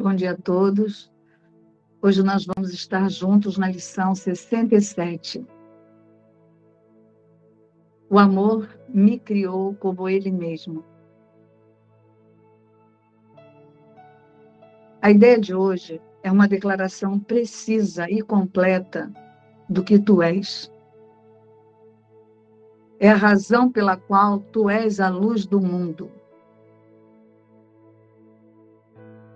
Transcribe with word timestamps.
Bom 0.00 0.14
dia 0.14 0.30
a 0.30 0.36
todos. 0.36 1.12
Hoje 2.00 2.22
nós 2.22 2.46
vamos 2.46 2.72
estar 2.72 3.10
juntos 3.10 3.58
na 3.58 3.68
lição 3.68 4.14
67. 4.14 5.44
O 8.08 8.16
amor 8.16 8.68
me 8.88 9.18
criou 9.18 9.74
como 9.74 10.08
ele 10.08 10.30
mesmo. 10.30 10.84
A 15.02 15.10
ideia 15.10 15.36
de 15.36 15.52
hoje 15.52 16.00
é 16.22 16.30
uma 16.30 16.46
declaração 16.46 17.18
precisa 17.18 18.08
e 18.08 18.22
completa 18.22 19.12
do 19.68 19.82
que 19.82 19.98
tu 19.98 20.22
és. 20.22 20.72
É 23.00 23.10
a 23.10 23.16
razão 23.16 23.68
pela 23.68 23.96
qual 23.96 24.38
tu 24.38 24.70
és 24.70 25.00
a 25.00 25.08
luz 25.08 25.44
do 25.44 25.60
mundo. 25.60 26.08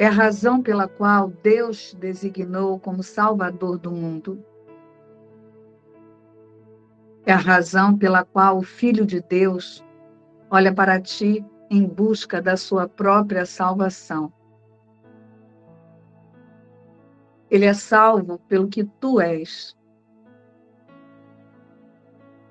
É 0.03 0.07
a 0.07 0.11
razão 0.11 0.61
pela 0.61 0.89
qual 0.89 1.29
Deus 1.29 1.91
te 1.91 1.97
designou 1.97 2.77
como 2.81 3.05
Salvador 3.05 3.79
do 3.79 3.93
mundo. 3.93 4.45
É 7.25 7.33
a 7.33 7.37
razão 7.37 7.97
pela 7.97 8.25
qual 8.25 8.59
o 8.59 8.65
Filho 8.65 9.07
de 9.07 9.21
Deus 9.21 9.81
olha 10.51 10.75
para 10.75 11.01
ti 11.01 11.47
em 11.71 11.87
busca 11.87 12.43
da 12.43 12.57
sua 12.57 12.89
própria 12.89 13.47
salvação. 13.47 14.33
Ele 17.49 17.67
é 17.67 17.73
salvo 17.73 18.41
pelo 18.49 18.67
que 18.67 18.83
tu 18.83 19.21
és. 19.21 19.77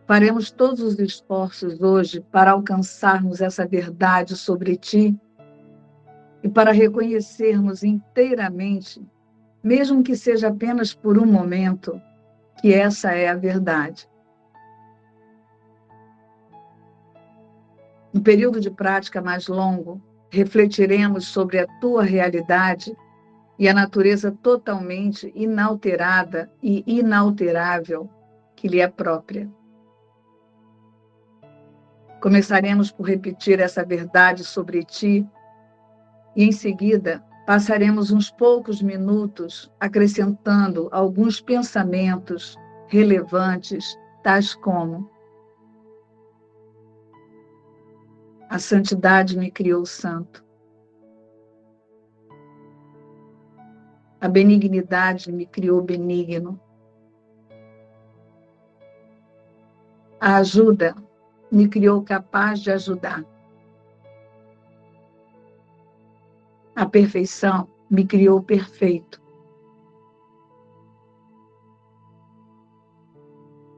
Faremos 0.07 0.51
todos 0.51 0.79
os 0.79 0.99
esforços 0.99 1.81
hoje 1.81 2.21
para 2.31 2.51
alcançarmos 2.51 3.41
essa 3.41 3.67
verdade 3.67 4.37
sobre 4.37 4.77
ti 4.77 5.19
e 6.43 6.49
para 6.49 6.71
reconhecermos 6.71 7.83
inteiramente, 7.83 9.01
mesmo 9.63 10.03
que 10.03 10.15
seja 10.15 10.47
apenas 10.47 10.93
por 10.93 11.17
um 11.17 11.25
momento, 11.25 12.01
que 12.59 12.73
essa 12.73 13.11
é 13.11 13.27
a 13.29 13.35
verdade. 13.35 14.09
No 18.13 18.21
período 18.21 18.59
de 18.59 18.69
prática 18.69 19.21
mais 19.21 19.47
longo, 19.47 20.01
refletiremos 20.29 21.27
sobre 21.27 21.59
a 21.59 21.67
tua 21.79 22.03
realidade 22.03 22.95
e 23.57 23.69
a 23.69 23.73
natureza 23.73 24.31
totalmente 24.31 25.31
inalterada 25.35 26.51
e 26.61 26.83
inalterável 26.87 28.09
que 28.55 28.67
lhe 28.67 28.79
é 28.79 28.87
própria. 28.87 29.49
Começaremos 32.19 32.91
por 32.91 33.07
repetir 33.07 33.59
essa 33.59 33.83
verdade 33.83 34.43
sobre 34.43 34.83
ti 34.83 35.27
e 36.35 36.43
em 36.43 36.51
seguida 36.51 37.23
passaremos 37.45 38.11
uns 38.11 38.31
poucos 38.31 38.81
minutos 38.81 39.71
acrescentando 39.79 40.87
alguns 40.91 41.41
pensamentos 41.41 42.55
relevantes, 42.87 43.97
tais 44.23 44.53
como: 44.55 45.09
A 48.49 48.59
santidade 48.59 49.37
me 49.37 49.49
criou 49.49 49.85
santo. 49.85 50.43
A 54.19 54.27
benignidade 54.27 55.31
me 55.31 55.47
criou 55.47 55.81
benigno. 55.81 56.59
A 60.19 60.37
ajuda 60.37 60.93
me 61.51 61.67
criou 61.67 62.03
capaz 62.03 62.59
de 62.59 62.71
ajudar. 62.71 63.25
A 66.75 66.85
perfeição 66.85 67.67
me 67.89 68.05
criou 68.05 68.41
perfeito. 68.41 69.21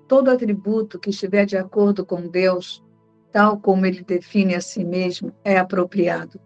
Todo 0.07 0.29
atributo 0.29 1.00
que 1.00 1.09
estiver 1.09 1.45
de 1.45 1.57
acordo 1.57 2.06
com 2.06 2.28
Deus, 2.28 2.84
tal 3.31 3.59
como 3.59 3.85
ele 3.85 4.03
define 4.03 4.53
a 4.53 4.62
si 4.62 4.84
mesmo, 4.85 5.34
é 5.44 5.57
apropriado. 5.57 6.40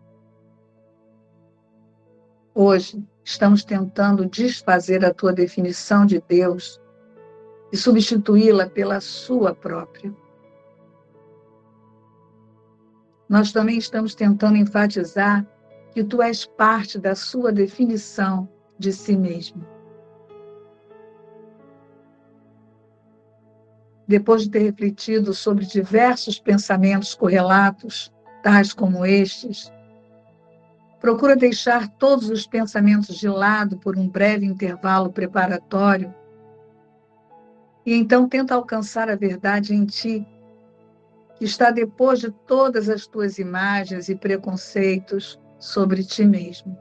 Hoje, 2.55 3.05
estamos 3.23 3.66
tentando 3.66 4.25
desfazer 4.25 5.03
a 5.03 5.13
tua 5.13 5.33
definição 5.33 6.05
de 6.05 6.23
Deus 6.27 6.81
e 7.72 7.77
substituí-la 7.77 8.69
pela 8.69 9.01
sua 9.01 9.53
própria. 9.53 10.16
Nós 13.27 13.51
também 13.51 13.77
estamos 13.77 14.16
tentando 14.16 14.55
enfatizar 14.55 15.45
que 15.97 16.03
tu 16.03 16.22
és 16.22 16.46
parte 16.46 17.00
da 17.00 17.16
sua 17.16 17.52
definição 17.52 18.47
de 18.78 18.94
si 18.94 19.18
mesmo. 19.18 19.66
Depois 24.08 24.44
de 24.44 24.52
ter 24.52 24.59
refletido 24.59 25.34
sobre 25.34 25.66
diversos 25.66 26.40
pensamentos 26.40 27.16
correlatos, 27.16 28.13
tais 28.44 28.74
como 28.74 29.08
estes, 29.08 29.74
procura 31.00 31.35
deixar 31.35 31.90
todos 31.90 32.29
os 32.29 32.46
pensamentos 32.46 33.16
de 33.16 33.28
lado 33.28 33.79
por 33.79 33.97
um 33.97 34.08
breve 34.08 34.46
intervalo 34.46 35.12
preparatório 35.12 36.14
e 37.84 37.96
então 37.96 38.29
tenta 38.29 38.53
alcançar 38.53 39.09
a 39.09 39.16
verdade 39.16 39.74
em 39.74 39.84
ti, 39.84 40.24
que 41.38 41.46
está 41.46 41.72
depois 41.72 42.19
de 42.19 42.29
todas 42.46 42.88
as 42.88 43.08
tuas 43.08 43.40
imagens 43.40 44.09
e 44.09 44.16
preconceitos, 44.16 45.40
sobre 45.59 46.03
ti 46.03 46.25
mesmo. 46.25 46.78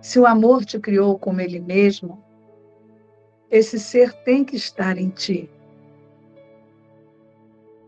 Se 0.00 0.18
o 0.18 0.26
amor 0.26 0.64
te 0.64 0.80
criou 0.80 1.18
como 1.18 1.40
ele 1.40 1.60
mesmo, 1.60 2.22
esse 3.50 3.78
ser 3.78 4.12
tem 4.24 4.44
que 4.44 4.56
estar 4.56 4.98
em 4.98 5.10
ti. 5.10 5.48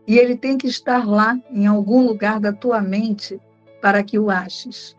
E 0.07 0.17
ele 0.17 0.37
tem 0.37 0.57
que 0.57 0.67
estar 0.67 1.05
lá, 1.05 1.37
em 1.49 1.65
algum 1.65 2.05
lugar 2.05 2.39
da 2.39 2.53
tua 2.53 2.79
mente, 2.79 3.41
para 3.81 4.03
que 4.03 4.19
o 4.19 4.29
aches. 4.29 4.95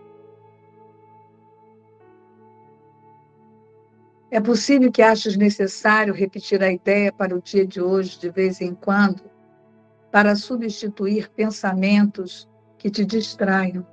É 4.30 4.40
possível 4.40 4.90
que 4.90 5.00
aches 5.00 5.36
necessário 5.36 6.12
repetir 6.12 6.62
a 6.62 6.70
ideia 6.70 7.12
para 7.12 7.34
o 7.34 7.40
dia 7.40 7.66
de 7.66 7.80
hoje, 7.80 8.18
de 8.18 8.28
vez 8.28 8.60
em 8.60 8.74
quando, 8.74 9.22
para 10.10 10.34
substituir 10.34 11.28
pensamentos 11.30 12.48
que 12.78 12.90
te 12.90 13.04
distraiam. 13.04 13.86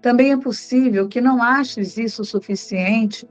Também 0.00 0.32
é 0.32 0.36
possível 0.36 1.08
que 1.08 1.20
não 1.20 1.42
aches 1.42 1.96
isso 1.96 2.24
suficiente 2.24 3.28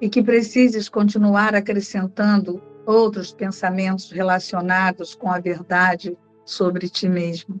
e 0.00 0.08
que 0.08 0.22
precises 0.22 0.88
continuar 0.88 1.54
acrescentando 1.54 2.62
outros 2.86 3.32
pensamentos 3.32 4.10
relacionados 4.10 5.14
com 5.14 5.30
a 5.30 5.38
verdade 5.38 6.16
sobre 6.44 6.88
ti 6.88 7.08
mesmo. 7.08 7.60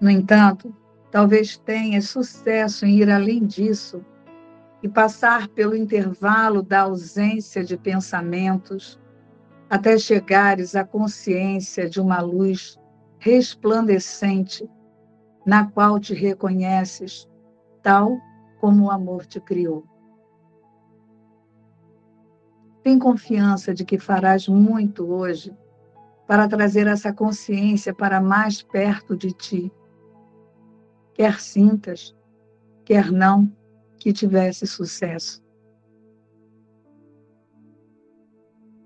No 0.00 0.10
entanto, 0.10 0.74
talvez 1.10 1.56
tenhas 1.56 2.08
sucesso 2.08 2.84
em 2.84 2.98
ir 2.98 3.10
além 3.10 3.46
disso 3.46 4.04
e 4.82 4.88
passar 4.88 5.48
pelo 5.48 5.76
intervalo 5.76 6.62
da 6.62 6.82
ausência 6.82 7.64
de 7.64 7.76
pensamentos 7.76 8.98
até 9.68 9.98
chegares 9.98 10.74
à 10.74 10.84
consciência 10.84 11.88
de 11.88 12.00
uma 12.00 12.20
luz 12.20 12.78
resplandecente 13.18 14.68
na 15.44 15.66
qual 15.70 15.98
te 15.98 16.14
reconheces 16.14 17.28
tal 17.82 18.18
como 18.60 18.86
o 18.86 18.90
amor 18.90 19.26
te 19.26 19.40
criou. 19.40 19.84
Tem 22.82 22.98
confiança 22.98 23.74
de 23.74 23.84
que 23.84 23.98
farás 23.98 24.48
muito 24.48 25.06
hoje 25.06 25.54
para 26.26 26.48
trazer 26.48 26.86
essa 26.86 27.12
consciência 27.12 27.94
para 27.94 28.20
mais 28.20 28.62
perto 28.62 29.16
de 29.16 29.32
ti. 29.32 29.72
Quer 31.14 31.40
sintas, 31.40 32.14
quer 32.84 33.10
não, 33.10 33.50
que 33.98 34.12
tivesse 34.12 34.66
sucesso. 34.66 35.42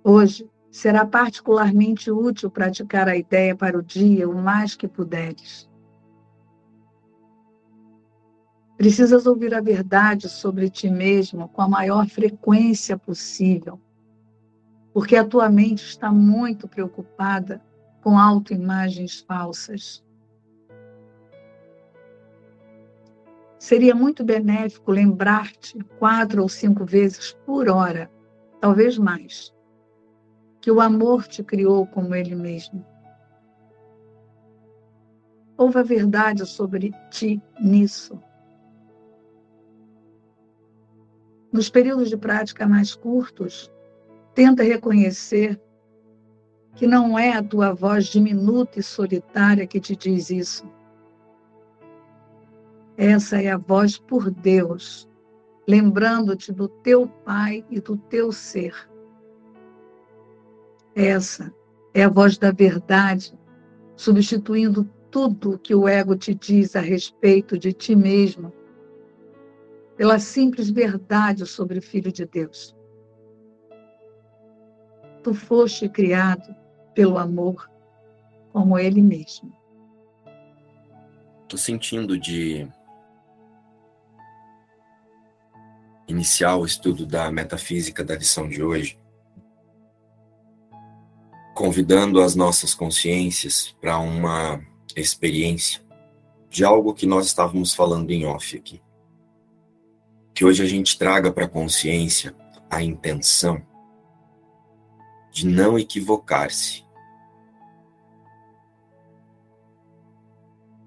Hoje 0.05 0.50
será 0.70 1.06
particularmente 1.06 2.11
útil 2.11 2.50
praticar 2.50 3.09
a 3.09 3.17
ideia 3.17 3.55
para 3.55 3.79
o 3.79 3.82
dia 3.82 4.29
o 4.29 4.35
mais 4.35 4.75
que 4.75 4.88
puderes. 4.88 5.70
Precisas 8.76 9.26
ouvir 9.26 9.55
a 9.55 9.61
verdade 9.61 10.29
sobre 10.29 10.69
ti 10.69 10.91
mesmo 10.91 11.49
com 11.50 11.62
a 11.62 11.69
maior 11.69 12.09
frequência 12.09 12.99
possível, 12.99 13.81
porque 14.93 15.14
a 15.14 15.25
tua 15.25 15.49
mente 15.49 15.85
está 15.85 16.11
muito 16.11 16.67
preocupada 16.67 17.62
com 18.03 18.19
autoimagens 18.19 19.20
falsas. 19.20 20.03
Seria 23.62 23.94
muito 23.94 24.25
benéfico 24.25 24.91
lembrar-te 24.91 25.79
quatro 25.97 26.43
ou 26.43 26.49
cinco 26.49 26.85
vezes 26.85 27.32
por 27.47 27.69
hora, 27.69 28.11
talvez 28.61 28.99
mais, 28.99 29.55
que 30.61 30.69
o 30.69 30.81
amor 30.81 31.29
te 31.29 31.44
criou 31.44 31.87
como 31.87 32.12
ele 32.12 32.35
mesmo. 32.35 32.85
Ouve 35.56 35.79
a 35.79 35.82
verdade 35.85 36.44
sobre 36.44 36.93
ti 37.09 37.41
nisso. 37.61 38.20
Nos 41.53 41.70
períodos 41.70 42.09
de 42.09 42.17
prática 42.17 42.67
mais 42.67 42.97
curtos, 42.97 43.70
tenta 44.35 44.64
reconhecer 44.64 45.56
que 46.75 46.88
não 46.88 47.17
é 47.17 47.35
a 47.35 47.43
tua 47.44 47.73
voz 47.73 48.06
diminuta 48.06 48.81
e 48.81 48.82
solitária 48.82 49.69
que 49.69 49.79
te 49.79 49.94
diz 49.94 50.31
isso. 50.31 50.81
Essa 52.96 53.40
é 53.40 53.50
a 53.50 53.56
voz 53.56 53.98
por 53.98 54.30
Deus, 54.30 55.08
lembrando-te 55.66 56.52
do 56.52 56.68
teu 56.68 57.08
Pai 57.08 57.64
e 57.70 57.80
do 57.80 57.96
teu 57.96 58.30
ser. 58.30 58.74
Essa 60.94 61.52
é 61.94 62.04
a 62.04 62.08
voz 62.08 62.36
da 62.36 62.52
verdade, 62.52 63.38
substituindo 63.96 64.84
tudo 65.10 65.58
que 65.58 65.74
o 65.74 65.88
ego 65.88 66.16
te 66.16 66.34
diz 66.34 66.76
a 66.76 66.80
respeito 66.80 67.58
de 67.58 67.72
ti 67.72 67.94
mesmo, 67.94 68.52
pela 69.96 70.18
simples 70.18 70.70
verdade 70.70 71.46
sobre 71.46 71.78
o 71.78 71.82
Filho 71.82 72.12
de 72.12 72.26
Deus. 72.26 72.76
Tu 75.22 75.32
foste 75.32 75.88
criado 75.88 76.54
pelo 76.94 77.18
amor 77.18 77.70
como 78.52 78.78
ele 78.78 79.00
mesmo. 79.00 79.52
Estou 81.42 81.58
sentindo 81.58 82.18
de 82.18 82.66
iniciar 86.12 86.56
o 86.56 86.64
estudo 86.64 87.06
da 87.06 87.31
metafísica 87.32 88.05
da 88.05 88.14
lição 88.14 88.49
de 88.49 88.62
hoje, 88.62 88.99
convidando 91.55 92.20
as 92.20 92.35
nossas 92.35 92.75
consciências 92.75 93.75
para 93.81 93.99
uma 93.99 94.62
experiência 94.94 95.82
de 96.49 96.64
algo 96.64 96.94
que 96.94 97.06
nós 97.06 97.26
estávamos 97.26 97.75
falando 97.75 98.11
em 98.11 98.26
off 98.26 98.56
aqui. 98.56 98.82
Que 100.35 100.44
hoje 100.44 100.62
a 100.62 100.67
gente 100.67 100.99
traga 100.99 101.32
para 101.32 101.47
a 101.47 101.49
consciência 101.49 102.35
a 102.70 102.82
intenção 102.82 103.64
de 105.31 105.47
não 105.47 105.79
equivocar-se 105.79 106.85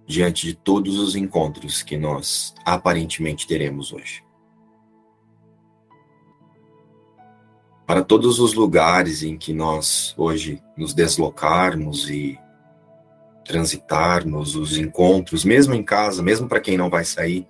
diante 0.08 0.46
de 0.46 0.54
todos 0.54 1.00
os 1.00 1.16
encontros 1.16 1.82
que 1.82 1.98
nós 1.98 2.54
aparentemente 2.64 3.48
teremos 3.48 3.92
hoje. 3.92 4.25
Para 7.86 8.04
todos 8.04 8.40
os 8.40 8.54
lugares 8.56 9.22
em 9.22 9.38
que 9.38 9.54
nós 9.54 10.16
hoje 10.18 10.62
nos 10.76 10.94
deslocarmos 10.94 12.10
e 12.10 12.40
transitarmos, 13.46 14.56
os 14.56 14.76
encontros, 14.76 15.46
mesmo 15.46 15.76
em 15.76 15.84
casa, 15.84 16.24
mesmo 16.24 16.50
para 16.50 16.60
quem 16.60 16.78
não 16.78 16.90
vai 16.90 17.06
sair, 17.06 17.48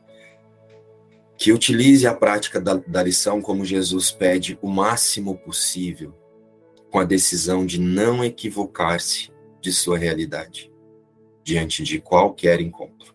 que 1.37 1.53
utilize 1.53 2.05
a 2.05 2.13
prática 2.13 2.59
da, 2.59 2.75
da 2.75 3.01
lição 3.01 3.41
como 3.41 3.63
Jesus 3.63 4.11
pede 4.11 4.59
o 4.61 4.69
máximo 4.69 5.37
possível 5.37 6.13
com 6.91 6.99
a 6.99 7.05
decisão 7.05 7.65
de 7.65 7.79
não 7.79 8.23
equivocar-se 8.23 9.31
de 9.61 9.71
sua 9.71 9.97
realidade 9.97 10.71
diante 11.43 11.83
de 11.83 11.99
qualquer 11.99 12.59
encontro. 12.59 13.13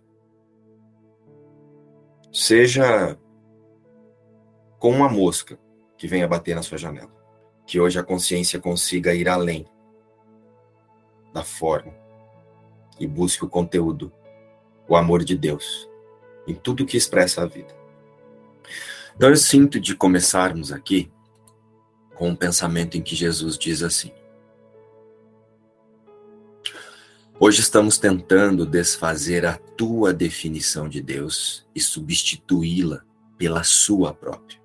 Seja 2.33 3.19
com 4.79 4.91
uma 4.91 5.09
mosca 5.09 5.59
que 6.01 6.09
venha 6.09 6.27
bater 6.27 6.57
na 6.57 6.63
sua 6.63 6.79
janela, 6.79 7.11
que 7.67 7.79
hoje 7.79 7.99
a 7.99 8.03
consciência 8.03 8.59
consiga 8.59 9.15
ir 9.15 9.29
além 9.29 9.67
da 11.31 11.45
forma 11.45 11.93
e 12.99 13.07
busque 13.07 13.45
o 13.45 13.49
conteúdo, 13.51 14.11
o 14.89 14.97
amor 14.97 15.23
de 15.23 15.37
Deus 15.37 15.87
em 16.47 16.55
tudo 16.55 16.87
que 16.87 16.97
expressa 16.97 17.43
a 17.43 17.47
vida. 17.47 17.77
Então 19.15 19.29
eu 19.29 19.37
sinto 19.37 19.79
de 19.79 19.95
começarmos 19.95 20.73
aqui 20.73 21.13
com 22.15 22.31
um 22.31 22.35
pensamento 22.35 22.97
em 22.97 23.03
que 23.03 23.15
Jesus 23.15 23.59
diz 23.59 23.83
assim: 23.83 24.11
Hoje 27.39 27.61
estamos 27.61 27.99
tentando 27.99 28.65
desfazer 28.65 29.45
a 29.45 29.59
tua 29.77 30.15
definição 30.15 30.89
de 30.89 31.03
Deus 31.03 31.69
e 31.75 31.81
substituí-la 31.81 33.05
pela 33.37 33.63
sua 33.63 34.15
própria. 34.15 34.60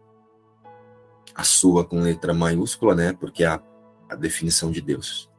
A 1.35 1.43
sua 1.43 1.83
com 1.83 1.99
letra 1.99 2.33
maiúscula, 2.33 2.95
né? 2.95 3.13
Porque 3.13 3.43
é 3.43 3.47
a, 3.47 3.61
a 4.09 4.15
definição 4.15 4.71
de 4.71 4.81
Deus. 4.81 5.29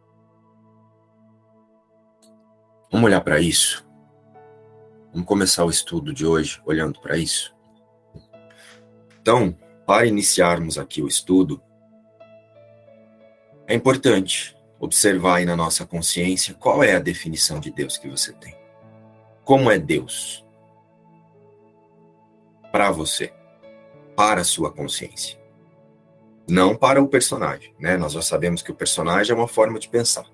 Vamos 2.93 3.06
olhar 3.06 3.20
para 3.22 3.40
isso? 3.40 3.87
Vamos 5.12 5.26
começar 5.26 5.64
o 5.64 5.70
estudo 5.70 6.12
de 6.12 6.26
hoje 6.26 6.60
olhando 6.66 7.00
para 7.00 7.16
isso? 7.16 7.56
Então, 9.20 9.56
para 9.87 10.06
iniciarmos 10.06 10.78
aqui 10.78 11.02
o 11.02 11.08
estudo, 11.08 11.60
é 13.66 13.75
importante 13.75 14.56
observar 14.78 15.37
aí 15.37 15.44
na 15.44 15.56
nossa 15.56 15.84
consciência 15.84 16.54
qual 16.54 16.82
é 16.82 16.94
a 16.94 17.00
definição 17.00 17.58
de 17.58 17.70
Deus 17.70 17.96
que 17.96 18.08
você 18.08 18.32
tem. 18.34 18.56
Como 19.44 19.70
é 19.70 19.78
Deus 19.78 20.44
para 22.70 22.90
você, 22.90 23.32
para 24.14 24.43
a 24.43 24.44
sua 24.44 24.70
consciência. 24.70 25.38
Não 26.48 26.76
para 26.76 27.02
o 27.02 27.08
personagem, 27.08 27.75
né? 27.78 27.96
Nós 27.96 28.12
já 28.12 28.22
sabemos 28.22 28.62
que 28.62 28.70
o 28.70 28.75
personagem 28.75 29.32
é 29.32 29.37
uma 29.37 29.48
forma 29.48 29.78
de 29.78 29.88
pensar. 29.88 30.26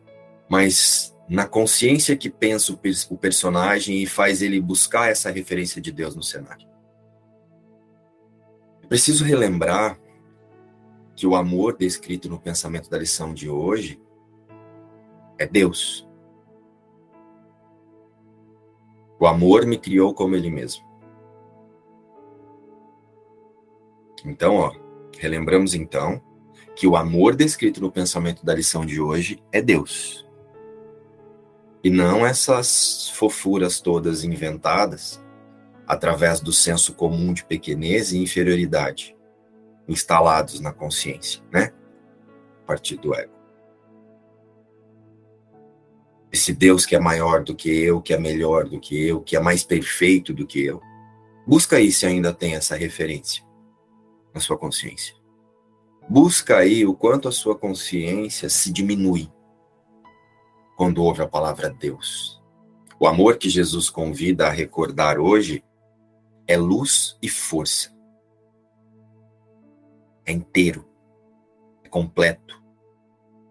Mas 0.49 1.17
na 1.29 1.47
consciência 1.47 2.17
que 2.17 2.29
pensa 2.29 2.73
o 3.09 3.17
personagem 3.17 4.03
e 4.03 4.06
faz 4.06 4.43
ele 4.43 4.61
buscar 4.61 5.11
essa 5.11 5.31
referência 5.31 5.81
de 5.81 5.91
Deus 5.91 6.14
no 6.14 6.23
cenário. 6.23 6.69
Preciso 8.88 9.25
relembrar 9.25 9.99
que 11.17 11.26
o 11.26 11.35
amor 11.35 11.79
descrito 11.79 12.29
no 12.29 12.38
pensamento 12.38 12.91
da 12.91 12.99
lição 12.99 13.32
de 13.32 13.49
hoje 13.49 13.99
é 15.38 15.47
Deus. 15.47 16.06
O 19.19 19.26
amor 19.26 19.64
me 19.64 19.79
criou 19.79 20.12
como 20.12 20.35
ele 20.35 20.50
mesmo. 20.50 20.85
Então, 24.25 24.56
ó, 24.56 24.81
relembramos 25.19 25.75
então 25.75 26.23
que 26.75 26.87
o 26.87 26.97
amor 26.97 27.35
descrito 27.35 27.81
no 27.81 27.92
pensamento 27.92 28.45
da 28.45 28.54
lição 28.54 28.85
de 28.85 29.00
hoje 29.00 29.42
é 29.52 29.61
Deus. 29.61 30.26
E 31.85 31.90
não 31.90 32.26
essas 32.26 33.11
fofuras 33.11 33.81
todas 33.81 34.25
inventadas 34.25 35.23
através 35.87 36.40
do 36.40 36.52
senso 36.52 36.95
comum 36.95 37.33
de 37.33 37.45
pequenez 37.45 38.12
e 38.12 38.19
inferioridade 38.19 39.16
instalados 39.88 40.61
na 40.61 40.73
consciência, 40.73 41.42
né? 41.52 41.73
A 42.62 42.66
partir 42.66 42.97
do 42.97 43.14
ego. 43.14 43.33
Esse 46.31 46.54
Deus 46.54 46.87
que 46.87 46.97
é 46.97 47.00
maior 47.00 47.45
do 47.45 47.54
que 47.54 47.69
eu, 47.69 48.00
que 48.00 48.14
é 48.14 48.19
melhor 48.19 48.69
do 48.69 48.81
que 48.81 49.09
eu, 49.09 49.21
que 49.21 49.37
é 49.37 49.40
mais 49.40 49.64
perfeito 49.64 50.33
do 50.33 50.47
que 50.47 50.64
eu. 50.64 50.81
Busca 51.47 51.76
aí 51.76 51.92
se 51.92 52.07
ainda 52.07 52.33
tem 52.33 52.54
essa 52.54 52.76
referência 52.76 53.45
na 54.35 54.41
sua 54.41 54.59
consciência. 54.59 55.15
Busca 56.09 56.59
aí 56.59 56.85
o 56.87 56.95
quanto 56.95 57.29
a 57.29 57.33
sua 57.33 57.57
consciência 57.57 58.49
se 58.49 58.73
diminui 58.73 59.31
quando 60.77 61.03
ouve 61.03 61.23
a 61.23 61.29
palavra 61.29 61.71
Deus. 61.71 62.43
O 62.99 63.07
amor 63.07 63.37
que 63.37 63.49
Jesus 63.49 63.89
convida 63.89 64.47
a 64.47 64.51
recordar 64.51 65.19
hoje 65.19 65.65
é 66.47 66.57
luz 66.57 67.17
e 67.23 67.29
força 67.29 67.93
é 70.25 70.33
inteiro, 70.33 70.89
é 71.85 71.89
completo, 71.89 72.62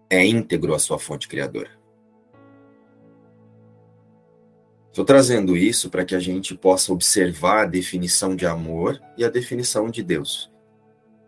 é 0.08 0.24
íntegro 0.24 0.74
a 0.74 0.78
sua 0.78 0.98
fonte 0.98 1.28
criadora. 1.28 1.70
Estou 4.88 5.04
trazendo 5.04 5.56
isso 5.56 5.88
para 5.88 6.04
que 6.04 6.14
a 6.14 6.20
gente 6.20 6.54
possa 6.54 6.92
observar 6.92 7.62
a 7.62 7.66
definição 7.66 8.36
de 8.36 8.44
amor 8.44 9.00
e 9.16 9.24
a 9.24 9.30
definição 9.30 9.90
de 9.90 10.02
Deus. 10.02 10.51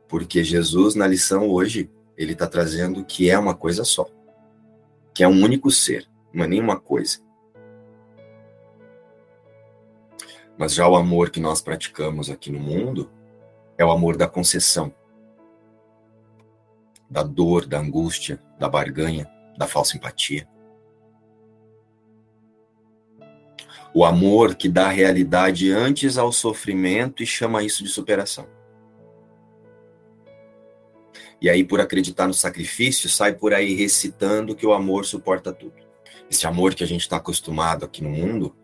Porque 0.08 0.44
Jesus, 0.44 0.94
na 0.94 1.06
lição 1.06 1.48
hoje, 1.48 1.90
ele 2.16 2.32
está 2.32 2.46
trazendo 2.46 3.04
que 3.04 3.30
é 3.30 3.38
uma 3.38 3.54
coisa 3.54 3.84
só. 3.84 4.06
Que 5.12 5.22
é 5.22 5.28
um 5.28 5.42
único 5.42 5.70
ser, 5.70 6.08
não 6.32 6.44
é 6.44 6.48
nenhuma 6.48 6.78
coisa. 6.78 7.18
Mas 10.56 10.74
já 10.74 10.86
o 10.86 10.96
amor 10.96 11.30
que 11.30 11.40
nós 11.40 11.60
praticamos 11.60 12.30
aqui 12.30 12.50
no 12.50 12.60
mundo 12.60 13.10
é 13.76 13.84
o 13.84 13.90
amor 13.90 14.16
da 14.16 14.28
concessão 14.28 14.92
da 17.14 17.22
dor, 17.22 17.64
da 17.64 17.78
angústia, 17.78 18.40
da 18.58 18.68
barganha, 18.68 19.30
da 19.56 19.68
falsa 19.68 19.96
empatia. 19.96 20.48
O 23.94 24.04
amor 24.04 24.56
que 24.56 24.68
dá 24.68 24.88
realidade 24.88 25.70
antes 25.70 26.18
ao 26.18 26.32
sofrimento 26.32 27.22
e 27.22 27.26
chama 27.26 27.62
isso 27.62 27.84
de 27.84 27.88
superação. 27.88 28.48
E 31.44 31.50
aí, 31.50 31.62
por 31.62 31.78
acreditar 31.78 32.26
no 32.26 32.32
sacrifício, 32.32 33.06
sai 33.06 33.34
por 33.34 33.52
aí 33.52 33.74
recitando 33.74 34.56
que 34.56 34.66
o 34.66 34.72
amor 34.72 35.04
suporta 35.04 35.52
tudo. 35.52 35.74
Esse 36.30 36.46
amor 36.46 36.74
que 36.74 36.82
a 36.82 36.86
gente 36.86 37.02
está 37.02 37.18
acostumado 37.18 37.84
aqui 37.84 38.02
no 38.02 38.08
mundo 38.08 38.56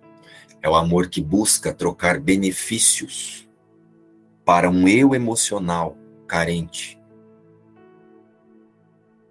É 0.63 0.69
o 0.69 0.75
amor 0.75 1.09
que 1.09 1.21
busca 1.21 1.75
trocar 1.75 2.19
benefícios 2.19 3.47
para 4.47 4.71
um 4.71 4.89
eu 4.89 5.15
emocional 5.15 5.95
carente 6.27 6.99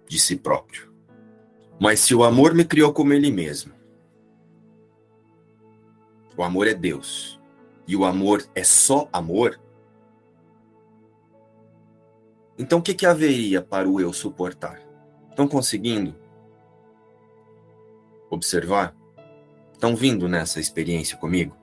de 0.08 0.20
si 0.20 0.36
próprio. 0.36 0.94
Mas 1.80 1.98
se 1.98 2.14
o 2.14 2.22
amor 2.22 2.54
me 2.54 2.64
criou 2.64 2.92
como 2.92 3.12
ele 3.12 3.32
mesmo, 3.32 3.72
o 6.36 6.44
amor 6.44 6.68
é 6.68 6.74
Deus, 6.74 7.40
e 7.84 7.96
o 7.96 8.04
amor 8.04 8.48
é 8.54 8.62
só 8.62 9.08
amor, 9.12 9.60
então 12.60 12.78
o 12.78 12.82
que, 12.82 12.92
que 12.92 13.06
haveria 13.06 13.62
para 13.62 13.88
o 13.88 13.98
eu 14.02 14.12
suportar? 14.12 14.82
Estão 15.30 15.48
conseguindo 15.48 16.14
observar? 18.28 18.94
Estão 19.72 19.96
vindo 19.96 20.28
nessa 20.28 20.60
experiência 20.60 21.16
comigo? 21.16 21.56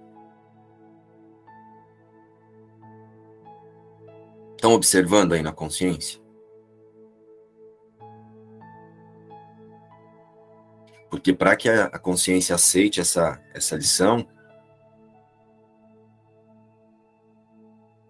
Estão 4.55 4.71
observando 4.73 5.33
aí 5.33 5.43
na 5.43 5.51
consciência? 5.51 6.19
Porque 11.11 11.31
para 11.31 11.55
que 11.55 11.69
a 11.69 11.99
consciência 11.99 12.55
aceite 12.55 12.99
essa, 12.99 13.39
essa 13.53 13.75
lição, 13.75 14.27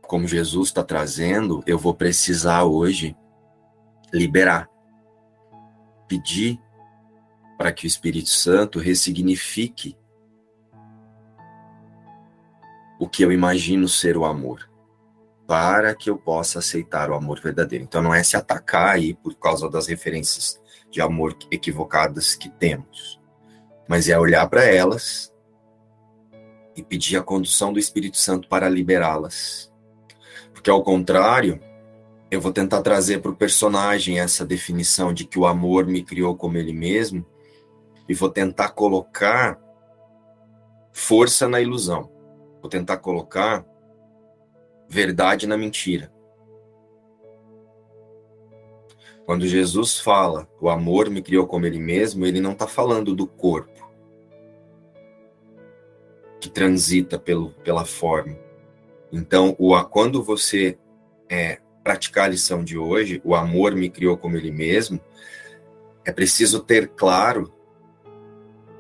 como 0.08 0.28
Jesus 0.28 0.70
está 0.70 0.84
trazendo, 0.84 1.62
eu 1.68 1.78
vou 1.78 1.94
precisar 1.94 2.64
hoje 2.64 3.16
liberar, 4.14 4.70
pedir 6.08 6.60
para 7.58 7.74
que 7.74 7.86
o 7.86 7.88
Espírito 7.88 8.30
Santo 8.30 8.80
ressignifique 8.80 9.98
o 13.00 13.08
que 13.08 13.24
eu 13.24 13.32
imagino 13.32 13.88
ser 13.88 14.18
o 14.18 14.26
amor, 14.26 14.70
para 15.46 15.94
que 15.94 16.10
eu 16.10 16.18
possa 16.18 16.60
aceitar 16.60 17.10
o 17.10 17.14
amor 17.14 17.42
verdadeiro. 17.42 17.84
Então 17.84 18.02
não 18.02 18.14
é 18.14 18.24
se 18.24 18.38
atacar 18.38 18.96
aí 18.96 19.14
por 19.14 19.36
causa 19.36 19.70
das 19.70 19.88
referências 19.88 20.60
de 20.90 21.02
amor 21.02 21.38
equivocadas 21.52 22.34
que 22.34 22.50
temos, 22.50 23.20
mas 23.88 24.08
é 24.08 24.18
olhar 24.18 24.48
para 24.50 24.64
elas 24.64 25.34
e 26.76 26.84
pedir 26.84 27.18
a 27.18 27.24
condução 27.24 27.74
do 27.74 27.80
Espírito 27.80 28.18
Santo 28.18 28.48
para 28.48 28.70
liberá-las. 28.70 29.67
Porque 30.68 30.76
ao 30.76 30.84
contrário, 30.84 31.62
eu 32.30 32.42
vou 32.42 32.52
tentar 32.52 32.82
trazer 32.82 33.22
para 33.22 33.32
o 33.32 33.36
personagem 33.36 34.20
essa 34.20 34.46
definição 34.46 35.14
de 35.14 35.24
que 35.24 35.40
o 35.40 35.46
amor 35.46 35.88
me 35.88 36.04
criou 36.04 36.36
como 36.36 36.58
ele 36.58 36.74
mesmo, 36.74 37.26
e 38.06 38.14
vou 38.14 38.30
tentar 38.30 38.72
colocar 38.72 39.58
força 40.92 41.48
na 41.48 41.62
ilusão. 41.62 42.12
Vou 42.60 42.70
tentar 42.70 42.98
colocar 42.98 43.66
verdade 44.90 45.48
na 45.48 45.58
mentira. 45.58 46.12
Quando 49.26 49.48
Jesus 49.48 49.98
fala, 49.98 50.50
o 50.60 50.70
amor 50.70 51.10
me 51.10 51.22
criou 51.22 51.48
como 51.48 51.66
ele 51.66 51.80
mesmo, 51.80 52.26
ele 52.26 52.42
não 52.42 52.52
está 52.52 52.68
falando 52.68 53.16
do 53.16 53.26
corpo 53.26 53.90
que 56.42 56.50
transita 56.50 57.18
pelo, 57.18 57.52
pela 57.64 57.86
forma. 57.86 58.47
Então, 59.12 59.56
o, 59.58 59.82
quando 59.86 60.24
você 60.24 60.78
é, 61.30 61.60
praticar 61.84 62.26
a 62.26 62.30
lição 62.30 62.64
de 62.64 62.78
hoje, 62.78 63.22
o 63.24 63.34
amor 63.36 63.76
me 63.76 63.90
criou 63.90 64.18
como 64.18 64.36
ele 64.36 64.52
mesmo, 64.52 65.00
é 66.04 66.12
preciso 66.12 66.60
ter 66.60 66.90
claro 66.90 67.54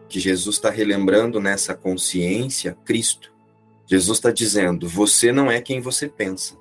que 0.10 0.19
Jesus 0.19 0.55
está 0.55 0.69
relembrando 0.69 1.39
nessa 1.39 1.75
consciência 1.75 2.77
Cristo. 2.86 3.34
Jesus 3.86 4.17
está 4.17 4.31
dizendo: 4.31 4.88
você 4.88 5.31
não 5.31 5.50
é 5.50 5.62
quem 5.62 5.79
você 5.79 6.07
pensa. 6.07 6.57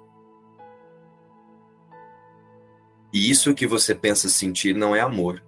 E 3.13 3.31
isso 3.31 3.55
que 3.55 3.67
você 3.67 3.95
pensa 3.95 4.29
sentir 4.29 4.75
não 4.75 4.95
é 4.95 5.01
amor. 5.01 5.43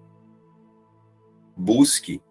Busque 1.57 2.23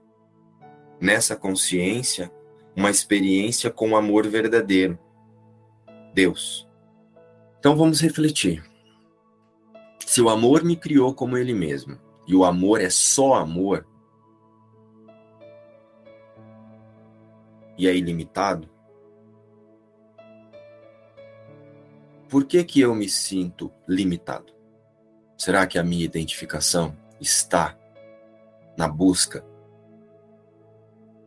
nessa 0.99 1.35
consciência 1.35 2.31
uma 2.75 2.89
experiência 2.89 3.69
com 3.69 3.91
o 3.91 3.95
amor 3.95 4.27
verdadeiro. 4.27 4.97
Deus. 6.17 6.67
Então 7.59 7.75
vamos 7.75 8.01
refletir. 8.01 8.63
Se 10.03 10.19
o 10.19 10.29
amor 10.29 10.63
me 10.63 10.75
criou 10.75 11.13
como 11.13 11.37
ele 11.37 11.53
mesmo, 11.53 11.95
e 12.27 12.33
o 12.33 12.43
amor 12.43 12.81
é 12.81 12.89
só 12.89 13.35
amor, 13.35 13.85
e 17.77 17.87
é 17.87 17.95
ilimitado? 17.95 18.67
Por 22.27 22.45
que, 22.45 22.63
que 22.63 22.81
eu 22.81 22.95
me 22.95 23.07
sinto 23.07 23.71
limitado? 23.87 24.51
Será 25.37 25.67
que 25.67 25.77
a 25.77 25.83
minha 25.83 26.03
identificação 26.03 26.97
está 27.21 27.77
na 28.75 28.87
busca 28.87 29.45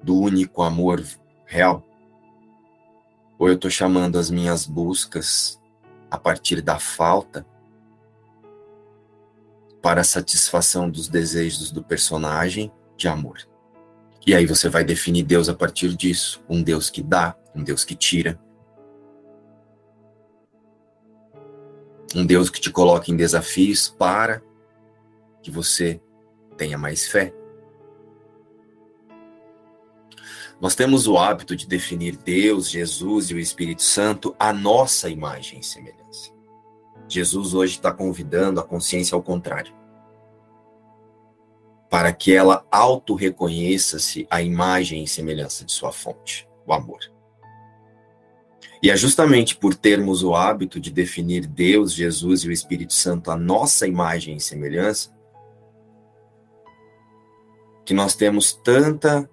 do 0.02 0.18
único 0.18 0.64
amor 0.64 1.00
real? 1.46 1.89
Ou 3.40 3.48
eu 3.48 3.54
estou 3.54 3.70
chamando 3.70 4.18
as 4.18 4.30
minhas 4.30 4.66
buscas 4.66 5.58
a 6.10 6.18
partir 6.18 6.60
da 6.60 6.78
falta 6.78 7.46
para 9.80 10.02
a 10.02 10.04
satisfação 10.04 10.90
dos 10.90 11.08
desejos 11.08 11.72
do 11.72 11.82
personagem 11.82 12.70
de 12.98 13.08
amor? 13.08 13.48
E 14.26 14.34
aí 14.34 14.44
você 14.44 14.68
vai 14.68 14.84
definir 14.84 15.22
Deus 15.22 15.48
a 15.48 15.54
partir 15.54 15.96
disso. 15.96 16.44
Um 16.50 16.62
Deus 16.62 16.90
que 16.90 17.02
dá, 17.02 17.34
um 17.54 17.64
Deus 17.64 17.82
que 17.82 17.94
tira. 17.94 18.38
Um 22.14 22.26
Deus 22.26 22.50
que 22.50 22.60
te 22.60 22.70
coloca 22.70 23.10
em 23.10 23.16
desafios 23.16 23.88
para 23.88 24.42
que 25.42 25.50
você 25.50 25.98
tenha 26.58 26.76
mais 26.76 27.08
fé. 27.08 27.32
Nós 30.60 30.74
temos 30.74 31.06
o 31.06 31.16
hábito 31.16 31.56
de 31.56 31.66
definir 31.66 32.16
Deus, 32.16 32.68
Jesus 32.68 33.30
e 33.30 33.34
o 33.34 33.38
Espírito 33.38 33.82
Santo 33.82 34.34
a 34.38 34.52
nossa 34.52 35.08
imagem 35.08 35.60
e 35.60 35.64
semelhança. 35.64 36.30
Jesus 37.08 37.54
hoje 37.54 37.76
está 37.76 37.90
convidando 37.90 38.60
a 38.60 38.64
consciência 38.64 39.14
ao 39.14 39.22
contrário 39.22 39.80
para 41.90 42.12
que 42.12 42.32
ela 42.32 42.64
auto-reconheça-se 42.70 44.24
a 44.30 44.40
imagem 44.40 45.02
e 45.02 45.08
semelhança 45.08 45.64
de 45.64 45.72
sua 45.72 45.90
fonte, 45.90 46.48
o 46.64 46.72
amor. 46.72 47.00
E 48.80 48.88
é 48.90 48.96
justamente 48.96 49.56
por 49.56 49.74
termos 49.74 50.22
o 50.22 50.34
hábito 50.34 50.78
de 50.78 50.90
definir 50.90 51.46
Deus, 51.46 51.92
Jesus 51.92 52.44
e 52.44 52.48
o 52.48 52.52
Espírito 52.52 52.92
Santo 52.92 53.30
a 53.30 53.36
nossa 53.36 53.88
imagem 53.88 54.36
e 54.36 54.40
semelhança, 54.40 55.12
que 57.84 57.92
nós 57.92 58.14
temos 58.14 58.52
tanta 58.52 59.28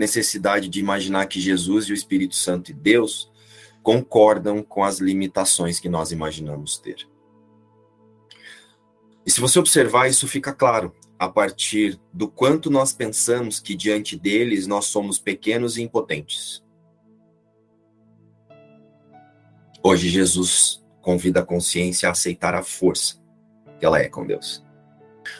necessidade 0.00 0.68
de 0.68 0.80
imaginar 0.80 1.26
que 1.26 1.38
Jesus 1.38 1.84
e 1.84 1.92
o 1.92 1.94
Espírito 1.94 2.34
Santo 2.34 2.70
e 2.70 2.74
Deus 2.74 3.30
concordam 3.82 4.62
com 4.62 4.82
as 4.82 4.98
limitações 4.98 5.78
que 5.78 5.90
nós 5.90 6.10
imaginamos 6.10 6.78
ter. 6.78 7.06
E 9.24 9.30
se 9.30 9.40
você 9.40 9.58
observar, 9.58 10.08
isso 10.08 10.26
fica 10.26 10.54
claro 10.54 10.94
a 11.18 11.28
partir 11.28 12.00
do 12.12 12.26
quanto 12.26 12.70
nós 12.70 12.94
pensamos 12.94 13.60
que 13.60 13.74
diante 13.76 14.16
deles 14.16 14.66
nós 14.66 14.86
somos 14.86 15.18
pequenos 15.18 15.76
e 15.76 15.82
impotentes. 15.82 16.64
Hoje 19.82 20.08
Jesus 20.08 20.82
convida 21.02 21.40
a 21.40 21.44
consciência 21.44 22.08
a 22.08 22.12
aceitar 22.12 22.54
a 22.54 22.62
força 22.62 23.20
que 23.78 23.84
ela 23.84 23.98
é 23.98 24.08
com 24.08 24.26
Deus. 24.26 24.64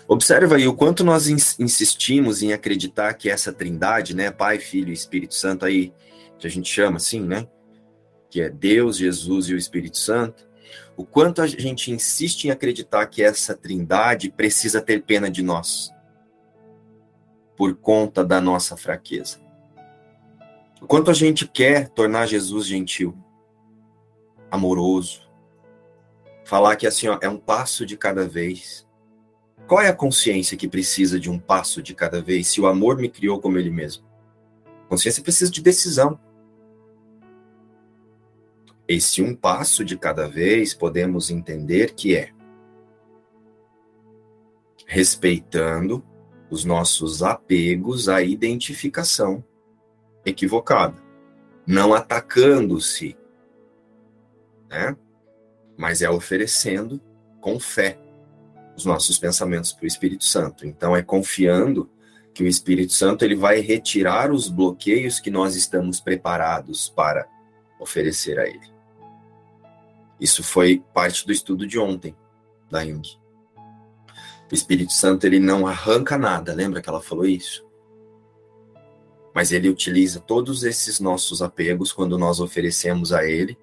Observa 0.09 0.57
aí 0.57 0.67
o 0.67 0.75
quanto 0.75 1.05
nós 1.05 1.29
insistimos 1.29 2.43
em 2.43 2.53
acreditar 2.53 3.15
que 3.15 3.31
essa 3.31 3.53
trindade, 3.53 4.15
né, 4.15 4.31
Pai, 4.31 4.59
Filho 4.59 4.91
e 4.91 4.93
Espírito 4.93 5.35
Santo 5.35 5.65
aí, 5.65 5.93
que 6.39 6.47
a 6.47 6.51
gente 6.51 6.69
chama 6.69 6.97
assim, 6.97 7.21
né, 7.21 7.47
que 8.29 8.41
é 8.41 8.49
Deus, 8.49 8.97
Jesus 8.97 9.49
e 9.49 9.55
o 9.55 9.59
Espírito 9.59 9.99
Santo, 9.99 10.49
o 10.97 11.05
quanto 11.05 11.43
a 11.43 11.47
gente 11.47 11.91
insiste 11.91 12.45
em 12.45 12.51
acreditar 12.51 13.07
que 13.07 13.23
essa 13.23 13.55
trindade 13.55 14.31
precisa 14.31 14.81
ter 14.81 15.03
pena 15.03 15.31
de 15.31 15.43
nós, 15.43 15.91
por 17.57 17.75
conta 17.75 18.25
da 18.25 18.41
nossa 18.41 18.77
fraqueza. 18.77 19.39
O 20.81 20.87
quanto 20.87 21.11
a 21.11 21.15
gente 21.15 21.47
quer 21.47 21.89
tornar 21.89 22.27
Jesus 22.27 22.67
gentil, 22.67 23.17
amoroso, 24.51 25.31
falar 26.45 26.77
que 26.77 26.87
assim, 26.87 27.07
ó, 27.07 27.19
é 27.21 27.29
um 27.29 27.37
passo 27.37 27.85
de 27.85 27.97
cada 27.97 28.27
vez. 28.27 28.89
Qual 29.71 29.81
é 29.81 29.87
a 29.87 29.95
consciência 29.95 30.57
que 30.57 30.67
precisa 30.67 31.21
de 31.21 31.31
um 31.31 31.39
passo 31.39 31.81
de 31.81 31.95
cada 31.95 32.21
vez 32.21 32.49
se 32.49 32.61
o 32.61 32.67
amor 32.67 32.99
me 32.99 33.09
criou 33.09 33.41
como 33.41 33.57
ele 33.57 33.71
mesmo? 33.71 34.05
A 34.67 34.89
consciência 34.89 35.23
precisa 35.23 35.49
de 35.49 35.63
decisão. 35.63 36.19
Esse 38.89 39.23
um 39.23 39.33
passo 39.33 39.85
de 39.85 39.97
cada 39.97 40.29
vez 40.29 40.75
podemos 40.75 41.31
entender 41.31 41.95
que 41.95 42.17
é 42.17 42.33
respeitando 44.87 46.05
os 46.51 46.65
nossos 46.65 47.23
apegos 47.23 48.09
à 48.09 48.25
identificação 48.25 49.45
equivocada. 50.27 51.01
não 51.65 51.95
atacando-se, 51.95 53.17
né? 54.69 54.97
Mas 55.79 56.03
é 56.03 56.11
oferecendo 56.11 57.01
com 57.41 57.61
fé 57.61 58.00
os 58.81 58.87
nossos 58.87 59.19
pensamentos 59.19 59.73
para 59.73 59.85
o 59.85 59.87
Espírito 59.87 60.25
Santo. 60.25 60.67
Então 60.67 60.97
é 60.97 61.03
confiando 61.03 61.89
que 62.33 62.43
o 62.43 62.47
Espírito 62.47 62.93
Santo 62.93 63.25
ele 63.25 63.35
vai 63.35 63.61
retirar 63.61 64.33
os 64.33 64.49
bloqueios 64.49 65.21
que 65.21 65.31
nós 65.31 65.55
estamos 65.55 66.01
preparados 66.01 66.89
para 66.89 67.29
oferecer 67.79 68.39
a 68.39 68.47
ele. 68.47 68.71
Isso 70.19 70.43
foi 70.43 70.83
parte 70.95 71.27
do 71.27 71.33
estudo 71.33 71.67
de 71.67 71.79
ontem 71.79 72.17
da 72.71 72.85
Jung. 72.85 73.07
O 74.51 74.55
Espírito 74.55 74.93
Santo 74.93 75.27
ele 75.27 75.39
não 75.39 75.67
arranca 75.67 76.17
nada, 76.17 76.53
lembra 76.55 76.81
que 76.81 76.89
ela 76.89 77.01
falou 77.01 77.27
isso? 77.27 77.65
Mas 79.35 79.53
ele 79.53 79.69
utiliza 79.69 80.21
todos 80.21 80.65
esses 80.65 80.99
nossos 80.99 81.41
apegos 81.41 81.93
quando 81.93 82.19
nós 82.19 82.41
oferecemos 82.41 83.13
a 83.13 83.25
ele 83.25 83.57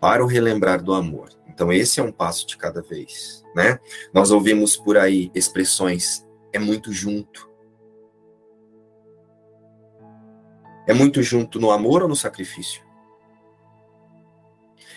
para 0.00 0.24
o 0.24 0.26
relembrar 0.26 0.82
do 0.82 0.94
amor. 0.94 1.28
Então 1.52 1.72
esse 1.72 2.00
é 2.00 2.02
um 2.02 2.12
passo 2.12 2.46
de 2.46 2.56
cada 2.56 2.80
vez, 2.80 3.44
né? 3.54 3.78
Nós 4.14 4.30
ouvimos 4.30 4.76
por 4.76 4.96
aí 4.96 5.30
expressões 5.34 6.26
é 6.52 6.58
muito 6.58 6.92
junto. 6.92 7.50
É 10.86 10.94
muito 10.94 11.22
junto 11.22 11.60
no 11.60 11.70
amor 11.70 12.02
ou 12.02 12.08
no 12.08 12.16
sacrifício? 12.16 12.82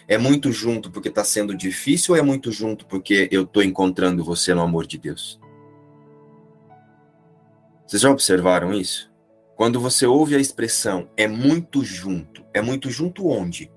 É 0.08 0.18
muito 0.18 0.52
junto 0.52 0.92
porque 0.92 1.10
está 1.10 1.24
sendo 1.24 1.56
difícil 1.56 2.14
ou 2.14 2.20
é 2.20 2.22
muito 2.22 2.52
junto 2.52 2.86
porque 2.86 3.28
eu 3.32 3.44
estou 3.44 3.64
encontrando 3.64 4.24
você 4.24 4.54
no 4.54 4.62
amor 4.62 4.86
de 4.86 4.98
Deus? 4.98 5.40
Vocês 7.88 8.02
já 8.02 8.12
observaram 8.12 8.74
isso? 8.74 9.12
Quando 9.56 9.80
você 9.80 10.06
ouve 10.06 10.36
a 10.36 10.40
expressão 10.40 11.10
é 11.16 11.28
muito 11.28 11.84
junto, 11.84 12.46
é 12.54 12.62
muito 12.62 12.90
junto 12.90 13.28
onde? 13.28 13.72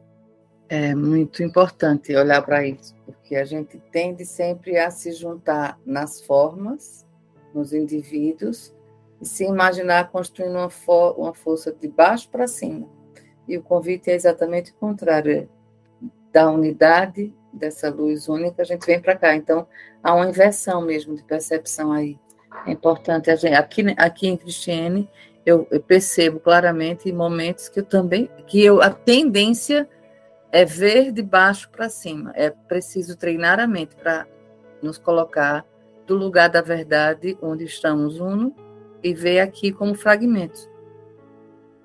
É 0.68 0.94
muito 0.94 1.42
importante 1.44 2.14
olhar 2.16 2.42
para 2.42 2.66
isso, 2.66 2.94
porque 3.04 3.36
a 3.36 3.44
gente 3.44 3.78
tende 3.92 4.24
sempre 4.24 4.76
a 4.76 4.90
se 4.90 5.12
juntar 5.12 5.78
nas 5.86 6.20
formas, 6.20 7.06
nos 7.54 7.72
indivíduos, 7.72 8.74
e 9.20 9.26
se 9.26 9.44
imaginar 9.44 10.10
construindo 10.10 10.56
uma, 10.56 10.68
for 10.68 11.18
uma 11.18 11.32
força 11.32 11.72
de 11.72 11.86
baixo 11.86 12.28
para 12.28 12.48
cima. 12.48 12.88
E 13.46 13.56
o 13.56 13.62
convite 13.62 14.10
é 14.10 14.14
exatamente 14.14 14.72
o 14.72 14.74
contrário, 14.74 15.32
é 15.32 15.48
da 16.32 16.50
unidade 16.50 17.32
dessa 17.52 17.88
luz 17.88 18.28
única, 18.28 18.62
a 18.62 18.64
gente 18.64 18.84
vem 18.84 19.00
para 19.00 19.16
cá. 19.16 19.34
Então, 19.34 19.66
há 20.02 20.14
uma 20.14 20.28
inversão 20.28 20.82
mesmo 20.82 21.14
de 21.14 21.22
percepção 21.22 21.92
aí. 21.92 22.18
É 22.66 22.72
importante 22.72 23.30
a 23.30 23.36
gente. 23.36 23.54
Aqui, 23.54 23.82
aqui 23.96 24.28
em 24.28 24.36
Cristiane, 24.36 25.08
eu, 25.46 25.66
eu 25.70 25.80
percebo 25.80 26.40
claramente 26.40 27.10
momentos 27.12 27.68
que 27.68 27.80
eu 27.80 27.84
também. 27.84 28.28
que 28.46 28.62
eu, 28.62 28.82
a 28.82 28.90
tendência 28.90 29.88
é 30.52 30.64
ver 30.64 31.12
de 31.12 31.22
baixo 31.22 31.70
para 31.70 31.88
cima. 31.88 32.32
É 32.34 32.50
preciso 32.50 33.16
treinar 33.16 33.58
a 33.60 33.66
mente 33.66 33.94
para 33.96 34.26
nos 34.82 34.98
colocar 34.98 35.66
do 36.06 36.14
lugar 36.14 36.48
da 36.48 36.62
verdade, 36.62 37.36
onde 37.42 37.64
estamos 37.64 38.20
uno, 38.20 38.54
e 39.02 39.12
ver 39.12 39.40
aqui 39.40 39.72
como 39.72 39.94
fragmentos. 39.94 40.68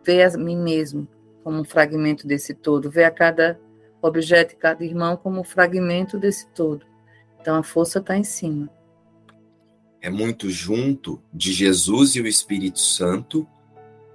Ver 0.03 0.23
a 0.23 0.37
mim 0.37 0.57
mesmo 0.57 1.07
como 1.43 1.59
um 1.59 1.65
fragmento 1.65 2.27
desse 2.27 2.53
todo. 2.53 2.89
Ver 2.89 3.05
a 3.05 3.11
cada 3.11 3.59
objeto 4.01 4.53
e 4.53 4.57
cada 4.57 4.83
irmão 4.83 5.17
como 5.17 5.43
fragmento 5.43 6.17
desse 6.17 6.47
todo. 6.49 6.85
Então 7.39 7.55
a 7.55 7.63
força 7.63 7.99
está 7.99 8.17
em 8.17 8.23
cima. 8.23 8.69
É 9.99 10.09
muito 10.09 10.49
junto 10.49 11.21
de 11.31 11.51
Jesus 11.51 12.15
e 12.15 12.21
o 12.21 12.27
Espírito 12.27 12.79
Santo 12.79 13.47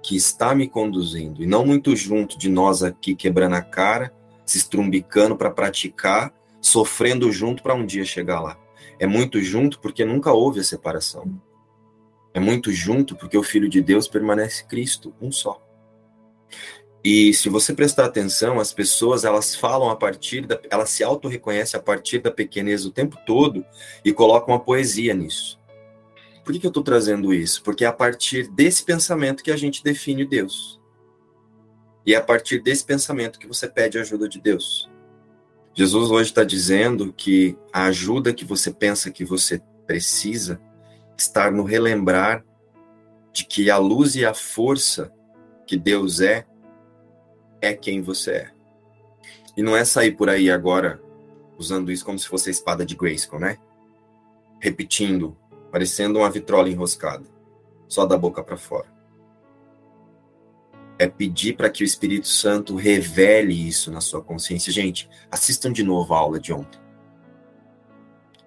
que 0.03 0.15
está 0.15 0.55
me 0.55 0.69
conduzindo, 0.69 1.43
e 1.43 1.45
não 1.45 1.65
muito 1.65 1.93
junto 1.93 2.37
de 2.37 2.49
nós 2.49 2.81
aqui 2.81 3.13
quebrando 3.13 3.55
a 3.55 3.61
cara, 3.61 4.13
se 4.47 4.57
estrumbicando 4.57 5.35
para 5.35 5.51
praticar, 5.51 6.33
sofrendo 6.61 7.31
junto 7.31 7.61
para 7.61 7.75
um 7.75 7.85
dia 7.85 8.05
chegar 8.05 8.39
lá. 8.39 8.57
É 8.97 9.05
muito 9.05 9.41
junto 9.41 9.79
porque 9.79 10.05
nunca 10.05 10.31
houve 10.31 10.61
a 10.61 10.63
separação. 10.63 11.39
É 12.33 12.39
muito 12.39 12.71
junto 12.71 13.15
porque 13.15 13.37
o 13.37 13.43
Filho 13.43 13.67
de 13.67 13.81
Deus 13.81 14.07
permanece 14.07 14.65
Cristo, 14.65 15.13
um 15.21 15.31
só. 15.31 15.61
E 17.03 17.33
se 17.33 17.49
você 17.49 17.73
prestar 17.73 18.05
atenção, 18.05 18.59
as 18.59 18.73
pessoas 18.73 19.23
elas 19.23 19.55
falam 19.55 19.89
a 19.89 19.95
partir 19.95 20.45
da, 20.45 20.59
elas 20.69 20.89
se 20.89 21.03
auto-reconhecem 21.03 21.79
a 21.79 21.83
partir 21.83 22.19
da 22.19 22.31
pequenez 22.31 22.85
o 22.85 22.91
tempo 22.91 23.17
todo 23.25 23.65
e 24.03 24.13
colocam 24.13 24.55
a 24.55 24.59
poesia 24.59 25.13
nisso. 25.13 25.59
Por 26.43 26.53
que, 26.53 26.59
que 26.59 26.65
eu 26.65 26.69
estou 26.69 26.83
trazendo 26.83 27.33
isso? 27.33 27.61
Porque 27.61 27.83
é 27.83 27.87
a 27.87 27.93
partir 27.93 28.47
desse 28.49 28.83
pensamento 28.83 29.43
que 29.43 29.51
a 29.51 29.57
gente 29.57 29.83
define 29.83 30.25
Deus. 30.25 30.79
E 32.07 32.13
é 32.13 32.17
a 32.17 32.23
partir 32.23 32.59
desse 32.59 32.85
pensamento 32.85 33.37
que 33.37 33.45
você 33.45 33.67
pede 33.67 33.97
a 33.97 34.01
ajuda 34.01 34.29
de 34.29 34.39
Deus. 34.39 34.89
Jesus 35.73 36.09
hoje 36.09 36.29
está 36.29 36.45
dizendo 36.45 37.11
que 37.11 37.57
a 37.73 37.87
ajuda 37.87 38.33
que 38.33 38.45
você 38.45 38.71
pensa 38.71 39.11
que 39.11 39.25
você 39.25 39.61
precisa 39.85 40.57
está 41.17 41.51
no 41.51 41.63
relembrar 41.63 42.45
de 43.33 43.45
que 43.45 43.69
a 43.69 43.77
luz 43.77 44.15
e 44.15 44.25
a 44.25 44.33
força 44.33 45.13
que 45.67 45.75
Deus 45.75 46.21
é 46.21 46.47
é 47.61 47.73
quem 47.73 48.01
você 48.01 48.31
é. 48.31 48.51
E 49.57 49.61
não 49.61 49.75
é 49.75 49.83
sair 49.83 50.13
por 50.13 50.29
aí 50.29 50.49
agora 50.49 51.01
usando 51.57 51.91
isso 51.91 52.05
como 52.05 52.17
se 52.17 52.27
fosse 52.27 52.47
a 52.47 52.51
espada 52.51 52.85
de 52.85 52.95
Grayskull, 52.95 53.39
né? 53.39 53.57
Repetindo, 54.61 55.35
parecendo 55.71 56.19
uma 56.19 56.29
vitrola 56.29 56.69
enroscada, 56.69 57.25
só 57.85 58.05
da 58.05 58.17
boca 58.17 58.41
para 58.41 58.55
fora. 58.55 58.96
É 60.99 61.07
pedir 61.07 61.55
para 61.55 61.69
que 61.69 61.83
o 61.83 61.85
Espírito 61.85 62.27
Santo 62.27 62.75
revele 62.75 63.53
isso 63.53 63.91
na 63.91 64.01
sua 64.01 64.21
consciência. 64.21 64.73
Gente, 64.73 65.09
assistam 65.29 65.71
de 65.71 65.83
novo 65.83 66.13
a 66.13 66.17
aula 66.17 66.39
de 66.39 66.51
ontem. 66.51 66.79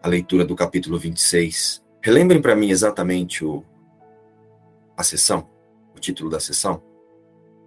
A 0.03 0.09
leitura 0.09 0.45
do 0.45 0.57
capítulo 0.57 0.99
26. 0.99 1.85
Relembrem 2.03 2.41
para 2.41 2.57
mim 2.57 2.71
exatamente 2.71 3.45
o, 3.45 3.65
a 4.97 5.03
sessão, 5.03 5.49
o 5.95 6.01
título 6.01 6.31
da 6.31 6.41
sessão. 6.41 6.83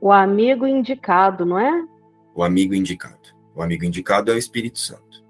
O 0.02 0.12
amigo 0.12 0.68
indicado, 0.68 1.46
não 1.46 1.58
é? 1.58 1.88
O 2.36 2.44
amigo 2.44 2.74
indicado. 2.74 3.34
O 3.56 3.62
amigo 3.62 3.86
indicado 3.86 4.32
é 4.32 4.36
o 4.36 4.38
Espírito 4.38 4.80
Santo. 4.80 5.24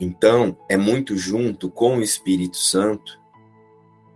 Então, 0.00 0.56
é 0.68 0.76
muito 0.76 1.16
junto 1.16 1.70
com 1.70 1.98
o 1.98 2.02
Espírito 2.02 2.56
Santo, 2.56 3.20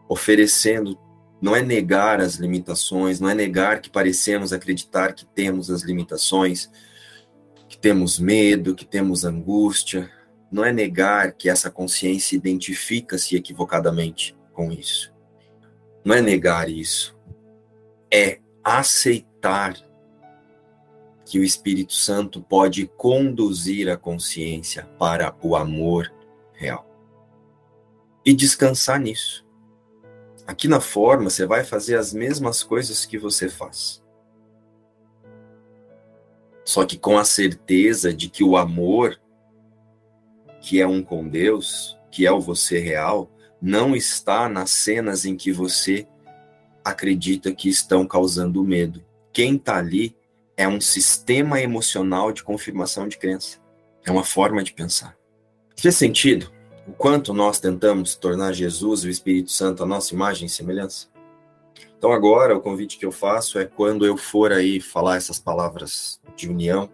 oferecendo, 0.09 0.99
não 1.41 1.55
é 1.55 1.63
negar 1.63 2.21
as 2.21 2.37
limitações, 2.37 3.21
não 3.21 3.29
é 3.29 3.35
negar 3.35 3.81
que 3.81 3.91
parecemos 3.91 4.53
acreditar 4.53 5.13
que 5.13 5.27
temos 5.27 5.71
as 5.71 5.83
limitações, 5.83 6.71
que 7.69 7.79
temos 7.79 8.19
medo, 8.19 8.75
que 8.75 8.85
temos 8.85 9.25
angústia, 9.25 10.11
não 10.51 10.65
é 10.65 10.73
negar 10.73 11.33
que 11.33 11.49
essa 11.49 11.71
consciência 11.71 12.37
identifica-se 12.37 13.37
equivocadamente 13.37 14.37
com 14.53 14.73
isso. 14.73 15.13
Não 16.05 16.15
é 16.15 16.21
negar 16.21 16.69
isso 16.69 17.17
é 18.11 18.41
aceitar 18.63 19.77
que 21.25 21.39
o 21.39 21.45
Espírito 21.45 21.93
Santo 21.93 22.41
pode 22.41 22.87
conduzir 22.97 23.91
a 23.91 23.97
consciência 23.97 24.85
para 24.99 25.37
o 25.43 25.57
amor 25.57 26.13
real. 26.53 26.89
E 28.25 28.33
descansar 28.33 29.01
nisso. 29.01 29.46
Aqui 30.47 30.69
na 30.69 30.81
forma, 30.81 31.29
você 31.29 31.45
vai 31.45 31.65
fazer 31.65 31.97
as 31.97 32.13
mesmas 32.13 32.63
coisas 32.63 33.05
que 33.05 33.19
você 33.19 33.49
faz. 33.49 34.03
Só 36.65 36.85
que 36.85 36.99
com 36.99 37.19
a 37.19 37.25
certeza 37.25 38.13
de 38.13 38.29
que 38.29 38.45
o 38.45 38.57
amor, 38.57 39.21
que 40.61 40.81
é 40.81 40.87
um 40.87 41.03
com 41.03 41.29
Deus, 41.29 41.99
que 42.11 42.27
é 42.27 42.33
o 42.33 42.41
você 42.41 42.79
real, 42.79 43.31
não 43.61 43.97
está 43.97 44.49
nas 44.49 44.71
cenas 44.71 45.25
em 45.25 45.37
que 45.37 45.53
você 45.53 46.07
acredita 46.85 47.53
que 47.53 47.69
estão 47.69 48.07
causando 48.07 48.63
medo. 48.63 49.05
Quem 49.33 49.57
está 49.57 49.79
ali 49.79 50.17
é 50.57 50.67
um 50.67 50.81
sistema 50.81 51.61
emocional 51.61 52.33
de 52.33 52.43
confirmação 52.43 53.09
de 53.09 53.19
crença. 53.19 53.59
É 54.05 54.11
uma 54.11 54.25
forma 54.25 54.63
de 54.63 54.73
pensar. 54.73 55.17
Fez 55.77 55.97
sentido? 55.97 56.56
O 56.87 56.93
quanto 56.93 57.35
nós 57.35 57.59
tentamos 57.59 58.15
tornar 58.15 58.53
Jesus 58.53 59.03
e 59.03 59.09
o 59.09 59.11
Espírito 59.11 59.51
Santo 59.51 59.83
a 59.83 59.87
nossa 59.87 60.15
imagem 60.15 60.47
e 60.47 60.49
semelhança? 60.49 61.09
Então 61.99 62.13
agora 62.13 62.57
o 62.57 62.61
convite 62.61 62.99
que 62.99 63.05
eu 63.05 63.13
faço 63.13 63.59
é 63.59 63.65
quando 63.65 64.07
eu 64.07 64.17
for 64.17 64.53
aí 64.53 64.81
falar 64.81 65.17
essas 65.17 65.39
palavras 65.39 66.21
de 66.37 66.49
união, 66.49 66.89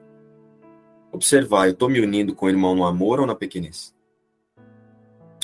observar, 1.13 1.67
eu 1.67 1.73
estou 1.73 1.89
me 1.89 2.01
unindo 2.01 2.35
com 2.35 2.47
o 2.47 2.49
irmão 2.49 2.75
no 2.75 2.87
amor 2.87 3.21
ou 3.21 3.27
na 3.27 3.35
pequenez? 3.35 3.95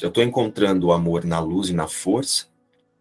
Eu 0.01 0.09
estou 0.09 0.23
encontrando 0.23 0.87
o 0.87 0.93
amor 0.93 1.25
na 1.25 1.41
luz 1.41 1.69
e 1.69 1.75
na 1.75 1.89
força 1.89 2.47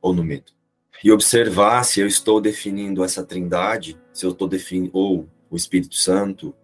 ou 0.02 0.14
no 0.14 0.24
medo? 0.24 0.58
e 1.04 1.12
observar 1.12 1.84
se 1.84 2.00
eu 2.00 2.08
estou 2.08 2.42
definindo 2.42 3.04
essa 3.04 3.24
trindade, 3.24 4.00
se 4.12 4.26
eu 4.26 4.32
estou 4.32 4.48
definindo, 4.48 4.92
ou 4.94 5.30
o 5.50 5.56
Espírito 5.56 5.96
Santo, 5.96 6.56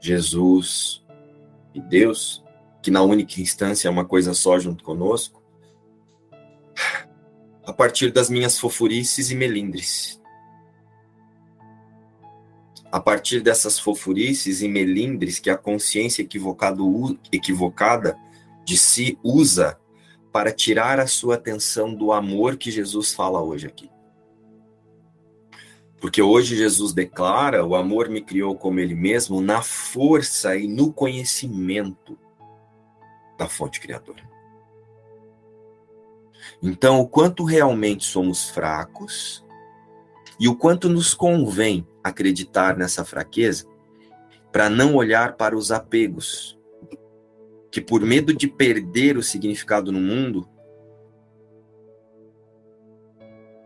Jesus 0.00 1.04
e 1.74 1.80
Deus, 1.80 2.44
que 2.82 2.90
na 2.90 3.02
única 3.02 3.40
instância 3.40 3.88
é 3.88 3.90
uma 3.90 4.04
coisa 4.04 4.34
só 4.34 4.58
junto 4.58 4.84
conosco, 4.84 5.42
a 7.64 7.72
partir 7.72 8.12
das 8.12 8.30
minhas 8.30 8.58
fofurices 8.58 9.30
e 9.30 9.34
melindres. 9.34 10.18
a 12.90 12.98
partir 12.98 13.40
dessas 13.40 13.78
fofurices 13.78 14.62
e 14.62 14.68
melindres 14.68 15.38
que 15.38 15.50
a 15.50 15.56
consciência 15.56 16.26
equivocada 17.30 18.16
de 18.64 18.78
si 18.78 19.18
usa 19.22 19.78
para 20.32 20.52
tirar 20.52 20.98
a 20.98 21.06
sua 21.06 21.34
atenção 21.34 21.94
do 21.94 22.12
amor 22.12 22.56
que 22.56 22.70
Jesus 22.70 23.12
fala 23.12 23.42
hoje 23.42 23.66
aqui. 23.66 23.90
Porque 26.00 26.22
hoje 26.22 26.56
Jesus 26.56 26.92
declara: 26.92 27.64
o 27.64 27.74
amor 27.74 28.08
me 28.08 28.20
criou 28.20 28.54
como 28.56 28.80
ele 28.80 28.94
mesmo, 28.94 29.40
na 29.40 29.62
força 29.62 30.56
e 30.56 30.68
no 30.68 30.92
conhecimento 30.92 32.18
da 33.38 33.48
fonte 33.48 33.80
criadora. 33.80 34.28
Então, 36.60 37.00
o 37.00 37.08
quanto 37.08 37.44
realmente 37.44 38.04
somos 38.04 38.50
fracos 38.50 39.46
e 40.40 40.48
o 40.48 40.56
quanto 40.56 40.88
nos 40.88 41.14
convém 41.14 41.86
acreditar 42.02 42.76
nessa 42.76 43.04
fraqueza 43.04 43.66
para 44.50 44.68
não 44.68 44.94
olhar 44.94 45.36
para 45.36 45.56
os 45.56 45.70
apegos, 45.70 46.58
que 47.70 47.80
por 47.80 48.00
medo 48.00 48.34
de 48.34 48.48
perder 48.48 49.16
o 49.16 49.22
significado 49.22 49.92
no 49.92 50.00
mundo, 50.00 50.48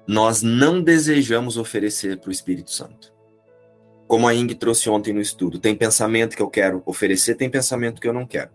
nós 0.07 0.43
não 0.43 0.83
desejamos 0.83 1.57
oferecer 1.57 2.19
para 2.19 2.29
o 2.29 2.33
Espírito 2.33 2.73
Santo. 2.73 3.13
Como 4.07 4.29
a 4.29 4.35
Ing 4.35 4.55
trouxe 4.55 4.91
ontem 4.91 5.15
no 5.15 5.21
estudo, 5.21 5.59
tem 5.59 5.75
pensamento 5.75 6.37
que 6.37 6.43
eu 6.43 6.51
quero 6.51 6.83
oferecer, 6.85 7.37
tem 7.37 7.49
pensamento 7.49 8.01
que 8.01 8.09
eu 8.09 8.13
não 8.13 8.27
quero. 8.27 8.51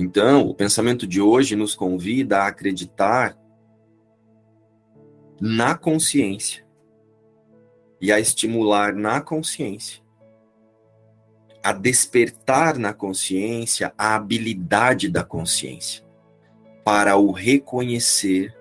Então, 0.00 0.48
o 0.48 0.54
pensamento 0.54 1.08
de 1.08 1.20
hoje 1.20 1.56
nos 1.56 1.74
convida 1.74 2.38
a 2.38 2.46
acreditar 2.46 3.36
na 5.40 5.76
consciência 5.76 6.64
e 8.00 8.12
a 8.12 8.20
estimular 8.20 8.94
na 8.94 9.20
consciência, 9.20 10.00
a 11.64 11.72
despertar 11.72 12.78
na 12.78 12.94
consciência 12.94 13.92
a 13.98 14.14
habilidade 14.14 15.08
da 15.08 15.24
consciência 15.24 16.06
para 16.84 17.16
o 17.16 17.32
reconhecer 17.32 18.56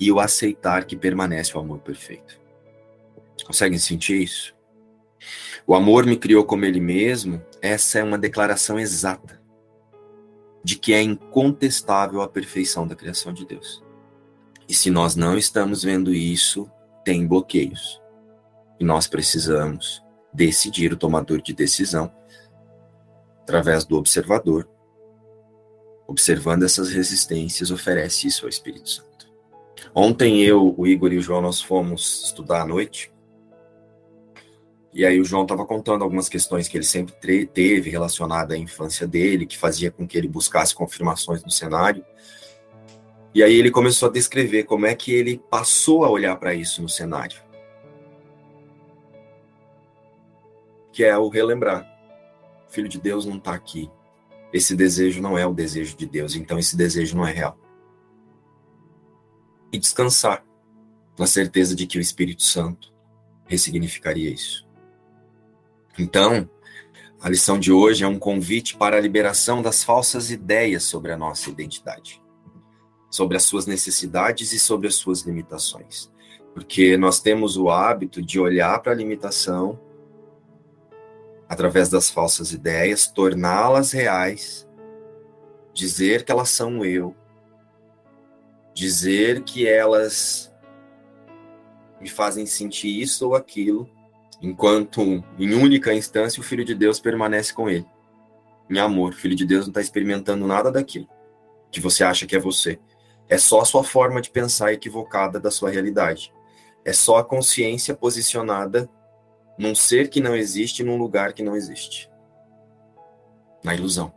e 0.00 0.10
o 0.10 0.18
aceitar 0.18 0.86
que 0.86 0.96
permanece 0.96 1.54
o 1.54 1.60
amor 1.60 1.80
perfeito. 1.80 2.40
Conseguem 3.44 3.78
sentir 3.78 4.22
isso? 4.22 4.56
O 5.66 5.74
amor 5.74 6.06
me 6.06 6.16
criou 6.16 6.42
como 6.42 6.64
ele 6.64 6.80
mesmo, 6.80 7.44
essa 7.60 7.98
é 7.98 8.02
uma 8.02 8.16
declaração 8.16 8.80
exata 8.80 9.35
de 10.66 10.76
que 10.76 10.92
é 10.92 11.00
incontestável 11.00 12.20
a 12.20 12.28
perfeição 12.28 12.88
da 12.88 12.96
criação 12.96 13.32
de 13.32 13.46
Deus. 13.46 13.84
E 14.68 14.74
se 14.74 14.90
nós 14.90 15.14
não 15.14 15.38
estamos 15.38 15.84
vendo 15.84 16.12
isso, 16.12 16.68
tem 17.04 17.24
bloqueios. 17.24 18.02
E 18.80 18.84
nós 18.84 19.06
precisamos 19.06 20.02
decidir 20.34 20.92
o 20.92 20.96
tomador 20.96 21.40
de 21.40 21.54
decisão 21.54 22.12
através 23.42 23.84
do 23.84 23.96
observador. 23.96 24.68
Observando 26.04 26.64
essas 26.64 26.90
resistências, 26.90 27.70
oferece 27.70 28.26
isso 28.26 28.44
ao 28.44 28.48
Espírito 28.48 28.90
Santo. 28.90 29.32
Ontem 29.94 30.42
eu, 30.42 30.74
o 30.76 30.84
Igor 30.84 31.12
e 31.12 31.18
o 31.18 31.22
João, 31.22 31.42
nós 31.42 31.60
fomos 31.60 32.24
estudar 32.24 32.62
à 32.62 32.66
noite. 32.66 33.12
E 34.96 35.04
aí 35.04 35.20
o 35.20 35.24
João 35.26 35.42
estava 35.42 35.66
contando 35.66 36.02
algumas 36.02 36.26
questões 36.26 36.68
que 36.68 36.78
ele 36.78 36.82
sempre 36.82 37.44
teve 37.44 37.90
relacionada 37.90 38.54
à 38.54 38.56
infância 38.56 39.06
dele, 39.06 39.44
que 39.44 39.58
fazia 39.58 39.90
com 39.90 40.08
que 40.08 40.16
ele 40.16 40.26
buscasse 40.26 40.74
confirmações 40.74 41.44
no 41.44 41.50
cenário. 41.50 42.02
E 43.34 43.42
aí 43.42 43.52
ele 43.56 43.70
começou 43.70 44.08
a 44.08 44.12
descrever 44.12 44.62
como 44.62 44.86
é 44.86 44.94
que 44.94 45.12
ele 45.12 45.36
passou 45.50 46.02
a 46.02 46.08
olhar 46.08 46.34
para 46.36 46.54
isso 46.54 46.80
no 46.80 46.88
cenário. 46.88 47.38
Que 50.90 51.04
é 51.04 51.18
o 51.18 51.28
relembrar. 51.28 51.86
O 52.66 52.72
Filho 52.72 52.88
de 52.88 52.98
Deus 52.98 53.26
não 53.26 53.36
está 53.36 53.52
aqui. 53.52 53.90
Esse 54.50 54.74
desejo 54.74 55.20
não 55.20 55.36
é 55.36 55.46
o 55.46 55.52
desejo 55.52 55.94
de 55.94 56.06
Deus, 56.06 56.34
então 56.34 56.58
esse 56.58 56.74
desejo 56.74 57.14
não 57.14 57.28
é 57.28 57.32
real 57.32 57.58
e 59.70 59.78
descansar 59.78 60.42
na 61.18 61.26
certeza 61.26 61.76
de 61.76 61.86
que 61.86 61.98
o 61.98 62.00
Espírito 62.00 62.42
Santo 62.42 62.94
ressignificaria 63.44 64.30
isso. 64.30 64.65
Então, 65.98 66.48
a 67.20 67.28
lição 67.28 67.58
de 67.58 67.72
hoje 67.72 68.04
é 68.04 68.06
um 68.06 68.18
convite 68.18 68.76
para 68.76 68.96
a 68.96 69.00
liberação 69.00 69.62
das 69.62 69.82
falsas 69.82 70.30
ideias 70.30 70.84
sobre 70.84 71.12
a 71.12 71.16
nossa 71.16 71.48
identidade, 71.48 72.22
sobre 73.10 73.36
as 73.36 73.44
suas 73.44 73.66
necessidades 73.66 74.52
e 74.52 74.58
sobre 74.58 74.88
as 74.88 74.94
suas 74.96 75.22
limitações. 75.22 76.12
Porque 76.52 76.96
nós 76.96 77.20
temos 77.20 77.56
o 77.56 77.70
hábito 77.70 78.22
de 78.22 78.38
olhar 78.38 78.80
para 78.80 78.92
a 78.92 78.94
limitação 78.94 79.80
através 81.48 81.88
das 81.88 82.10
falsas 82.10 82.52
ideias, 82.52 83.06
torná-las 83.06 83.92
reais, 83.92 84.68
dizer 85.72 86.24
que 86.24 86.32
elas 86.32 86.50
são 86.50 86.84
eu, 86.84 87.14
dizer 88.74 89.42
que 89.44 89.66
elas 89.66 90.52
me 92.00 92.08
fazem 92.08 92.44
sentir 92.44 93.00
isso 93.00 93.26
ou 93.26 93.34
aquilo, 93.34 93.88
enquanto 94.40 95.24
em 95.38 95.54
única 95.54 95.94
instância 95.94 96.40
o 96.40 96.44
Filho 96.44 96.64
de 96.64 96.74
Deus 96.74 97.00
permanece 97.00 97.52
com 97.52 97.68
ele. 97.68 97.86
Em 98.68 98.78
amor, 98.78 99.12
o 99.12 99.16
Filho 99.16 99.34
de 99.34 99.46
Deus 99.46 99.66
não 99.66 99.70
está 99.70 99.80
experimentando 99.80 100.46
nada 100.46 100.70
daquilo 100.70 101.08
que 101.70 101.80
você 101.80 102.02
acha 102.02 102.26
que 102.26 102.34
é 102.34 102.38
você. 102.38 102.78
É 103.28 103.36
só 103.36 103.60
a 103.60 103.64
sua 103.64 103.84
forma 103.84 104.22
de 104.22 104.30
pensar 104.30 104.72
equivocada 104.72 105.38
da 105.38 105.50
sua 105.50 105.70
realidade. 105.70 106.32
É 106.84 106.92
só 106.92 107.18
a 107.18 107.24
consciência 107.24 107.94
posicionada 107.94 108.88
num 109.58 109.74
ser 109.74 110.08
que 110.08 110.20
não 110.20 110.34
existe, 110.34 110.82
num 110.82 110.96
lugar 110.96 111.34
que 111.34 111.42
não 111.42 111.56
existe. 111.56 112.08
Na 113.62 113.74
ilusão. 113.74 114.12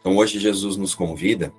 Então 0.00 0.16
hoje 0.16 0.38
Jesus 0.38 0.76
nos 0.76 0.94
convida 0.94 1.52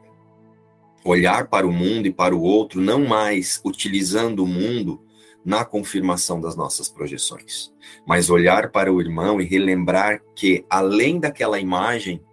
olhar 1.03 1.47
para 1.47 1.67
o 1.67 1.71
mundo 1.73 2.07
e 2.07 2.13
para 2.13 2.33
o 2.33 2.41
outro, 2.41 2.79
não 2.79 3.03
mais 3.03 3.59
utilizando 3.65 4.43
o 4.43 4.47
mundo 4.47 5.03
na 5.45 5.65
confirmação 5.65 6.39
das 6.39 6.55
nossas 6.55 6.87
projeções, 6.87 7.73
mas 8.05 8.29
olhar 8.29 8.71
para 8.71 8.91
o 8.91 9.01
irmão 9.01 9.41
e 9.41 9.45
relembrar 9.45 10.21
que, 10.35 10.65
além 10.69 11.19
daquela 11.19 11.59
imagem, 11.59 12.23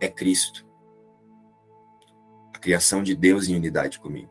é 0.00 0.08
Cristo, 0.08 0.66
a 2.54 2.58
criação 2.58 3.02
de 3.02 3.14
Deus 3.14 3.48
em 3.48 3.56
unidade 3.56 3.98
comigo. 3.98 4.30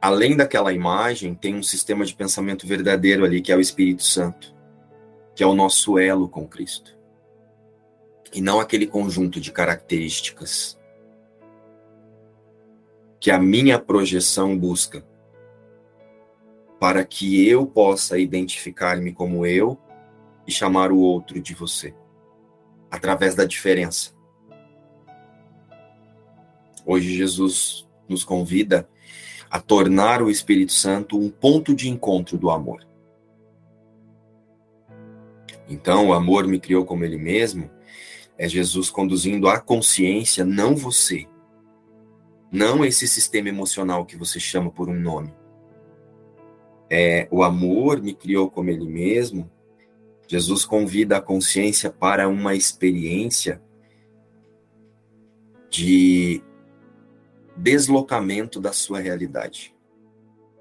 Além 0.00 0.36
daquela 0.36 0.70
imagem, 0.70 1.34
tem 1.34 1.54
um 1.54 1.62
sistema 1.62 2.04
de 2.04 2.14
pensamento 2.14 2.66
verdadeiro 2.66 3.24
ali, 3.24 3.40
que 3.40 3.50
é 3.50 3.56
o 3.56 3.60
Espírito 3.60 4.02
Santo, 4.02 4.54
que 5.34 5.42
é 5.42 5.46
o 5.46 5.54
nosso 5.54 5.98
elo 5.98 6.28
com 6.28 6.46
Cristo. 6.46 6.94
E 8.32 8.42
não 8.42 8.60
aquele 8.60 8.86
conjunto 8.86 9.40
de 9.40 9.50
características 9.50 10.78
que 13.24 13.30
a 13.30 13.38
minha 13.38 13.78
projeção 13.78 14.54
busca 14.54 15.02
para 16.78 17.02
que 17.06 17.48
eu 17.48 17.66
possa 17.66 18.18
identificar-me 18.18 19.14
como 19.14 19.46
eu 19.46 19.78
e 20.46 20.52
chamar 20.52 20.92
o 20.92 20.98
outro 20.98 21.40
de 21.40 21.54
você, 21.54 21.94
através 22.90 23.34
da 23.34 23.46
diferença. 23.46 24.12
Hoje 26.84 27.16
Jesus 27.16 27.88
nos 28.06 28.24
convida 28.24 28.86
a 29.48 29.58
tornar 29.58 30.20
o 30.20 30.28
Espírito 30.28 30.72
Santo 30.72 31.18
um 31.18 31.30
ponto 31.30 31.74
de 31.74 31.88
encontro 31.88 32.36
do 32.36 32.50
amor. 32.50 32.86
Então, 35.66 36.08
o 36.08 36.12
amor 36.12 36.46
me 36.46 36.60
criou 36.60 36.84
como 36.84 37.06
ele 37.06 37.16
mesmo, 37.16 37.70
é 38.36 38.46
Jesus 38.46 38.90
conduzindo 38.90 39.48
a 39.48 39.58
consciência, 39.58 40.44
não 40.44 40.76
você. 40.76 41.26
Não 42.54 42.84
esse 42.84 43.08
sistema 43.08 43.48
emocional 43.48 44.06
que 44.06 44.16
você 44.16 44.38
chama 44.38 44.70
por 44.70 44.88
um 44.88 44.94
nome. 44.94 45.34
É, 46.88 47.26
o 47.28 47.42
amor 47.42 48.00
me 48.00 48.14
criou 48.14 48.48
como 48.48 48.70
ele 48.70 48.86
mesmo. 48.86 49.50
Jesus 50.28 50.64
convida 50.64 51.16
a 51.16 51.20
consciência 51.20 51.90
para 51.90 52.28
uma 52.28 52.54
experiência 52.54 53.60
de 55.68 56.40
deslocamento 57.56 58.60
da 58.60 58.72
sua 58.72 59.00
realidade. 59.00 59.74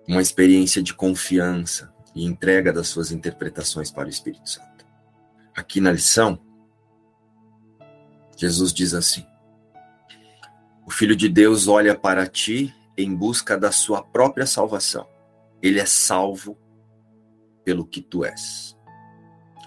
Uma 0.07 0.23
experiência 0.23 0.81
de 0.81 0.95
confiança 0.95 1.93
e 2.15 2.25
entrega 2.25 2.73
das 2.73 2.87
suas 2.87 3.11
interpretações 3.11 3.91
para 3.91 4.07
o 4.07 4.09
Espírito 4.09 4.49
Santo. 4.49 4.83
Aqui 5.55 5.79
na 5.79 5.91
lição, 5.91 6.39
Jesus 8.35 8.73
diz 8.73 8.95
assim: 8.95 9.23
O 10.85 10.91
Filho 10.91 11.15
de 11.15 11.29
Deus 11.29 11.67
olha 11.67 11.95
para 11.95 12.27
ti 12.27 12.73
em 12.97 13.13
busca 13.13 13.57
da 13.57 13.71
sua 13.71 14.03
própria 14.03 14.45
salvação. 14.45 15.07
Ele 15.61 15.79
é 15.79 15.85
salvo 15.85 16.57
pelo 17.63 17.85
que 17.85 18.01
tu 18.01 18.25
és. 18.25 18.77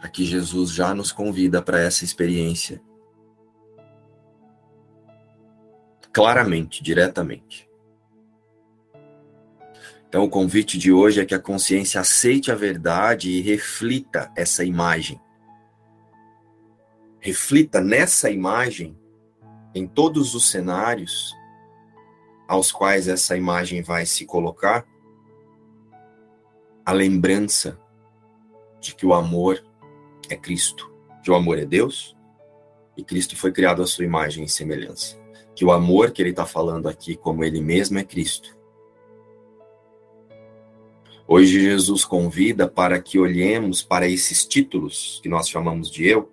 Aqui 0.02 0.24
Jesus 0.24 0.70
já 0.70 0.94
nos 0.94 1.10
convida 1.10 1.62
para 1.62 1.80
essa 1.80 2.04
experiência. 2.04 2.80
Claramente, 6.12 6.82
diretamente. 6.82 7.68
Então, 10.08 10.24
o 10.24 10.30
convite 10.30 10.78
de 10.78 10.92
hoje 10.92 11.20
é 11.20 11.24
que 11.24 11.34
a 11.34 11.38
consciência 11.38 12.00
aceite 12.00 12.52
a 12.52 12.54
verdade 12.54 13.30
e 13.30 13.40
reflita 13.40 14.30
essa 14.36 14.64
imagem. 14.64 15.20
Reflita 17.18 17.80
nessa 17.80 18.30
imagem, 18.30 18.96
em 19.76 19.86
todos 19.86 20.34
os 20.34 20.48
cenários 20.48 21.36
aos 22.48 22.72
quais 22.72 23.08
essa 23.08 23.36
imagem 23.36 23.82
vai 23.82 24.06
se 24.06 24.24
colocar, 24.24 24.86
a 26.82 26.92
lembrança 26.92 27.78
de 28.80 28.94
que 28.94 29.04
o 29.04 29.12
amor 29.12 29.62
é 30.30 30.36
Cristo, 30.36 30.90
que 31.22 31.30
o 31.30 31.34
amor 31.34 31.58
é 31.58 31.66
Deus 31.66 32.16
e 32.96 33.04
Cristo 33.04 33.36
foi 33.36 33.52
criado 33.52 33.82
à 33.82 33.86
sua 33.86 34.06
imagem 34.06 34.44
e 34.44 34.48
semelhança. 34.48 35.20
Que 35.54 35.62
o 35.62 35.70
amor 35.70 36.10
que 36.10 36.22
ele 36.22 36.30
está 36.30 36.46
falando 36.46 36.88
aqui, 36.88 37.14
como 37.14 37.44
ele 37.44 37.60
mesmo, 37.60 37.98
é 37.98 38.04
Cristo. 38.04 38.56
Hoje 41.28 41.60
Jesus 41.60 42.02
convida 42.02 42.66
para 42.66 42.98
que 42.98 43.18
olhemos 43.18 43.82
para 43.82 44.08
esses 44.08 44.46
títulos 44.46 45.20
que 45.22 45.28
nós 45.28 45.46
chamamos 45.46 45.90
de 45.90 46.06
eu, 46.06 46.32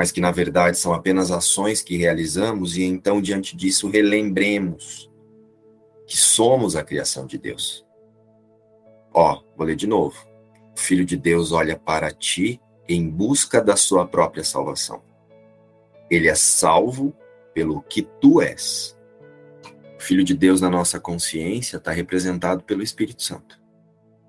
mas 0.00 0.10
que 0.10 0.18
na 0.18 0.30
verdade 0.30 0.78
são 0.78 0.94
apenas 0.94 1.30
ações 1.30 1.82
que 1.82 1.94
realizamos 1.94 2.74
e 2.74 2.82
então 2.84 3.20
diante 3.20 3.54
disso 3.54 3.86
relembremos 3.86 5.10
que 6.06 6.16
somos 6.16 6.74
a 6.74 6.82
criação 6.82 7.26
de 7.26 7.36
Deus. 7.36 7.86
Ó, 9.12 9.42
vou 9.54 9.66
ler 9.66 9.76
de 9.76 9.86
novo. 9.86 10.26
O 10.74 10.80
Filho 10.80 11.04
de 11.04 11.18
Deus 11.18 11.52
olha 11.52 11.78
para 11.78 12.10
ti 12.10 12.58
em 12.88 13.10
busca 13.10 13.60
da 13.60 13.76
sua 13.76 14.06
própria 14.06 14.42
salvação. 14.42 15.02
Ele 16.10 16.28
é 16.28 16.34
salvo 16.34 17.14
pelo 17.52 17.82
que 17.82 18.00
tu 18.00 18.40
és. 18.40 18.98
O 19.98 20.02
Filho 20.02 20.24
de 20.24 20.34
Deus 20.34 20.62
na 20.62 20.70
nossa 20.70 20.98
consciência 20.98 21.76
está 21.76 21.92
representado 21.92 22.64
pelo 22.64 22.82
Espírito 22.82 23.22
Santo. 23.22 23.60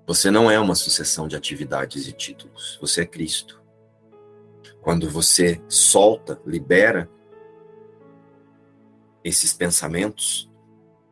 Você 0.06 0.30
não 0.30 0.50
é 0.50 0.60
uma 0.60 0.74
sucessão 0.74 1.26
de 1.26 1.34
atividades 1.34 2.06
e 2.06 2.12
títulos. 2.12 2.76
Você 2.78 3.00
é 3.00 3.06
Cristo. 3.06 3.61
Quando 4.82 5.08
você 5.08 5.62
solta, 5.68 6.40
libera 6.44 7.08
esses 9.24 9.52
pensamentos 9.52 10.50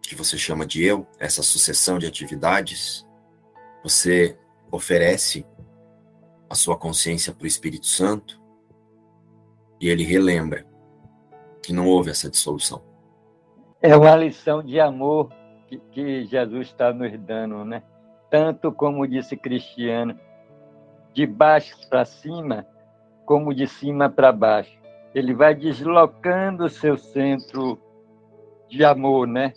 que 0.03 0.17
você 0.17 0.37
chama 0.37 0.67
de 0.67 0.85
eu, 0.85 1.07
essa 1.21 1.41
sucessão 1.41 1.97
de 1.97 2.07
atividades, 2.07 3.07
você 3.83 4.37
oferece 4.73 5.47
a 6.49 6.57
sua 6.57 6.77
consciência 6.77 7.33
para 7.33 7.45
o 7.45 7.47
Espírito 7.47 7.87
Santo 7.87 8.41
e 9.81 9.89
ele 9.89 10.03
relembra 10.03 10.67
que 11.63 11.73
não 11.73 11.87
houve 11.87 12.11
essa 12.11 12.29
dissolução. 12.29 12.83
É 13.81 13.97
uma 13.97 14.17
lição 14.17 14.63
de 14.65 14.81
amor 14.81 15.31
que, 15.69 15.79
que 15.93 16.25
Jesus 16.27 16.67
está 16.67 16.93
nos 16.93 17.17
dando, 17.21 17.65
né? 17.65 17.85
Tanto 18.29 18.73
como 18.73 19.07
disse 19.07 19.37
Cristiano, 19.37 20.19
de 21.15 21.25
baixo 21.25 21.77
para 21.89 22.05
cima, 22.05 22.67
como 23.31 23.55
de 23.55 23.64
cima 23.69 24.11
para 24.11 24.33
baixo. 24.33 24.77
Ele 25.14 25.33
vai 25.33 25.55
deslocando 25.55 26.64
o 26.64 26.69
seu 26.69 26.97
centro 26.97 27.79
de 28.69 28.85
amor, 28.85 29.25
né? 29.29 29.53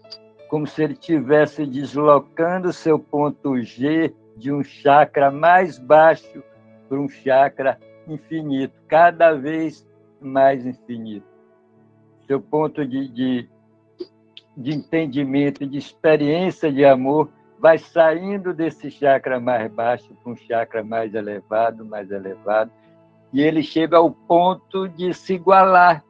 Como 0.47 0.67
se 0.67 0.83
ele 0.83 0.93
estivesse 0.93 1.65
deslocando 1.65 2.69
o 2.69 2.71
seu 2.73 2.99
ponto 2.99 3.59
G 3.63 4.13
de 4.37 4.51
um 4.53 4.63
chakra 4.63 5.31
mais 5.31 5.79
baixo 5.79 6.43
para 6.87 6.99
um 6.99 7.09
chakra 7.09 7.79
infinito, 8.07 8.79
cada 8.87 9.33
vez 9.33 9.83
mais 10.21 10.67
infinito. 10.67 11.25
Seu 12.27 12.39
ponto 12.39 12.85
de, 12.85 13.07
de, 13.07 13.49
de 14.55 14.71
entendimento, 14.71 15.65
de 15.65 15.79
experiência 15.79 16.71
de 16.71 16.85
amor, 16.85 17.27
vai 17.57 17.79
saindo 17.79 18.53
desse 18.53 18.91
chakra 18.91 19.39
mais 19.39 19.67
baixo 19.71 20.13
para 20.21 20.31
um 20.31 20.35
chakra 20.35 20.83
mais 20.83 21.15
elevado, 21.15 21.83
mais 21.83 22.11
elevado, 22.11 22.71
e 23.33 23.41
ele 23.41 23.63
chega 23.63 23.97
ao 23.97 24.11
ponto 24.11 24.87
de 24.87 25.11
se 25.11 25.33
igualar 25.33 26.05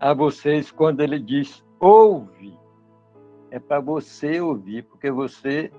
a 0.00 0.12
vocês 0.12 0.72
quando 0.72 1.00
ele 1.00 1.20
diz: 1.20 1.64
ouve. 1.78 2.58
É 3.50 3.58
para 3.58 3.80
você 3.80 4.40
ouvir, 4.40 4.82
porque 4.84 5.10
você 5.10 5.72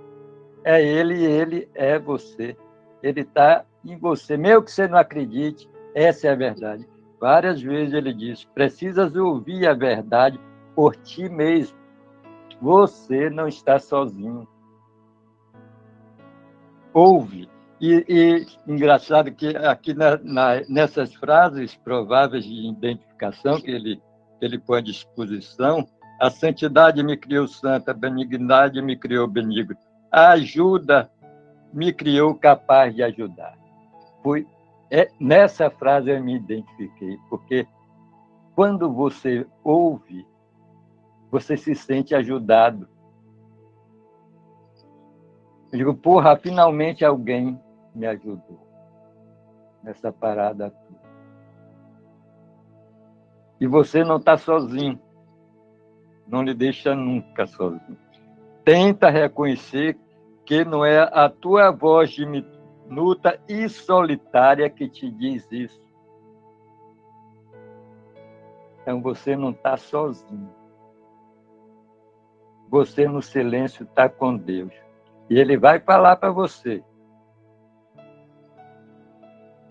é 0.63 0.81
ele 0.81 1.15
e 1.15 1.25
ele 1.25 1.69
é 1.75 1.99
você. 1.99 2.57
Ele 3.03 3.21
está 3.21 3.63
em 3.85 3.97
você. 3.97 4.37
Mesmo 4.37 4.63
que 4.63 4.71
você 4.71 4.87
não 4.87 4.97
acredite, 4.97 5.69
essa 5.93 6.27
é 6.27 6.31
a 6.31 6.35
verdade. 6.35 6.87
Várias 7.19 7.61
vezes 7.61 7.93
ele 7.93 8.13
diz: 8.13 8.45
precisas 8.45 9.15
ouvir 9.15 9.67
a 9.67 9.73
verdade 9.73 10.39
por 10.75 10.95
ti 10.95 11.27
mesmo. 11.29 11.77
Você 12.61 13.29
não 13.29 13.47
está 13.47 13.77
sozinho. 13.79 14.47
Ouve. 16.93 17.49
E, 17.81 18.05
e 18.07 18.71
engraçado 18.71 19.31
que 19.31 19.55
aqui 19.55 19.93
na, 19.93 20.17
na, 20.17 20.61
nessas 20.67 21.13
frases 21.15 21.75
prováveis 21.75 22.43
de 22.43 22.67
identificação 22.67 23.59
que 23.61 23.71
ele, 23.71 24.01
que 24.39 24.45
ele 24.45 24.59
põe 24.59 24.79
à 24.79 24.81
disposição, 24.81 25.87
a 26.19 26.29
santidade 26.29 27.01
me 27.01 27.15
criou 27.15 27.47
santa, 27.47 27.91
a 27.91 27.93
benignidade 27.93 28.81
me 28.81 28.97
criou 28.97 29.27
benigno, 29.27 29.77
a 30.11 30.31
ajuda 30.31 31.09
me 31.73 31.93
criou 31.93 32.35
capaz 32.35 32.93
de 32.93 33.01
ajudar 33.01 33.59
foi 34.23 34.47
é, 34.91 35.09
nessa 35.19 35.69
frase 35.69 36.09
eu 36.09 36.23
me 36.23 36.35
identifiquei, 36.35 37.17
porque 37.29 37.67
quando 38.55 38.91
você 38.91 39.45
ouve, 39.63 40.25
você 41.31 41.55
se 41.55 41.75
sente 41.75 42.15
ajudado. 42.15 42.89
Eu 45.71 45.77
digo, 45.77 45.93
porra, 45.93 46.35
finalmente 46.35 47.05
alguém 47.05 47.59
me 47.99 48.07
ajudou 48.07 48.57
nessa 49.83 50.09
parada 50.11 50.71
toda. 50.71 50.99
E 53.59 53.67
você 53.67 54.05
não 54.05 54.15
está 54.15 54.37
sozinho. 54.37 54.97
Não 56.25 56.41
lhe 56.41 56.53
deixa 56.53 56.95
nunca 56.95 57.45
sozinho. 57.45 57.97
Tenta 58.63 59.09
reconhecer 59.09 59.99
que 60.45 60.63
não 60.63 60.85
é 60.85 60.99
a 60.99 61.27
tua 61.27 61.71
voz 61.71 62.11
de 62.11 62.25
nuta 62.87 63.37
e 63.49 63.67
solitária 63.67 64.69
que 64.69 64.87
te 64.87 65.11
diz 65.11 65.45
isso. 65.51 65.81
Então 68.81 69.01
você 69.01 69.35
não 69.35 69.51
está 69.51 69.75
sozinho. 69.75 70.49
Você 72.69 73.07
no 73.07 73.21
silêncio 73.21 73.83
está 73.83 74.07
com 74.07 74.37
Deus. 74.37 74.73
E 75.29 75.37
Ele 75.37 75.57
vai 75.57 75.79
falar 75.79 76.15
para 76.15 76.31
você. 76.31 76.83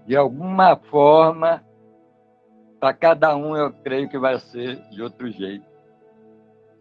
De 0.09 0.17
alguma 0.17 0.75
forma, 0.75 1.65
para 2.81 2.93
cada 2.93 3.37
um 3.37 3.57
eu 3.57 3.73
creio 3.73 4.09
que 4.09 4.19
vai 4.19 4.41
ser 4.41 4.77
de 4.89 5.01
outro 5.01 5.31
jeito. 5.31 5.65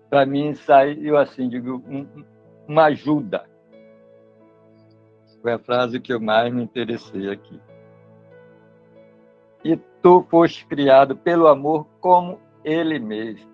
Para 0.09 0.25
mim 0.25 0.55
saiu 0.55 1.15
assim, 1.15 1.47
digo, 1.47 1.83
um, 1.87 2.07
uma 2.67 2.85
ajuda 2.85 3.45
foi 5.47 5.53
a 5.53 5.59
frase 5.59 6.01
que 6.01 6.11
eu 6.11 6.19
mais 6.19 6.53
me 6.53 6.61
interessei 6.61 7.29
aqui. 7.29 7.57
E 9.63 9.77
tu 10.01 10.21
foste 10.29 10.65
criado 10.65 11.15
pelo 11.15 11.47
amor 11.47 11.87
como 12.01 12.37
ele 12.65 12.99
mesmo. 12.99 13.49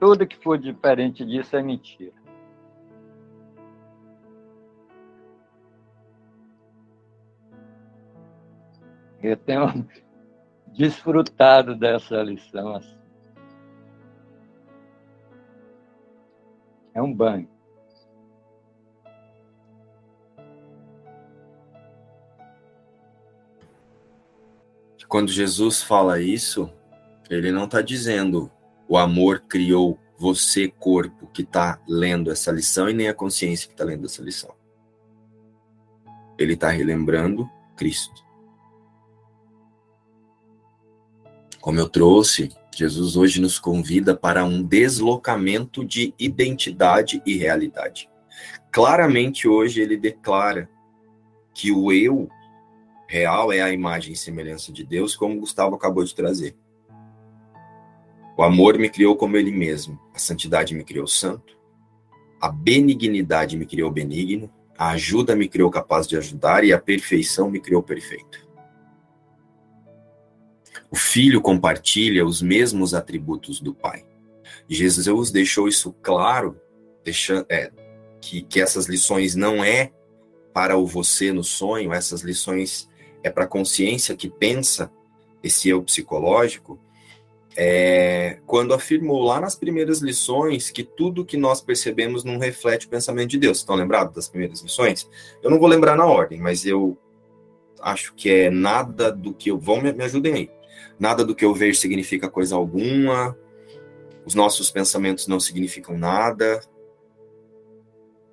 Tudo 0.00 0.26
que 0.26 0.36
for 0.42 0.58
diferente 0.58 1.24
disso 1.24 1.56
é 1.56 1.62
mentira. 1.62 2.19
Eu 9.22 9.36
tenho 9.36 9.86
desfrutado 10.76 11.76
dessa 11.76 12.22
lição 12.22 12.76
assim. 12.76 12.98
É 16.94 17.00
um 17.00 17.12
banho. 17.14 17.48
quando 25.10 25.32
Jesus 25.32 25.82
fala 25.82 26.20
isso, 26.20 26.72
ele 27.28 27.50
não 27.50 27.64
está 27.64 27.82
dizendo 27.82 28.48
o 28.88 28.96
amor 28.96 29.40
criou 29.40 29.98
você, 30.16 30.68
corpo, 30.68 31.26
que 31.26 31.42
está 31.42 31.80
lendo 31.88 32.30
essa 32.30 32.52
lição, 32.52 32.88
e 32.88 32.94
nem 32.94 33.08
a 33.08 33.14
consciência 33.14 33.66
que 33.66 33.74
está 33.74 33.84
lendo 33.84 34.06
essa 34.06 34.22
lição. 34.22 34.54
Ele 36.38 36.52
está 36.52 36.68
relembrando 36.68 37.50
Cristo. 37.76 38.24
Como 41.60 41.78
eu 41.78 41.88
trouxe, 41.88 42.50
Jesus 42.74 43.16
hoje 43.16 43.40
nos 43.40 43.58
convida 43.58 44.16
para 44.16 44.44
um 44.44 44.62
deslocamento 44.62 45.84
de 45.84 46.14
identidade 46.18 47.22
e 47.26 47.36
realidade. 47.36 48.08
Claramente, 48.72 49.46
hoje, 49.46 49.82
ele 49.82 49.96
declara 49.96 50.70
que 51.52 51.70
o 51.70 51.92
eu 51.92 52.28
real 53.06 53.52
é 53.52 53.60
a 53.60 53.72
imagem 53.72 54.12
e 54.12 54.16
semelhança 54.16 54.72
de 54.72 54.84
Deus, 54.84 55.14
como 55.14 55.38
Gustavo 55.40 55.74
acabou 55.74 56.04
de 56.04 56.14
trazer. 56.14 56.56
O 58.38 58.42
amor 58.42 58.78
me 58.78 58.88
criou 58.88 59.16
como 59.16 59.36
ele 59.36 59.50
mesmo, 59.50 60.00
a 60.14 60.18
santidade 60.18 60.74
me 60.74 60.84
criou 60.84 61.06
santo, 61.06 61.58
A 62.40 62.48
benignidade 62.48 63.54
me 63.54 63.66
criou 63.66 63.90
benigno, 63.90 64.50
a 64.78 64.92
ajuda 64.92 65.36
me 65.36 65.46
criou 65.46 65.70
capaz 65.70 66.06
de 66.06 66.16
ajudar 66.16 66.64
e 66.64 66.72
a 66.72 66.80
perfeição 66.80 67.50
me 67.50 67.60
criou 67.60 67.82
perfeito. 67.82 68.48
O 70.90 70.96
filho 70.96 71.40
compartilha 71.40 72.26
os 72.26 72.42
mesmos 72.42 72.94
atributos 72.94 73.60
do 73.60 73.74
pai. 73.74 74.04
Jesus 74.68 75.30
deixou 75.30 75.68
isso 75.68 75.92
claro, 76.02 76.60
deixando, 77.04 77.46
é, 77.48 77.70
que, 78.20 78.42
que 78.42 78.60
essas 78.60 78.86
lições 78.86 79.34
não 79.34 79.64
é 79.64 79.92
para 80.52 80.76
o 80.76 80.86
você 80.86 81.32
no 81.32 81.44
sonho, 81.44 81.92
essas 81.92 82.22
lições 82.22 82.88
é 83.22 83.30
para 83.30 83.44
a 83.44 83.48
consciência 83.48 84.16
que 84.16 84.28
pensa 84.28 84.90
esse 85.42 85.68
eu 85.68 85.82
psicológico, 85.82 86.78
é, 87.56 88.38
quando 88.46 88.74
afirmou 88.74 89.22
lá 89.22 89.40
nas 89.40 89.56
primeiras 89.56 90.00
lições 90.00 90.70
que 90.70 90.84
tudo 90.84 91.24
que 91.24 91.36
nós 91.36 91.60
percebemos 91.60 92.22
não 92.22 92.38
reflete 92.38 92.86
o 92.86 92.90
pensamento 92.90 93.30
de 93.30 93.38
Deus. 93.38 93.58
Estão 93.58 93.74
lembrados 93.74 94.14
das 94.14 94.28
primeiras 94.28 94.60
lições? 94.60 95.08
Eu 95.42 95.50
não 95.50 95.58
vou 95.58 95.68
lembrar 95.68 95.96
na 95.96 96.06
ordem, 96.06 96.40
mas 96.40 96.64
eu 96.64 96.96
acho 97.80 98.14
que 98.14 98.30
é 98.30 98.50
nada 98.50 99.10
do 99.10 99.34
que 99.34 99.50
eu. 99.50 99.58
Vão 99.58 99.80
me, 99.80 99.92
me 99.92 100.04
ajudem 100.04 100.34
aí. 100.34 100.50
Nada 101.00 101.24
do 101.24 101.34
que 101.34 101.46
eu 101.46 101.54
vejo 101.54 101.80
significa 101.80 102.28
coisa 102.28 102.54
alguma. 102.54 103.34
Os 104.26 104.34
nossos 104.34 104.70
pensamentos 104.70 105.26
não 105.26 105.40
significam 105.40 105.96
nada. 105.96 106.60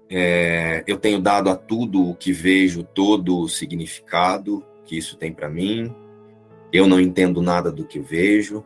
É, 0.09 0.83
eu 0.85 0.97
tenho 0.97 1.21
dado 1.21 1.49
a 1.49 1.55
tudo 1.55 2.09
o 2.09 2.13
que 2.15 2.33
vejo 2.33 2.83
todo 2.83 3.39
o 3.39 3.47
significado 3.47 4.65
que 4.85 4.97
isso 4.97 5.15
tem 5.15 5.31
para 5.31 5.49
mim. 5.49 5.95
Eu 6.71 6.87
não 6.87 6.99
entendo 6.99 7.41
nada 7.41 7.71
do 7.71 7.85
que 7.85 7.99
vejo. 7.99 8.65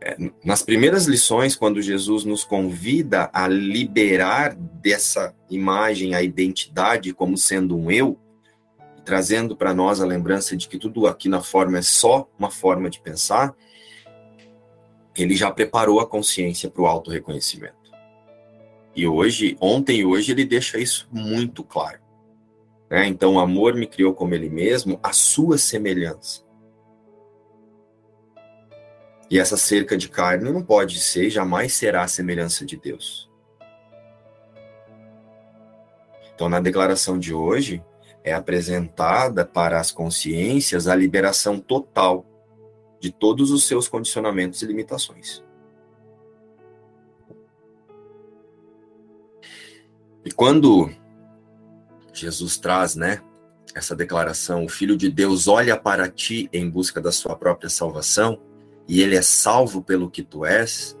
É, 0.00 0.16
nas 0.44 0.62
primeiras 0.62 1.06
lições, 1.06 1.56
quando 1.56 1.82
Jesus 1.82 2.24
nos 2.24 2.44
convida 2.44 3.30
a 3.32 3.48
liberar 3.48 4.54
dessa 4.54 5.34
imagem 5.50 6.14
a 6.14 6.22
identidade 6.22 7.12
como 7.12 7.36
sendo 7.36 7.76
um 7.76 7.90
eu, 7.90 8.16
trazendo 9.04 9.56
para 9.56 9.74
nós 9.74 10.00
a 10.00 10.06
lembrança 10.06 10.56
de 10.56 10.68
que 10.68 10.78
tudo 10.78 11.06
aqui 11.06 11.28
na 11.28 11.40
forma 11.40 11.78
é 11.78 11.82
só 11.82 12.28
uma 12.38 12.50
forma 12.50 12.88
de 12.88 13.00
pensar, 13.00 13.54
ele 15.16 15.36
já 15.36 15.50
preparou 15.50 16.00
a 16.00 16.06
consciência 16.06 16.70
para 16.70 16.82
o 16.82 16.86
auto-reconhecimento. 16.86 17.82
E 18.94 19.06
hoje, 19.06 19.56
ontem 19.60 20.00
e 20.00 20.04
hoje, 20.04 20.32
ele 20.32 20.44
deixa 20.44 20.78
isso 20.78 21.08
muito 21.10 21.64
claro. 21.64 22.00
Né? 22.90 23.06
Então, 23.06 23.34
o 23.34 23.40
amor 23.40 23.74
me 23.74 23.86
criou 23.86 24.14
como 24.14 24.34
ele 24.34 24.50
mesmo, 24.50 25.00
a 25.02 25.12
sua 25.12 25.56
semelhança. 25.56 26.42
E 29.30 29.38
essa 29.38 29.56
cerca 29.56 29.96
de 29.96 30.10
carne 30.10 30.50
não 30.50 30.62
pode 30.62 31.00
ser, 31.00 31.30
jamais 31.30 31.72
será 31.72 32.02
a 32.02 32.08
semelhança 32.08 32.66
de 32.66 32.76
Deus. 32.76 33.30
Então, 36.34 36.50
na 36.50 36.60
declaração 36.60 37.18
de 37.18 37.32
hoje, 37.32 37.82
é 38.24 38.32
apresentada 38.32 39.44
para 39.44 39.80
as 39.80 39.90
consciências 39.90 40.86
a 40.86 40.94
liberação 40.94 41.58
total 41.58 42.26
de 43.00 43.10
todos 43.10 43.50
os 43.50 43.66
seus 43.66 43.88
condicionamentos 43.88 44.62
e 44.62 44.66
limitações. 44.66 45.42
E 50.24 50.30
quando 50.30 50.88
Jesus 52.12 52.56
traz, 52.56 52.94
né, 52.94 53.20
essa 53.74 53.96
declaração, 53.96 54.64
o 54.64 54.68
Filho 54.68 54.96
de 54.96 55.10
Deus 55.10 55.48
olha 55.48 55.76
para 55.76 56.08
ti 56.08 56.48
em 56.52 56.68
busca 56.68 57.00
da 57.00 57.10
sua 57.10 57.34
própria 57.34 57.68
salvação, 57.68 58.40
e 58.86 59.00
ele 59.00 59.16
é 59.16 59.22
salvo 59.22 59.82
pelo 59.82 60.10
que 60.10 60.22
tu 60.22 60.44
és, 60.44 60.96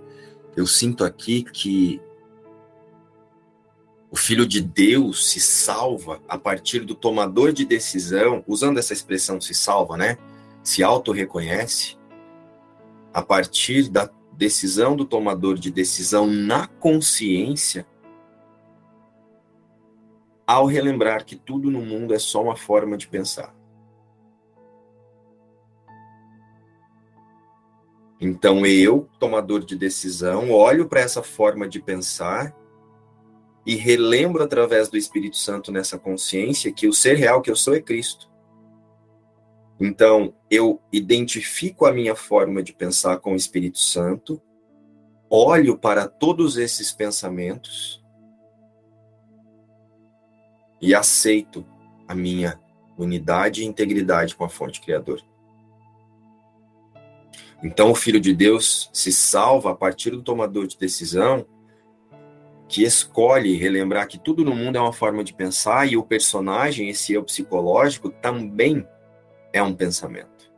eu 0.56 0.66
sinto 0.66 1.04
aqui 1.04 1.44
que 1.44 2.00
o 4.12 4.16
Filho 4.16 4.46
de 4.46 4.60
Deus 4.60 5.30
se 5.30 5.40
salva 5.40 6.20
a 6.28 6.36
partir 6.36 6.80
do 6.80 6.94
tomador 6.94 7.50
de 7.50 7.64
decisão, 7.64 8.44
usando 8.46 8.76
essa 8.76 8.92
expressão 8.92 9.40
se 9.40 9.54
salva, 9.54 9.96
né? 9.96 10.18
se 10.62 10.82
auto-reconhece 10.82 11.96
a 13.12 13.22
partir 13.22 13.88
da 13.88 14.10
decisão 14.34 14.94
do 14.94 15.06
tomador 15.06 15.54
de 15.54 15.70
decisão 15.70 16.26
na 16.26 16.66
consciência, 16.66 17.86
ao 20.46 20.66
relembrar 20.66 21.24
que 21.24 21.34
tudo 21.34 21.70
no 21.70 21.80
mundo 21.80 22.12
é 22.12 22.18
só 22.18 22.42
uma 22.42 22.56
forma 22.56 22.98
de 22.98 23.08
pensar. 23.08 23.54
Então 28.20 28.66
eu, 28.66 29.08
tomador 29.18 29.64
de 29.64 29.74
decisão, 29.74 30.50
olho 30.50 30.86
para 30.86 31.00
essa 31.00 31.22
forma 31.22 31.66
de 31.66 31.80
pensar 31.80 32.54
e 33.64 33.76
relembro 33.76 34.42
através 34.42 34.88
do 34.88 34.96
Espírito 34.96 35.36
Santo 35.36 35.70
nessa 35.70 35.98
consciência 35.98 36.72
que 36.72 36.88
o 36.88 36.92
ser 36.92 37.16
real 37.16 37.40
que 37.40 37.50
eu 37.50 37.56
sou 37.56 37.74
é 37.74 37.80
Cristo. 37.80 38.30
Então, 39.80 40.34
eu 40.50 40.80
identifico 40.92 41.86
a 41.86 41.92
minha 41.92 42.14
forma 42.14 42.62
de 42.62 42.72
pensar 42.72 43.18
com 43.18 43.32
o 43.32 43.36
Espírito 43.36 43.78
Santo, 43.78 44.40
olho 45.28 45.76
para 45.78 46.06
todos 46.06 46.56
esses 46.56 46.92
pensamentos 46.92 48.02
e 50.80 50.94
aceito 50.94 51.64
a 52.06 52.14
minha 52.14 52.60
unidade 52.98 53.62
e 53.62 53.66
integridade 53.66 54.36
com 54.36 54.44
a 54.44 54.48
fonte 54.48 54.80
criadora. 54.80 55.22
Então, 57.62 57.92
o 57.92 57.94
Filho 57.94 58.20
de 58.20 58.34
Deus 58.34 58.90
se 58.92 59.12
salva 59.12 59.70
a 59.70 59.74
partir 59.74 60.10
do 60.10 60.22
tomador 60.22 60.66
de 60.66 60.76
decisão 60.76 61.46
que 62.72 62.84
escolhe 62.84 63.54
relembrar 63.54 64.08
que 64.08 64.18
tudo 64.18 64.42
no 64.42 64.56
mundo 64.56 64.76
é 64.76 64.80
uma 64.80 64.94
forma 64.94 65.22
de 65.22 65.34
pensar 65.34 65.86
e 65.86 65.94
o 65.94 66.02
personagem, 66.02 66.88
esse 66.88 67.12
eu 67.12 67.22
psicológico, 67.22 68.08
também 68.08 68.88
é 69.52 69.62
um 69.62 69.74
pensamento. 69.74 70.50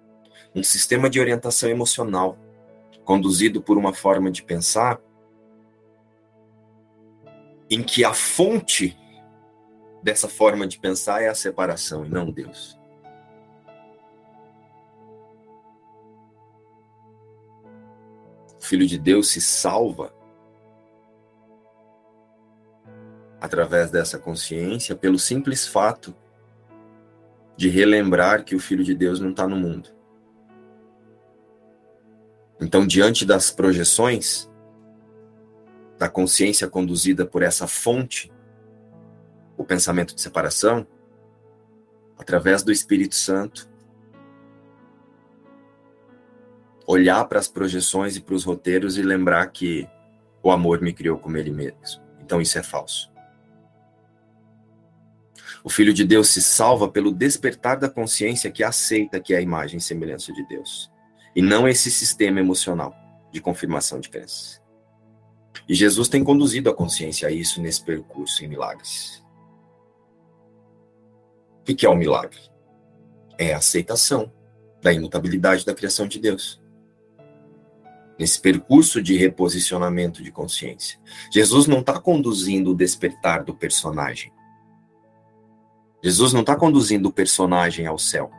Um 0.54 0.62
sistema 0.62 1.10
de 1.10 1.18
orientação 1.18 1.68
emocional, 1.68 2.38
conduzido 3.04 3.60
por 3.60 3.76
uma 3.76 3.92
forma 3.92 4.30
de 4.30 4.44
pensar 4.44 5.00
em 7.68 7.82
que 7.82 8.04
a 8.04 8.14
fonte 8.14 8.96
dessa 10.00 10.28
forma 10.28 10.68
de 10.68 10.78
pensar 10.78 11.20
é 11.20 11.26
a 11.26 11.34
separação 11.34 12.06
e 12.06 12.08
não 12.08 12.30
Deus. 12.30 12.78
O 18.60 18.64
Filho 18.64 18.86
de 18.86 19.00
Deus 19.00 19.30
se 19.30 19.40
salva 19.40 20.14
através 23.44 23.90
dessa 23.90 24.18
consciência 24.18 24.96
pelo 24.96 25.18
simples 25.18 25.66
fato 25.66 26.16
de 27.58 27.68
relembrar 27.68 28.42
que 28.42 28.56
o 28.56 28.58
Filho 28.58 28.82
de 28.82 28.94
Deus 28.94 29.20
não 29.20 29.32
está 29.32 29.46
no 29.46 29.54
mundo. 29.54 29.90
Então, 32.58 32.86
diante 32.86 33.26
das 33.26 33.50
projeções, 33.50 34.50
da 35.98 36.08
consciência 36.08 36.66
conduzida 36.70 37.26
por 37.26 37.42
essa 37.42 37.66
fonte, 37.66 38.32
o 39.58 39.62
pensamento 39.62 40.14
de 40.14 40.22
separação, 40.22 40.86
através 42.18 42.62
do 42.62 42.72
Espírito 42.72 43.14
Santo, 43.14 43.68
olhar 46.86 47.22
para 47.26 47.40
as 47.40 47.48
projeções 47.48 48.16
e 48.16 48.22
para 48.22 48.34
os 48.34 48.44
roteiros 48.44 48.96
e 48.96 49.02
lembrar 49.02 49.46
que 49.48 49.86
o 50.42 50.50
amor 50.50 50.80
me 50.80 50.94
criou 50.94 51.18
como 51.18 51.36
ele 51.36 51.50
mesmo. 51.50 52.02
Então, 52.22 52.40
isso 52.40 52.58
é 52.58 52.62
falso. 52.62 53.12
O 55.64 55.70
Filho 55.70 55.94
de 55.94 56.04
Deus 56.04 56.28
se 56.28 56.42
salva 56.42 56.90
pelo 56.90 57.10
despertar 57.10 57.78
da 57.78 57.88
consciência 57.88 58.50
que 58.50 58.62
aceita 58.62 59.18
que 59.18 59.32
é 59.32 59.38
a 59.38 59.40
imagem 59.40 59.78
e 59.78 59.80
semelhança 59.80 60.30
de 60.30 60.46
Deus, 60.46 60.92
e 61.34 61.40
não 61.40 61.66
esse 61.66 61.90
sistema 61.90 62.38
emocional 62.38 62.94
de 63.32 63.40
confirmação 63.40 63.98
de 63.98 64.10
crenças. 64.10 64.62
E 65.66 65.74
Jesus 65.74 66.06
tem 66.06 66.22
conduzido 66.22 66.68
a 66.68 66.74
consciência 66.74 67.28
a 67.28 67.30
isso 67.30 67.62
nesse 67.62 67.82
percurso 67.82 68.44
em 68.44 68.48
milagres. 68.48 69.24
O 71.60 71.64
que 71.64 71.86
é 71.86 71.88
o 71.88 71.96
milagre? 71.96 72.38
É 73.38 73.54
a 73.54 73.56
aceitação 73.56 74.30
da 74.82 74.92
imutabilidade 74.92 75.64
da 75.64 75.74
criação 75.74 76.06
de 76.06 76.20
Deus. 76.20 76.62
Nesse 78.18 78.38
percurso 78.38 79.02
de 79.02 79.16
reposicionamento 79.16 80.22
de 80.22 80.30
consciência. 80.30 81.00
Jesus 81.32 81.66
não 81.66 81.80
está 81.80 81.98
conduzindo 81.98 82.70
o 82.70 82.76
despertar 82.76 83.42
do 83.42 83.54
personagem. 83.54 84.30
Jesus 86.04 86.34
não 86.34 86.42
está 86.42 86.54
conduzindo 86.54 87.08
o 87.08 87.12
personagem 87.12 87.86
ao 87.86 87.96
céu. 87.96 88.30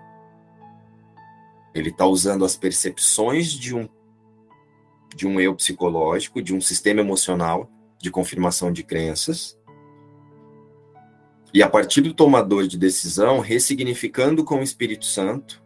Ele 1.73 1.89
está 1.89 2.05
usando 2.05 2.45
as 2.45 2.55
percepções 2.55 3.51
de 3.51 3.75
um 3.75 3.89
de 5.15 5.25
um 5.25 5.39
eu 5.39 5.55
psicológico, 5.55 6.43
de 6.43 6.53
um 6.53 6.61
sistema 6.61 6.99
emocional 6.99 7.67
de 7.97 8.11
confirmação 8.11 8.71
de 8.71 8.83
crenças. 8.83 9.57
E 11.51 11.63
a 11.63 11.69
partir 11.69 12.01
do 12.01 12.13
tomador 12.13 12.67
de 12.67 12.77
decisão, 12.77 13.39
ressignificando 13.39 14.43
com 14.43 14.59
o 14.59 14.63
Espírito 14.63 15.05
Santo, 15.05 15.63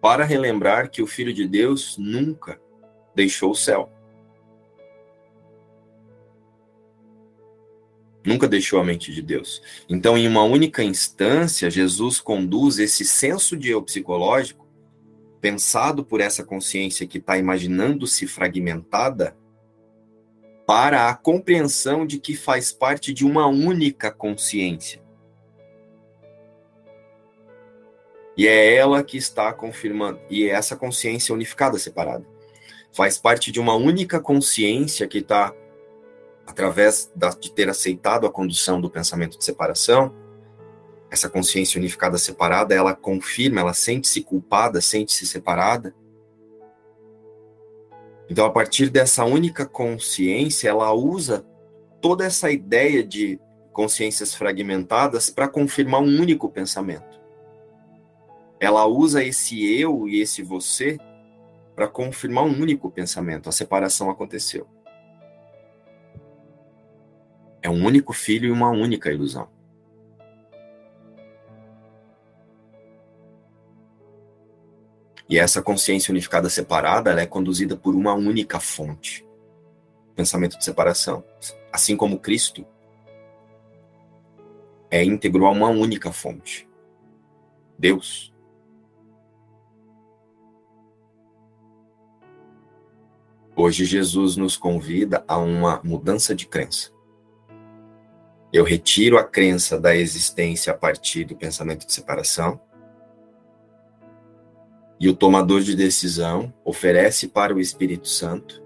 para 0.00 0.22
relembrar 0.22 0.88
que 0.88 1.02
o 1.02 1.06
Filho 1.06 1.34
de 1.34 1.48
Deus 1.48 1.96
nunca 1.98 2.60
deixou 3.12 3.50
o 3.50 3.56
céu. 3.56 3.90
Nunca 8.24 8.46
deixou 8.46 8.78
a 8.78 8.84
mente 8.84 9.12
de 9.12 9.20
Deus. 9.20 9.60
Então, 9.88 10.16
em 10.16 10.28
uma 10.28 10.44
única 10.44 10.82
instância, 10.82 11.70
Jesus 11.70 12.20
conduz 12.20 12.78
esse 12.78 13.04
senso 13.04 13.56
de 13.56 13.70
eu 13.70 13.82
psicológico, 13.82 14.68
pensado 15.40 16.04
por 16.04 16.20
essa 16.20 16.44
consciência 16.44 17.06
que 17.06 17.18
está 17.18 17.36
imaginando-se 17.36 18.26
fragmentada, 18.28 19.36
para 20.64 21.08
a 21.08 21.14
compreensão 21.14 22.06
de 22.06 22.20
que 22.20 22.36
faz 22.36 22.72
parte 22.72 23.12
de 23.12 23.24
uma 23.24 23.48
única 23.48 24.12
consciência. 24.12 25.02
E 28.36 28.46
é 28.46 28.74
ela 28.76 29.02
que 29.02 29.18
está 29.18 29.52
confirmando, 29.52 30.20
e 30.30 30.44
é 30.44 30.50
essa 30.50 30.76
consciência 30.76 31.34
unificada, 31.34 31.76
separada. 31.76 32.24
Faz 32.92 33.18
parte 33.18 33.50
de 33.50 33.58
uma 33.58 33.74
única 33.74 34.20
consciência 34.20 35.08
que 35.08 35.18
está 35.18 35.52
através 36.46 37.10
de 37.40 37.52
ter 37.52 37.68
aceitado 37.68 38.26
a 38.26 38.30
condução 38.30 38.80
do 38.80 38.90
pensamento 38.90 39.38
de 39.38 39.44
separação, 39.44 40.14
essa 41.10 41.28
consciência 41.28 41.78
unificada 41.78 42.16
separada, 42.16 42.74
ela 42.74 42.94
confirma, 42.94 43.60
ela 43.60 43.74
sente-se 43.74 44.22
culpada, 44.22 44.80
sente-se 44.80 45.26
separada. 45.26 45.94
Então, 48.30 48.46
a 48.46 48.50
partir 48.50 48.88
dessa 48.88 49.24
única 49.24 49.66
consciência, 49.66 50.70
ela 50.70 50.90
usa 50.92 51.46
toda 52.00 52.24
essa 52.24 52.50
ideia 52.50 53.04
de 53.04 53.38
consciências 53.72 54.34
fragmentadas 54.34 55.28
para 55.28 55.48
confirmar 55.48 56.00
um 56.00 56.20
único 56.20 56.48
pensamento. 56.48 57.20
Ela 58.58 58.86
usa 58.86 59.22
esse 59.22 59.62
eu 59.78 60.08
e 60.08 60.20
esse 60.20 60.42
você 60.42 60.96
para 61.74 61.88
confirmar 61.88 62.44
um 62.44 62.58
único 62.58 62.90
pensamento. 62.90 63.48
A 63.48 63.52
separação 63.52 64.08
aconteceu. 64.08 64.66
É 67.62 67.70
um 67.70 67.84
único 67.84 68.12
filho 68.12 68.48
e 68.48 68.50
uma 68.50 68.70
única 68.70 69.10
ilusão. 69.10 69.48
E 75.28 75.38
essa 75.38 75.62
consciência 75.62 76.12
unificada 76.12 76.50
separada, 76.50 77.10
ela 77.10 77.22
é 77.22 77.26
conduzida 77.26 77.74
por 77.74 77.94
uma 77.94 78.12
única 78.12 78.60
fonte. 78.60 79.26
Pensamento 80.14 80.58
de 80.58 80.64
separação. 80.64 81.24
Assim 81.72 81.96
como 81.96 82.18
Cristo 82.18 82.66
é 84.90 85.02
íntegro 85.02 85.46
a 85.46 85.50
uma 85.50 85.68
única 85.70 86.12
fonte. 86.12 86.68
Deus. 87.78 88.30
Hoje 93.56 93.86
Jesus 93.86 94.36
nos 94.36 94.54
convida 94.54 95.24
a 95.26 95.38
uma 95.38 95.80
mudança 95.82 96.34
de 96.34 96.46
crença. 96.46 96.91
Eu 98.52 98.64
retiro 98.64 99.16
a 99.16 99.24
crença 99.24 99.80
da 99.80 99.96
existência 99.96 100.74
a 100.74 100.76
partir 100.76 101.24
do 101.24 101.34
pensamento 101.34 101.86
de 101.86 101.92
separação. 101.92 102.60
E 105.00 105.08
o 105.08 105.16
tomador 105.16 105.62
de 105.62 105.74
decisão 105.74 106.52
oferece 106.62 107.28
para 107.28 107.54
o 107.54 107.58
Espírito 107.58 108.06
Santo 108.06 108.62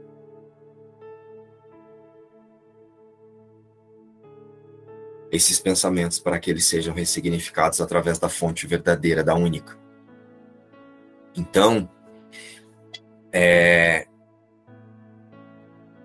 esses 5.31 5.61
pensamentos 5.61 6.19
para 6.19 6.39
que 6.41 6.51
eles 6.51 6.67
sejam 6.67 6.93
ressignificados 6.93 7.81
através 7.81 8.19
da 8.19 8.29
fonte 8.29 8.67
verdadeira, 8.67 9.23
da 9.23 9.35
única. 9.37 9.79
Então, 11.35 11.89
é, 13.33 14.09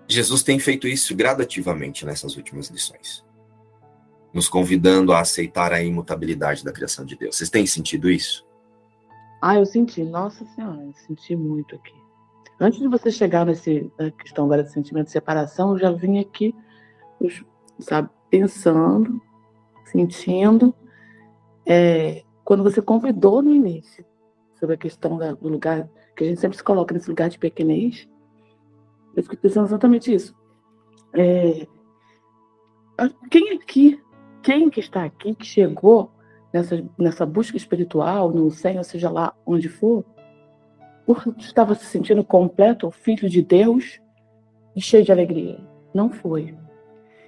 Jesus 0.08 0.44
tem 0.44 0.60
feito 0.60 0.88
isso 0.88 1.16
gradativamente 1.16 2.06
nessas 2.06 2.36
últimas 2.36 2.68
lições 2.68 3.31
nos 4.34 4.48
convidando 4.48 5.12
a 5.12 5.20
aceitar 5.20 5.74
a 5.74 5.84
imutabilidade 5.84 6.64
da 6.64 6.72
criação 6.72 7.06
de 7.06 7.16
Deus. 7.16 7.36
Vocês 7.36 7.50
têm 7.50 7.66
sentido 7.66 8.10
isso? 8.10 8.46
Ah, 9.42 9.56
eu 9.56 9.66
senti. 9.66 10.04
Nossa 10.04 10.46
Senhora, 10.56 10.82
eu 10.82 10.94
senti 10.94 11.36
muito 11.36 11.76
aqui. 11.76 11.94
Antes 12.60 12.80
de 12.80 12.88
você 12.88 13.12
chegar 13.12 13.46
nesse, 13.46 13.92
na 13.98 14.12
questão 14.12 14.46
agora 14.46 14.64
de 14.64 14.72
sentimento 14.72 15.08
de 15.08 15.12
separação, 15.12 15.72
eu 15.72 15.80
já 15.80 15.92
vim 15.92 16.20
aqui, 16.20 16.54
sabe, 17.80 18.08
pensando, 18.30 19.20
sentindo. 19.86 20.74
É, 21.66 22.24
quando 22.44 22.64
você 22.64 22.82
convidou 22.82 23.42
no 23.42 23.52
início 23.52 24.06
sobre 24.60 24.76
a 24.76 24.78
questão 24.78 25.18
do 25.18 25.50
lugar, 25.50 25.90
que 26.16 26.24
a 26.24 26.28
gente 26.28 26.40
sempre 26.40 26.56
se 26.56 26.64
coloca 26.64 26.94
nesse 26.94 27.10
lugar 27.10 27.30
de 27.30 27.40
pequenez, 27.40 28.08
eu 29.16 29.24
fiquei 29.24 29.40
pensando 29.40 29.66
exatamente 29.66 30.14
isso. 30.14 30.36
É, 31.14 31.68
quem 33.30 33.54
aqui 33.54 34.00
quem 34.44 34.70
que 34.70 34.80
está 34.80 35.04
aqui, 35.04 35.34
que 35.36 35.46
chegou 35.46 36.12
nessa, 36.54 36.84
nessa 36.98 37.26
busca 37.26 37.58
espiritual, 37.58 38.32
no 38.32 38.50
Senhor, 38.52 38.84
seja 38.84 39.10
lá 39.10 39.34
onde 39.46 39.70
for, 39.70 40.06
estava 41.38 41.76
se 41.76 41.86
sentindo 41.86 42.24
completo, 42.24 42.90
filho 42.92 43.30
de 43.30 43.42
Deus 43.42 44.00
e 44.76 44.82
cheio 44.82 45.04
de 45.04 45.12
alegria. 45.12 45.60
Não 45.94 46.10
foi. 46.10 46.56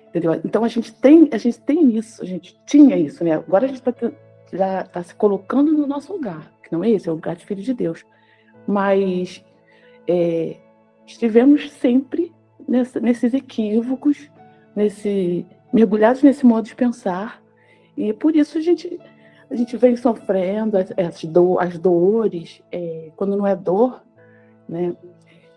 Entendeu? 0.09 0.39
Então 0.45 0.64
a 0.64 0.68
gente 0.68 0.93
tem, 0.93 1.30
a 1.32 1.38
gente 1.38 1.59
tem 1.61 1.97
isso, 1.97 2.22
a 2.22 2.26
gente 2.26 2.59
tinha 2.66 2.97
isso, 2.97 3.24
né? 3.24 3.34
Agora 3.34 3.66
a 3.66 3.68
gente 3.68 3.82
tá, 3.82 3.93
já 4.51 4.82
está 4.82 5.03
se 5.03 5.16
colocando 5.16 5.72
no 5.72 5.88
nosso 5.88 6.14
lugar, 6.14 6.51
que 6.61 6.72
não 6.72 6.84
é 6.84 6.91
esse, 6.91 7.09
é 7.09 7.11
o 7.11 7.16
lugar 7.16 7.36
de 7.36 7.45
filho 7.45 7.64
de 7.64 7.74
Deus. 7.74 8.05
Mas 8.68 9.43
é, 10.07 10.57
estivemos 11.05 11.72
sempre 11.72 12.32
nessa, 12.68 12.99
nesses 12.99 13.34
equívocos, 13.34 14.30
nesse 14.76 15.45
mergulhados 15.74 16.22
nesse 16.22 16.46
modo 16.46 16.66
de 16.66 16.76
pensar. 16.76 17.42
E 17.98 18.14
por 18.14 18.36
isso 18.36 18.58
a 18.58 18.62
gente, 18.62 19.00
a 19.50 19.56
gente 19.56 19.76
vem 19.76 19.98
sofrendo 19.98 20.78
as, 20.78 21.24
do, 21.26 21.60
as 21.60 21.78
dores, 21.80 22.62
é, 22.72 23.12
quando 23.16 23.36
não 23.36 23.48
é 23.48 23.56
dor, 23.56 24.04
né? 24.70 24.96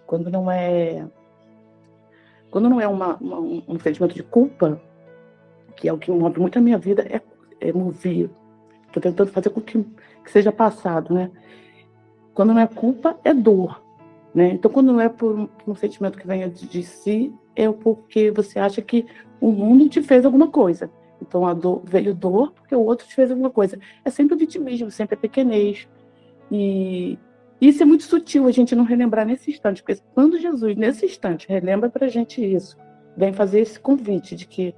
quando 0.07 0.31
não 0.31 0.51
é 0.51 1.05
quando 2.51 2.71
não 2.71 2.81
é 2.81 2.89
uma, 2.89 3.17
uma, 3.17 3.39
um 3.69 3.79
sentimento 3.79 4.15
de 4.15 4.23
culpa, 4.23 4.81
que 5.77 5.87
é 5.89 5.93
o 5.93 5.99
que 5.99 6.11
move 6.11 6.41
muito 6.41 6.59
a 6.59 6.63
minha 6.63 6.79
vida, 6.79 7.03
é, 7.03 7.21
é 7.61 7.71
mover. 7.71 8.31
Estou 8.87 9.03
tentando 9.03 9.31
fazer 9.31 9.51
com 9.51 9.61
que, 9.61 9.83
que 10.25 10.31
seja 10.31 10.51
passado, 10.51 11.13
né? 11.13 11.31
Quando 12.33 12.55
não 12.55 12.61
é 12.61 12.67
culpa, 12.67 13.19
é 13.25 13.35
dor. 13.35 13.83
Né? 14.35 14.51
Então, 14.51 14.71
quando 14.71 14.93
não 14.93 15.01
é 15.01 15.09
por 15.09 15.35
um, 15.35 15.49
um 15.67 15.75
sentimento 15.75 16.17
que 16.17 16.27
venha 16.27 16.49
de, 16.49 16.67
de 16.67 16.83
si, 16.83 17.35
é 17.55 17.71
porque 17.71 18.31
você 18.31 18.59
acha 18.59 18.81
que 18.81 19.07
o 19.41 19.51
mundo 19.51 19.89
te 19.89 20.03
fez 20.03 20.25
alguma 20.25 20.49
coisa. 20.49 20.91
Então 21.21 21.47
a 21.47 21.55
dor, 21.55 21.83
veio 21.85 22.15
dor 22.15 22.53
porque 22.53 22.75
o 22.75 22.81
outro 22.81 23.07
te 23.07 23.15
fez 23.15 23.31
alguma 23.31 23.51
coisa. 23.51 23.79
É 24.05 24.11
sempre 24.11 24.35
o 24.35 24.39
vitimismo, 24.39 24.91
sempre 24.91 25.15
a 25.15 25.19
pequenez. 25.19 25.89
E 26.51 27.19
isso 27.61 27.83
é 27.83 27.87
muito 27.87 28.05
sutil 28.05 28.47
a 28.47 28.51
gente 28.51 28.75
não 28.75 28.85
relembrar 28.85 29.27
nesse 29.27 29.51
instante, 29.51 29.83
porque 29.83 30.01
quando 30.15 30.39
Jesus, 30.39 30.77
nesse 30.77 31.07
instante, 31.07 31.49
relembra 31.49 31.89
para 31.89 32.07
a 32.07 32.09
gente 32.09 32.45
isso, 32.45 32.77
vem 33.17 33.33
fazer 33.33 33.61
esse 33.61 33.81
convite 33.81 34.37
de 34.37 34.47
que 34.47 34.75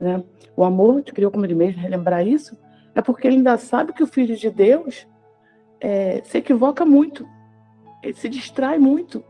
né, 0.00 0.22
o 0.56 0.64
amor 0.64 1.02
te 1.02 1.12
criou 1.12 1.30
como 1.30 1.46
ele 1.46 1.54
mesmo, 1.54 1.80
relembrar 1.80 2.26
isso, 2.26 2.58
é 2.94 3.00
porque 3.00 3.28
ele 3.28 3.36
ainda 3.36 3.56
sabe 3.56 3.92
que 3.92 4.02
o 4.02 4.06
Filho 4.06 4.36
de 4.36 4.50
Deus 4.50 5.06
é, 5.80 6.20
se 6.24 6.38
equivoca 6.38 6.84
muito, 6.84 7.26
ele 8.02 8.14
se 8.14 8.28
distrai 8.28 8.78
muito, 8.78 9.22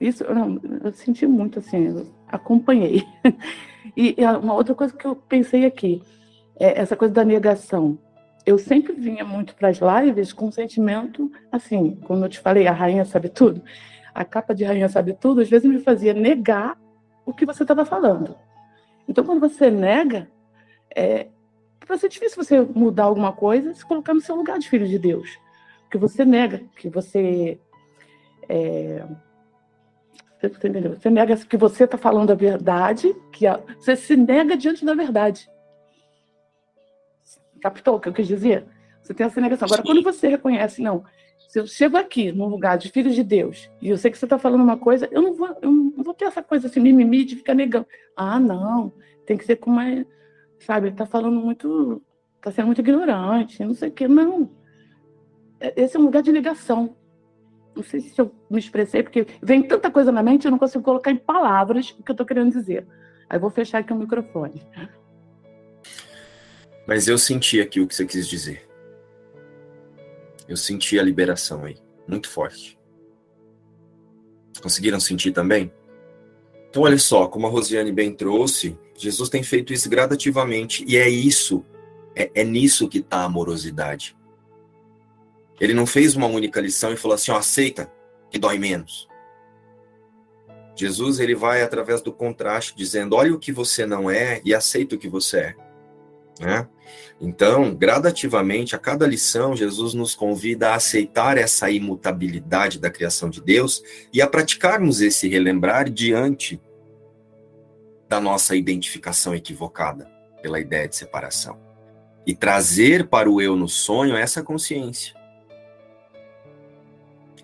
isso 0.00 0.24
não, 0.32 0.60
eu 0.82 0.92
senti 0.92 1.26
muito 1.26 1.58
assim, 1.58 2.12
acompanhei. 2.34 3.06
E 3.96 4.16
uma 4.42 4.54
outra 4.54 4.74
coisa 4.74 4.96
que 4.96 5.06
eu 5.06 5.14
pensei 5.14 5.66
aqui, 5.66 6.02
é 6.58 6.80
essa 6.80 6.96
coisa 6.96 7.12
da 7.12 7.24
negação. 7.24 7.98
Eu 8.46 8.58
sempre 8.58 8.94
vinha 8.94 9.24
muito 9.24 9.54
para 9.54 9.68
as 9.68 9.78
lives 9.78 10.32
com 10.32 10.46
um 10.46 10.52
sentimento 10.52 11.30
assim, 11.52 11.96
como 11.96 12.24
eu 12.24 12.28
te 12.28 12.40
falei, 12.40 12.66
a 12.66 12.72
rainha 12.72 13.04
sabe 13.04 13.28
tudo. 13.28 13.62
A 14.14 14.24
capa 14.24 14.54
de 14.54 14.64
rainha 14.64 14.88
sabe 14.88 15.12
tudo, 15.12 15.42
às 15.42 15.50
vezes 15.50 15.70
me 15.70 15.80
fazia 15.80 16.14
negar 16.14 16.78
o 17.26 17.32
que 17.32 17.46
você 17.46 17.62
estava 17.62 17.84
falando. 17.84 18.36
Então, 19.08 19.22
quando 19.22 19.40
você 19.40 19.70
nega, 19.70 20.28
é, 20.94 21.28
vai 21.86 21.98
ser 21.98 22.08
difícil 22.08 22.42
você 22.42 22.60
mudar 22.60 23.04
alguma 23.04 23.32
coisa 23.32 23.74
se 23.74 23.84
colocar 23.84 24.14
no 24.14 24.20
seu 24.20 24.34
lugar 24.34 24.58
de 24.58 24.68
filho 24.68 24.88
de 24.88 24.98
Deus. 24.98 25.38
Porque 25.82 25.98
você 25.98 26.24
nega, 26.24 26.62
que 26.76 26.88
você 26.88 27.58
é, 28.48 29.04
você 30.48 30.68
entendeu? 30.68 30.94
Você 30.94 31.10
nega 31.10 31.36
que 31.36 31.56
você 31.56 31.84
está 31.84 31.98
falando 31.98 32.30
a 32.30 32.34
verdade, 32.34 33.14
que 33.32 33.46
a, 33.46 33.60
você 33.78 33.96
se 33.96 34.16
nega 34.16 34.56
diante 34.56 34.84
da 34.84 34.94
verdade. 34.94 35.48
Captou 37.60 37.96
o 37.96 38.00
que 38.00 38.08
eu 38.08 38.12
quis 38.12 38.26
dizer? 38.26 38.64
Você 39.02 39.14
tem 39.14 39.26
essa 39.26 39.40
negação. 39.40 39.66
Agora, 39.66 39.82
quando 39.82 40.02
você 40.02 40.28
reconhece, 40.28 40.82
não, 40.82 41.04
se 41.48 41.60
eu 41.60 41.66
chego 41.66 41.96
aqui 41.96 42.32
num 42.32 42.46
lugar 42.46 42.76
de 42.76 42.90
filho 42.90 43.10
de 43.10 43.22
Deus 43.22 43.70
e 43.80 43.88
eu 43.90 43.96
sei 43.96 44.10
que 44.10 44.18
você 44.18 44.24
está 44.24 44.38
falando 44.38 44.62
uma 44.62 44.76
coisa, 44.76 45.08
eu 45.12 45.22
não 45.22 45.34
vou, 45.34 45.56
eu 45.62 45.70
não 45.70 46.02
vou 46.02 46.14
ter 46.14 46.24
essa 46.24 46.42
coisa 46.42 46.66
assim, 46.66 46.80
mimimi 46.80 47.24
de 47.24 47.36
ficar 47.36 47.54
negando. 47.54 47.86
Ah, 48.16 48.40
não, 48.40 48.92
tem 49.26 49.36
que 49.36 49.44
ser 49.44 49.56
com 49.56 49.70
uma, 49.70 50.04
sabe, 50.58 50.88
está 50.88 51.06
falando 51.06 51.40
muito, 51.40 52.02
está 52.36 52.50
sendo 52.50 52.66
muito 52.66 52.80
ignorante, 52.80 53.64
não 53.64 53.74
sei 53.74 53.88
o 53.88 53.92
quê. 53.92 54.08
Não. 54.08 54.50
É, 55.60 55.80
esse 55.82 55.96
é 55.96 56.00
um 56.00 56.04
lugar 56.04 56.22
de 56.22 56.32
negação. 56.32 56.96
Não 57.74 57.82
sei 57.82 58.00
se 58.00 58.20
eu 58.20 58.32
me 58.48 58.58
expressei, 58.58 59.02
porque 59.02 59.26
vem 59.42 59.62
tanta 59.62 59.90
coisa 59.90 60.12
na 60.12 60.22
mente, 60.22 60.44
eu 60.44 60.50
não 60.50 60.58
consigo 60.58 60.84
colocar 60.84 61.10
em 61.10 61.16
palavras 61.16 61.90
o 61.90 62.02
que 62.02 62.10
eu 62.10 62.14
estou 62.14 62.26
querendo 62.26 62.52
dizer. 62.52 62.86
Aí 63.28 63.38
vou 63.38 63.50
fechar 63.50 63.78
aqui 63.78 63.92
o 63.92 63.96
microfone. 63.96 64.62
Mas 66.86 67.08
eu 67.08 67.18
senti 67.18 67.60
aqui 67.60 67.80
o 67.80 67.86
que 67.86 67.94
você 67.94 68.04
quis 68.04 68.28
dizer. 68.28 68.68
Eu 70.46 70.56
senti 70.56 70.98
a 70.98 71.02
liberação 71.02 71.64
aí, 71.64 71.76
muito 72.06 72.28
forte. 72.28 72.78
Conseguiram 74.62 75.00
sentir 75.00 75.32
também? 75.32 75.72
Então, 76.68 76.82
olha 76.82 76.98
só, 76.98 77.26
como 77.26 77.46
a 77.46 77.50
Rosiane 77.50 77.92
bem 77.92 78.12
trouxe, 78.12 78.76
Jesus 78.96 79.28
tem 79.28 79.42
feito 79.42 79.72
isso 79.72 79.88
gradativamente, 79.88 80.84
e 80.86 80.96
é 80.96 81.08
isso, 81.08 81.64
é, 82.14 82.30
é 82.34 82.44
nisso 82.44 82.88
que 82.88 82.98
está 82.98 83.18
a 83.18 83.24
amorosidade. 83.24 84.16
Ele 85.60 85.74
não 85.74 85.86
fez 85.86 86.14
uma 86.16 86.26
única 86.26 86.60
lição 86.60 86.92
e 86.92 86.96
falou 86.96 87.14
assim: 87.14 87.30
ó, 87.30 87.36
aceita, 87.36 87.90
que 88.30 88.38
dói 88.38 88.58
menos. 88.58 89.08
Jesus 90.76 91.20
ele 91.20 91.34
vai 91.34 91.62
através 91.62 92.02
do 92.02 92.12
contraste 92.12 92.74
dizendo: 92.76 93.14
olha 93.16 93.32
o 93.32 93.38
que 93.38 93.52
você 93.52 93.86
não 93.86 94.10
é 94.10 94.40
e 94.44 94.54
aceita 94.54 94.96
o 94.96 94.98
que 94.98 95.08
você 95.08 95.38
é. 95.38 95.54
Né? 96.40 96.68
Então, 97.20 97.74
gradativamente, 97.74 98.74
a 98.74 98.78
cada 98.78 99.06
lição, 99.06 99.56
Jesus 99.56 99.94
nos 99.94 100.14
convida 100.14 100.70
a 100.70 100.74
aceitar 100.74 101.38
essa 101.38 101.70
imutabilidade 101.70 102.80
da 102.80 102.90
criação 102.90 103.30
de 103.30 103.40
Deus 103.40 103.82
e 104.12 104.20
a 104.20 104.26
praticarmos 104.26 105.00
esse 105.00 105.28
relembrar 105.28 105.88
diante 105.88 106.60
da 108.08 108.20
nossa 108.20 108.56
identificação 108.56 109.34
equivocada 109.34 110.10
pela 110.42 110.60
ideia 110.60 110.88
de 110.88 110.96
separação. 110.96 111.58
E 112.26 112.34
trazer 112.34 113.06
para 113.08 113.30
o 113.30 113.40
eu 113.40 113.54
no 113.54 113.68
sonho 113.68 114.16
essa 114.16 114.42
consciência. 114.42 115.14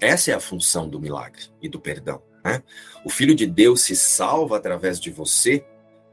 Essa 0.01 0.30
é 0.30 0.34
a 0.34 0.40
função 0.40 0.88
do 0.88 1.01
milagre 1.01 1.42
e 1.61 1.68
do 1.68 1.80
perdão. 1.80 2.22
Né? 2.44 2.62
O 3.05 3.11
Filho 3.11 3.34
de 3.34 3.46
Deus 3.46 3.82
se 3.82 3.94
salva 3.94 4.57
através 4.57 4.98
de 4.98 5.11
você, 5.11 5.64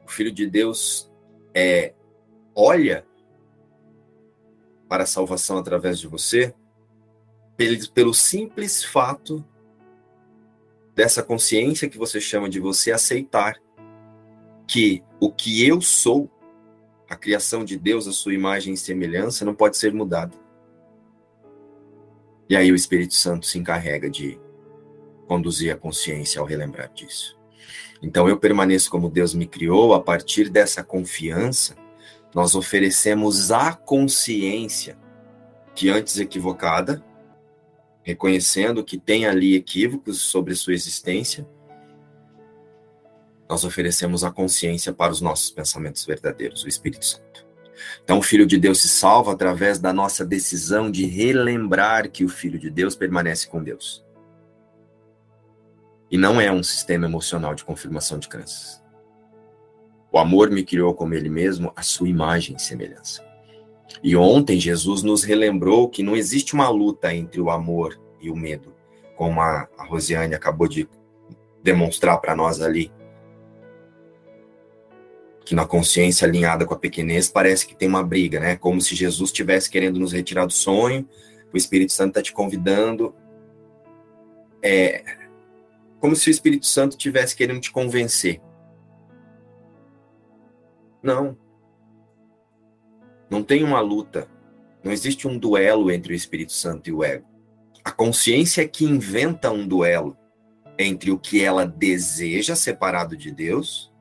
o 0.06 0.12
Filho 0.12 0.32
de 0.32 0.46
Deus 0.48 1.12
é, 1.54 1.94
olha 2.54 3.06
para 4.90 5.04
a 5.04 5.08
salvação 5.08 5.58
através 5.58 6.00
de 6.00 6.08
você, 6.08 6.54
pelo, 7.56 7.90
pelo 7.92 8.14
simples 8.14 8.84
fato 8.84 9.44
dessa 10.94 11.22
consciência 11.22 11.90
que 11.90 11.98
você 11.98 12.20
chama 12.20 12.50
de 12.50 12.60
você 12.60 12.92
aceitar 12.92 13.56
que 14.68 15.04
o 15.20 15.32
que 15.32 15.66
eu 15.66 15.80
sou, 15.80 16.30
a 17.10 17.16
criação 17.16 17.64
de 17.64 17.78
Deus, 17.78 18.08
a 18.08 18.12
sua 18.12 18.34
imagem 18.34 18.74
e 18.74 18.78
semelhança, 18.78 19.46
não 19.46 19.56
pode 19.56 19.78
ser 19.78 19.94
mudado. 19.94 20.38
E 22.50 22.56
aí 22.56 22.72
o 22.72 22.76
Espírito 22.76 23.14
Santo 23.14 23.46
se 23.46 23.58
encarrega 23.58 24.10
de 24.10 24.40
conduzir 25.28 25.74
a 25.74 25.78
consciência 25.78 26.40
ao 26.40 26.48
relembrar 26.48 26.92
disso. 26.94 27.38
Então 28.02 28.30
eu 28.30 28.38
permaneço 28.38 28.90
como 28.90 29.10
Deus 29.10 29.34
me 29.34 29.46
criou, 29.46 29.94
a 29.94 30.00
partir 30.00 30.50
dessa 30.50 30.84
confiança, 30.84 31.76
nós 32.34 32.56
oferecemos 32.56 33.52
a 33.52 33.74
consciência 33.74 34.98
que 35.76 35.90
antes 35.90 36.18
equivocada, 36.18 37.04
reconhecendo 38.04 38.84
que 38.84 38.98
tem 38.98 39.26
ali 39.26 39.56
equívocos 39.56 40.22
sobre 40.22 40.56
sua 40.56 40.74
existência, 40.74 41.48
nós 43.50 43.64
oferecemos 43.64 44.24
a 44.24 44.32
consciência 44.32 44.94
para 44.94 45.12
os 45.12 45.22
nossos 45.22 45.52
pensamentos 45.52 46.06
verdadeiros, 46.06 46.64
o 46.64 46.68
Espírito 46.68 47.06
Santo. 47.06 47.47
Então, 48.04 48.20
o 48.20 48.24
Filho 48.24 48.46
de 48.46 48.58
Deus 48.58 48.82
se 48.82 48.88
salva 48.88 49.34
através 49.34 49.80
da 49.80 49.94
nossa 49.94 50.26
decisão 50.26 50.90
de 50.90 51.06
relembrar 51.06 52.10
que 52.10 52.24
o 52.24 52.30
Filho 52.30 52.60
de 52.60 52.70
Deus 52.70 52.96
permanece 52.96 53.48
com 53.48 53.64
Deus. 53.64 54.06
E 56.10 56.18
não 56.18 56.40
é 56.40 56.52
um 56.52 56.64
sistema 56.64 57.06
emocional 57.06 57.54
de 57.54 57.66
confirmação 57.66 58.18
de 58.18 58.30
crenças. 58.30 58.82
O 60.12 60.18
amor 60.18 60.50
me 60.50 60.64
criou 60.64 60.94
como 60.94 61.14
ele 61.14 61.30
mesmo, 61.30 61.72
a 61.76 61.82
sua 61.82 62.08
imagem 62.08 62.56
e 62.56 62.62
semelhança. 62.62 63.26
E 64.02 64.16
ontem 64.16 64.60
Jesus 64.60 65.04
nos 65.04 65.24
relembrou 65.24 65.90
que 65.90 66.04
não 66.04 66.16
existe 66.16 66.54
uma 66.54 66.70
luta 66.70 67.14
entre 67.14 67.42
o 67.42 67.50
amor 67.50 68.00
e 68.22 68.30
o 68.30 68.36
medo, 68.36 68.74
como 69.16 69.42
a, 69.42 69.68
Rosiane 69.78 70.34
acabou 70.34 70.68
de 70.68 70.88
demonstrar 71.64 72.20
para 72.20 72.36
nós 72.36 72.62
ali. 72.62 72.92
Que 75.48 75.56
na 75.56 75.66
consciência 75.66 76.28
alinhada 76.28 76.66
com 76.66 76.74
a 76.74 76.78
pequenez 76.78 77.30
parece 77.30 77.66
que 77.66 77.74
tem 77.74 77.88
uma 77.88 78.04
briga, 78.04 78.38
né? 78.38 78.58
Como 78.58 78.82
se 78.82 78.94
Jesus 78.94 79.30
estivesse 79.30 79.70
querendo 79.70 79.98
nos 79.98 80.12
retirar 80.12 80.46
do 80.46 80.52
sonho, 80.52 81.08
o 81.54 81.56
Espírito 81.56 81.94
Santo 81.94 82.10
está 82.10 82.22
te 82.22 82.34
convidando. 82.34 83.16
É, 84.62 85.06
como 86.02 86.18
se 86.18 86.30
o 86.30 86.32
Espírito 86.32 86.66
Santo 86.66 86.98
estivesse 86.98 87.34
querendo 87.34 87.62
te 87.62 87.72
convencer. 87.72 88.42
Não. 91.02 91.38
Não 93.30 93.42
tem 93.42 93.64
uma 93.64 93.80
luta. 93.80 94.28
Não 94.84 94.92
existe 94.92 95.30
um 95.30 95.38
duelo 95.38 95.90
entre 95.90 96.12
o 96.12 96.16
Espírito 96.16 96.52
Santo 96.52 96.90
e 96.90 96.92
o 96.92 97.06
ego. 97.06 97.26
A 97.86 97.92
consciência 97.92 98.64
é 98.64 98.68
que 98.68 98.84
inventa 98.84 99.50
um 99.50 99.66
duelo 99.66 100.18
entre 100.78 101.10
o 101.10 101.18
que 101.18 101.42
ela 101.42 101.66
deseja 101.66 102.54
separado 102.54 103.16
de 103.16 103.32
Deus 103.32 103.96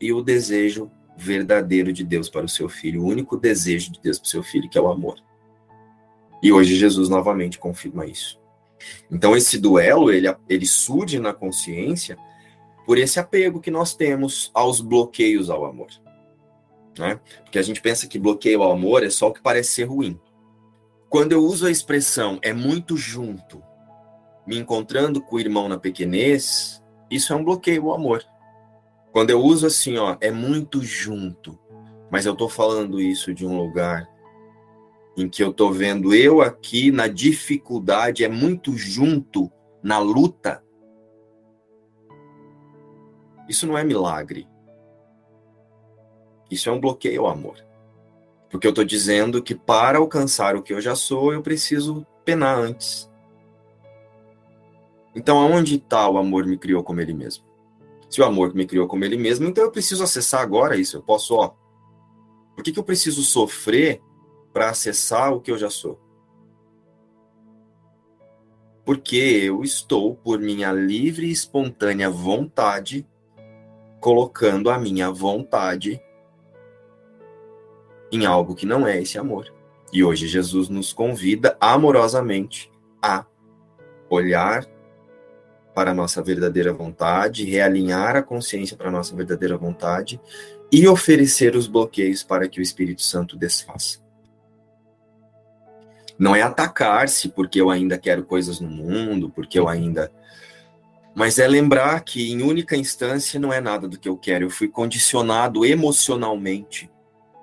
e 0.00 0.12
o 0.12 0.22
desejo 0.22 0.90
verdadeiro 1.16 1.92
de 1.92 2.02
Deus 2.02 2.28
para 2.28 2.46
o 2.46 2.48
seu 2.48 2.68
filho, 2.68 3.02
o 3.02 3.06
único 3.06 3.36
desejo 3.36 3.92
de 3.92 4.00
Deus 4.00 4.18
para 4.18 4.26
o 4.26 4.30
seu 4.30 4.42
filho, 4.42 4.68
que 4.68 4.78
é 4.78 4.80
o 4.80 4.90
amor. 4.90 5.22
E 6.42 6.50
hoje 6.50 6.76
Jesus 6.76 7.08
novamente 7.08 7.58
confirma 7.58 8.06
isso. 8.06 8.40
Então 9.10 9.36
esse 9.36 9.58
duelo, 9.58 10.10
ele, 10.10 10.34
ele 10.48 10.66
surge 10.66 11.18
na 11.18 11.34
consciência 11.34 12.16
por 12.86 12.96
esse 12.96 13.20
apego 13.20 13.60
que 13.60 13.70
nós 13.70 13.94
temos 13.94 14.50
aos 14.54 14.80
bloqueios 14.80 15.50
ao 15.50 15.66
amor. 15.66 15.90
Né? 16.98 17.20
Porque 17.44 17.58
a 17.58 17.62
gente 17.62 17.80
pensa 17.80 18.06
que 18.06 18.18
bloqueio 18.18 18.62
ao 18.62 18.72
amor 18.72 19.04
é 19.04 19.10
só 19.10 19.28
o 19.28 19.32
que 19.32 19.42
parece 19.42 19.72
ser 19.72 19.84
ruim. 19.84 20.18
Quando 21.08 21.32
eu 21.32 21.42
uso 21.42 21.66
a 21.66 21.70
expressão 21.70 22.38
é 22.40 22.52
muito 22.52 22.96
junto, 22.96 23.62
me 24.46 24.58
encontrando 24.58 25.20
com 25.20 25.36
o 25.36 25.40
irmão 25.40 25.68
na 25.68 25.78
pequenez, 25.78 26.82
isso 27.10 27.32
é 27.32 27.36
um 27.36 27.44
bloqueio 27.44 27.88
ao 27.88 27.94
amor. 27.94 28.24
Quando 29.12 29.30
eu 29.30 29.40
uso 29.40 29.66
assim, 29.66 29.96
ó, 29.96 30.16
é 30.20 30.30
muito 30.30 30.82
junto, 30.82 31.58
mas 32.10 32.26
eu 32.26 32.34
tô 32.34 32.48
falando 32.48 33.00
isso 33.00 33.34
de 33.34 33.46
um 33.46 33.56
lugar 33.56 34.08
em 35.16 35.28
que 35.28 35.42
eu 35.42 35.50
estou 35.50 35.72
vendo 35.72 36.14
eu 36.14 36.40
aqui 36.40 36.90
na 36.90 37.06
dificuldade, 37.06 38.24
é 38.24 38.28
muito 38.28 38.76
junto 38.76 39.50
na 39.82 39.98
luta. 39.98 40.62
Isso 43.48 43.66
não 43.66 43.76
é 43.76 43.82
milagre. 43.82 44.48
Isso 46.50 46.68
é 46.68 46.72
um 46.72 46.80
bloqueio 46.80 47.26
ao 47.26 47.32
amor. 47.32 47.56
Porque 48.48 48.66
eu 48.66 48.70
estou 48.70 48.84
dizendo 48.84 49.42
que 49.42 49.54
para 49.54 49.98
alcançar 49.98 50.56
o 50.56 50.62
que 50.62 50.72
eu 50.72 50.80
já 50.80 50.94
sou, 50.94 51.32
eu 51.32 51.42
preciso 51.42 52.06
penar 52.24 52.56
antes. 52.56 53.10
Então, 55.14 55.38
aonde 55.38 55.76
está 55.76 56.08
o 56.08 56.18
amor 56.18 56.46
me 56.46 56.56
criou 56.56 56.82
como 56.82 57.00
ele 57.00 57.12
mesmo? 57.12 57.49
Se 58.10 58.20
o 58.20 58.24
amor 58.24 58.54
me 58.54 58.66
criou 58.66 58.86
como 58.86 59.04
ele 59.04 59.16
mesmo, 59.16 59.48
então 59.48 59.64
eu 59.64 59.70
preciso 59.70 60.02
acessar 60.02 60.42
agora 60.42 60.76
isso. 60.76 60.98
Eu 60.98 61.02
posso, 61.02 61.34
ó. 61.34 61.54
Por 62.54 62.62
que, 62.62 62.72
que 62.72 62.78
eu 62.78 62.84
preciso 62.84 63.22
sofrer 63.22 64.02
para 64.52 64.70
acessar 64.70 65.32
o 65.32 65.40
que 65.40 65.50
eu 65.50 65.58
já 65.58 65.70
sou. 65.70 65.98
Porque 68.84 69.16
eu 69.16 69.62
estou, 69.62 70.16
por 70.16 70.40
minha 70.40 70.72
livre 70.72 71.26
e 71.26 71.30
espontânea 71.30 72.10
vontade, 72.10 73.06
colocando 74.00 74.70
a 74.70 74.78
minha 74.78 75.10
vontade 75.10 76.02
em 78.10 78.26
algo 78.26 78.54
que 78.54 78.66
não 78.66 78.86
é 78.86 79.00
esse 79.00 79.18
amor. 79.18 79.52
E 79.92 80.02
hoje 80.02 80.26
Jesus 80.26 80.68
nos 80.68 80.92
convida 80.92 81.56
amorosamente 81.60 82.70
a 83.00 83.24
olhar 84.08 84.66
para 85.80 85.92
a 85.92 85.94
nossa 85.94 86.22
verdadeira 86.22 86.74
vontade, 86.74 87.42
realinhar 87.42 88.14
a 88.14 88.22
consciência 88.22 88.76
para 88.76 88.88
a 88.88 88.92
nossa 88.92 89.16
verdadeira 89.16 89.56
vontade 89.56 90.20
e 90.70 90.86
oferecer 90.86 91.56
os 91.56 91.66
bloqueios 91.66 92.22
para 92.22 92.46
que 92.46 92.60
o 92.60 92.62
Espírito 92.62 93.00
Santo 93.00 93.34
desfaça. 93.34 93.98
Não 96.18 96.36
é 96.36 96.42
atacar-se 96.42 97.30
porque 97.30 97.58
eu 97.58 97.70
ainda 97.70 97.96
quero 97.96 98.26
coisas 98.26 98.60
no 98.60 98.68
mundo, 98.68 99.30
porque 99.30 99.58
eu 99.58 99.68
ainda. 99.68 100.12
Mas 101.14 101.38
é 101.38 101.48
lembrar 101.48 101.98
que, 102.04 102.30
em 102.30 102.42
única 102.42 102.76
instância, 102.76 103.40
não 103.40 103.50
é 103.50 103.58
nada 103.58 103.88
do 103.88 103.98
que 103.98 104.06
eu 104.10 104.18
quero. 104.18 104.44
Eu 104.44 104.50
fui 104.50 104.68
condicionado 104.68 105.64
emocionalmente 105.64 106.90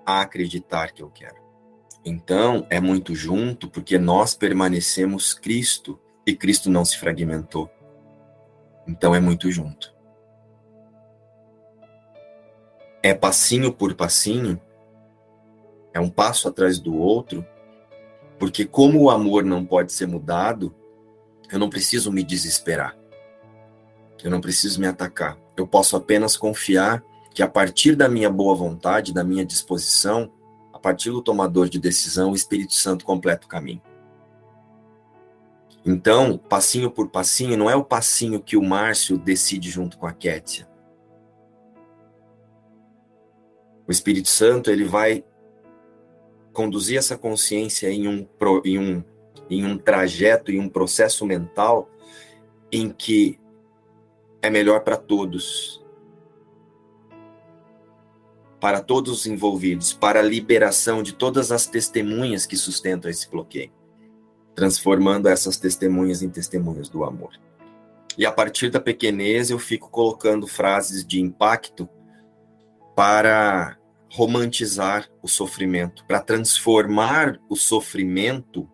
a 0.06 0.22
acreditar 0.22 0.92
que 0.92 1.02
eu 1.02 1.10
quero. 1.10 1.38
Então, 2.06 2.68
é 2.70 2.80
muito 2.80 3.16
junto 3.16 3.68
porque 3.68 3.98
nós 3.98 4.36
permanecemos 4.36 5.34
Cristo 5.34 6.00
e 6.24 6.36
Cristo 6.36 6.70
não 6.70 6.86
se 6.86 7.00
fragmentou. 7.00 7.68
Então, 8.88 9.14
é 9.14 9.20
muito 9.20 9.52
junto. 9.52 9.94
É 13.04 13.14
passinho 13.14 13.72
por 13.72 13.94
passinho, 13.94 14.60
é 15.94 16.00
um 16.00 16.10
passo 16.10 16.48
atrás 16.48 16.80
do 16.80 16.96
outro, 16.96 17.46
porque 18.40 18.66
como 18.66 19.02
o 19.02 19.10
amor 19.10 19.44
não 19.44 19.66
pode 19.66 19.92
ser 19.92 20.08
mudado, 20.08 20.74
eu 21.52 21.58
não 21.58 21.70
preciso 21.70 22.12
me 22.12 22.24
desesperar. 22.24 22.98
Eu 24.24 24.32
não 24.32 24.42
preciso 24.42 24.80
me 24.80 24.88
atacar. 24.88 25.38
Eu 25.56 25.68
posso 25.68 25.96
apenas 25.96 26.36
confiar 26.36 27.04
que 27.34 27.42
a 27.42 27.48
partir 27.48 27.96
da 27.96 28.10
minha 28.10 28.30
boa 28.30 28.56
vontade, 28.56 29.14
da 29.14 29.24
minha 29.24 29.46
disposição, 29.46 30.32
a 30.74 30.80
partir 30.80 31.12
do 31.12 31.22
tomador 31.22 31.70
de 31.70 31.80
decisão, 31.80 32.32
o 32.32 32.36
Espírito 32.36 32.74
Santo 32.74 33.06
completa 33.06 33.46
o 33.46 33.50
caminho. 33.50 33.82
Então, 35.88 36.38
passinho 36.38 36.92
por 36.92 37.08
passinho, 37.08 37.58
não 37.58 37.70
é 37.70 37.76
o 37.76 37.84
passinho 37.84 38.42
que 38.42 38.58
o 38.58 38.62
Márcio 38.62 39.18
decide 39.18 39.70
junto 39.70 39.98
com 39.98 40.06
a 40.06 40.12
Kétia. 40.12 40.68
O 43.88 43.92
Espírito 43.92 44.28
Santo, 44.28 44.70
ele 44.70 44.84
vai 44.84 45.24
conduzir 46.52 46.98
essa 46.98 47.18
consciência 47.18 47.90
em 47.90 48.06
um, 48.06 48.28
em 48.66 48.78
um, 48.78 49.04
em 49.50 49.64
um 49.64 49.78
trajeto, 49.78 50.52
em 50.52 50.60
um 50.60 50.68
processo 50.68 51.26
mental 51.26 51.90
em 52.70 52.90
que 52.90 53.40
é 54.42 54.50
melhor 54.50 54.82
para 54.82 54.98
todos, 54.98 55.82
para 58.60 58.82
todos 58.82 59.20
os 59.20 59.26
envolvidos, 59.26 59.94
para 59.94 60.20
a 60.20 60.24
liberação 60.24 61.02
de 61.02 61.14
todas 61.14 61.50
as 61.50 61.66
testemunhas 61.66 62.46
que 62.46 62.58
sustentam 62.58 63.10
esse 63.10 63.30
bloqueio, 63.30 63.72
transformando 64.58 65.30
essas 65.30 65.56
testemunhas 65.58 66.24
em 66.24 66.30
testemunhas 66.30 66.90
do 66.90 67.04
amor. 67.04 67.40
E 68.18 68.26
a 68.26 68.32
partir 68.32 68.72
da 68.72 68.80
pequenez 68.80 69.52
eu 69.52 69.60
fico 69.60 69.88
colocando 69.88 70.48
frases 70.48 71.06
de 71.06 71.22
impacto 71.22 71.88
para 72.96 73.78
romantizar 74.12 75.08
o 75.22 75.28
sofrimento, 75.28 76.04
para 76.08 76.20
transformar 76.20 77.40
o 77.48 77.56
sofrimento 77.56 78.68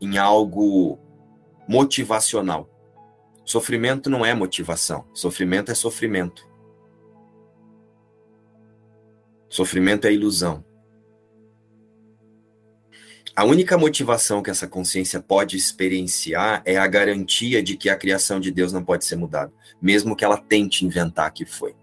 em 0.00 0.18
algo 0.18 0.98
motivacional. 1.68 2.68
Sofrimento 3.44 4.10
não 4.10 4.26
é 4.26 4.34
motivação, 4.34 5.06
sofrimento 5.14 5.70
é 5.70 5.76
sofrimento. 5.76 6.44
Sofrimento 9.48 10.08
é 10.08 10.12
ilusão. 10.12 10.64
A 13.38 13.44
única 13.44 13.78
motivação 13.78 14.42
que 14.42 14.50
essa 14.50 14.66
consciência 14.66 15.20
pode 15.20 15.56
experienciar 15.56 16.60
é 16.64 16.76
a 16.76 16.88
garantia 16.88 17.62
de 17.62 17.76
que 17.76 17.88
a 17.88 17.94
criação 17.94 18.40
de 18.40 18.50
Deus 18.50 18.72
não 18.72 18.82
pode 18.82 19.04
ser 19.04 19.14
mudada, 19.14 19.52
mesmo 19.80 20.16
que 20.16 20.24
ela 20.24 20.36
tente 20.36 20.84
inventar 20.84 21.32
que 21.32 21.44
foi. 21.44 21.76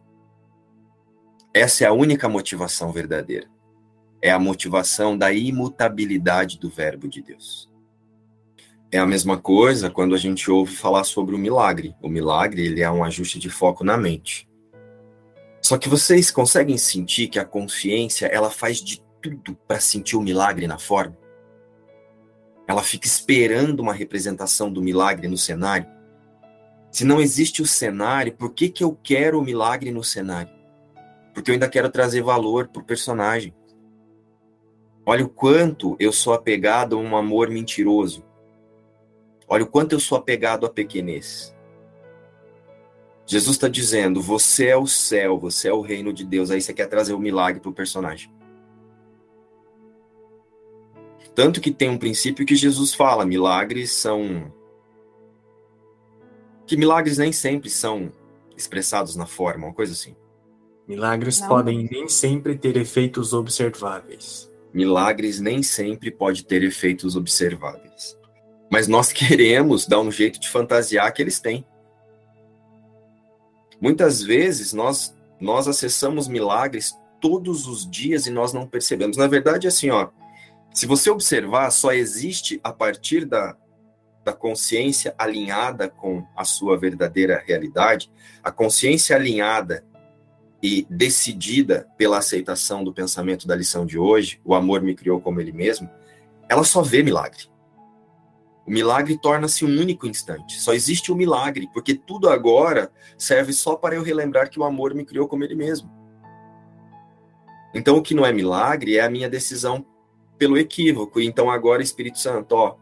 Essa 1.53 1.85
é 1.85 1.87
a 1.87 1.93
única 1.93 2.27
motivação 2.27 2.91
verdadeira. 2.91 3.47
É 4.21 4.31
a 4.31 4.37
motivação 4.37 5.17
da 5.17 5.31
imutabilidade 5.31 6.59
do 6.59 6.69
Verbo 6.69 7.07
de 7.07 7.21
Deus. 7.21 7.71
É 8.91 8.97
a 8.97 9.05
mesma 9.05 9.37
coisa 9.37 9.89
quando 9.89 10.13
a 10.13 10.17
gente 10.17 10.51
ouve 10.51 10.75
falar 10.75 11.05
sobre 11.05 11.35
o 11.35 11.39
milagre. 11.39 11.95
O 12.01 12.09
milagre 12.09 12.65
ele 12.65 12.81
é 12.81 12.91
um 12.91 13.01
ajuste 13.01 13.39
de 13.39 13.49
foco 13.49 13.81
na 13.81 13.97
mente. 13.97 14.45
Só 15.61 15.77
que 15.77 15.87
vocês 15.87 16.29
conseguem 16.29 16.77
sentir 16.77 17.29
que 17.29 17.39
a 17.39 17.45
consciência 17.45 18.25
ela 18.25 18.51
faz 18.51 18.81
de 18.81 19.01
tudo 19.21 19.57
para 19.65 19.79
sentir 19.79 20.17
o 20.17 20.21
milagre 20.21 20.67
na 20.67 20.77
forma? 20.77 21.23
Ela 22.67 22.81
fica 22.81 23.05
esperando 23.05 23.79
uma 23.79 23.93
representação 23.93 24.71
do 24.71 24.81
milagre 24.81 25.27
no 25.27 25.37
cenário? 25.37 25.87
Se 26.91 27.03
não 27.03 27.19
existe 27.19 27.61
o 27.61 27.65
cenário, 27.65 28.33
por 28.33 28.53
que, 28.53 28.69
que 28.69 28.83
eu 28.83 28.97
quero 29.03 29.39
o 29.39 29.43
milagre 29.43 29.91
no 29.91 30.03
cenário? 30.03 30.53
Porque 31.33 31.51
eu 31.51 31.53
ainda 31.53 31.67
quero 31.67 31.89
trazer 31.89 32.21
valor 32.21 32.69
para 32.69 32.81
o 32.81 32.85
personagem. 32.85 33.53
Olha 35.05 35.25
o 35.25 35.29
quanto 35.29 35.95
eu 35.99 36.11
sou 36.11 36.33
apegado 36.33 36.95
a 36.95 36.99
um 36.99 37.15
amor 37.15 37.49
mentiroso. 37.49 38.23
Olha 39.47 39.63
o 39.63 39.67
quanto 39.67 39.91
eu 39.93 39.99
sou 39.99 40.17
apegado 40.17 40.65
à 40.65 40.69
pequenez. 40.69 41.53
Jesus 43.27 43.55
está 43.55 43.67
dizendo: 43.67 44.21
você 44.21 44.67
é 44.67 44.77
o 44.77 44.87
céu, 44.87 45.37
você 45.37 45.67
é 45.67 45.73
o 45.73 45.81
reino 45.81 46.13
de 46.13 46.23
Deus. 46.23 46.49
Aí 46.49 46.61
você 46.61 46.73
quer 46.73 46.87
trazer 46.87 47.13
o 47.13 47.19
milagre 47.19 47.59
para 47.59 47.69
o 47.69 47.73
personagem. 47.73 48.31
Tanto 51.35 51.59
que 51.59 51.69
tem 51.69 51.89
um 51.89 51.97
princípio 51.97 52.45
que 52.45 52.55
Jesus 52.55 52.93
fala: 52.93 53.25
milagres 53.25 53.91
são. 53.91 54.51
Que 56.65 56.77
milagres 56.77 57.17
nem 57.17 57.31
sempre 57.31 57.69
são 57.69 58.11
expressados 58.57 59.15
na 59.15 59.25
forma, 59.25 59.67
uma 59.67 59.73
coisa 59.73 59.91
assim. 59.91 60.15
Milagres 60.87 61.41
Não. 61.41 61.47
podem 61.47 61.87
nem 61.91 62.07
sempre 62.07 62.55
ter 62.57 62.77
efeitos 62.77 63.33
observáveis. 63.33 64.51
Milagres 64.73 65.39
nem 65.39 65.61
sempre 65.61 66.09
pode 66.09 66.45
ter 66.45 66.63
efeitos 66.63 67.15
observáveis. 67.15 68.17
Mas 68.71 68.87
nós 68.87 69.11
queremos 69.13 69.85
dar 69.87 69.99
um 69.99 70.11
jeito 70.11 70.39
de 70.39 70.49
fantasiar 70.49 71.11
que 71.13 71.21
eles 71.21 71.39
têm. 71.39 71.65
Muitas 73.79 74.21
vezes 74.21 74.73
nós 74.73 75.13
nós 75.39 75.67
acessamos 75.67 76.29
milagres 76.29 76.95
todos 77.19 77.67
os 77.67 77.89
dias 77.89 78.25
e 78.25 78.31
nós 78.31 78.53
não 78.53 78.65
percebemos. 78.65 79.17
Na 79.17 79.27
verdade, 79.27 79.67
assim, 79.67 79.89
ó, 79.89 80.09
se 80.75 80.85
você 80.85 81.09
observar, 81.09 81.71
só 81.71 81.93
existe 81.93 82.59
a 82.61 82.73
partir 82.73 83.23
da, 83.23 83.55
da 84.25 84.33
consciência 84.33 85.15
alinhada 85.17 85.87
com 85.87 86.27
a 86.35 86.43
sua 86.43 86.77
verdadeira 86.77 87.41
realidade, 87.47 88.11
a 88.43 88.51
consciência 88.51 89.15
alinhada 89.15 89.85
e 90.61 90.85
decidida 90.89 91.87
pela 91.97 92.17
aceitação 92.17 92.83
do 92.83 92.93
pensamento 92.93 93.47
da 93.47 93.55
lição 93.55 93.85
de 93.85 93.97
hoje, 93.97 94.41
o 94.43 94.53
amor 94.53 94.81
me 94.81 94.93
criou 94.93 95.21
como 95.21 95.39
ele 95.39 95.53
mesmo, 95.53 95.89
ela 96.49 96.65
só 96.65 96.81
vê 96.81 97.01
milagre. 97.01 97.43
O 98.67 98.71
milagre 98.71 99.17
torna-se 99.17 99.63
um 99.63 99.79
único 99.79 100.05
instante. 100.07 100.59
Só 100.59 100.73
existe 100.73 101.09
o 101.09 101.15
milagre, 101.15 101.69
porque 101.73 101.95
tudo 101.95 102.27
agora 102.27 102.91
serve 103.17 103.53
só 103.53 103.77
para 103.77 103.95
eu 103.95 104.03
relembrar 104.03 104.49
que 104.49 104.59
o 104.59 104.65
amor 104.65 104.93
me 104.93 105.05
criou 105.05 105.25
como 105.25 105.45
ele 105.45 105.55
mesmo. 105.55 105.89
Então, 107.73 107.95
o 107.95 108.01
que 108.01 108.13
não 108.13 108.25
é 108.25 108.33
milagre 108.33 108.97
é 108.97 109.01
a 109.01 109.09
minha 109.09 109.29
decisão 109.29 109.85
pelo 110.37 110.57
equívoco. 110.57 111.19
Então, 111.19 111.49
agora, 111.49 111.81
Espírito 111.81 112.19
Santo, 112.19 112.53
ó, 112.53 112.75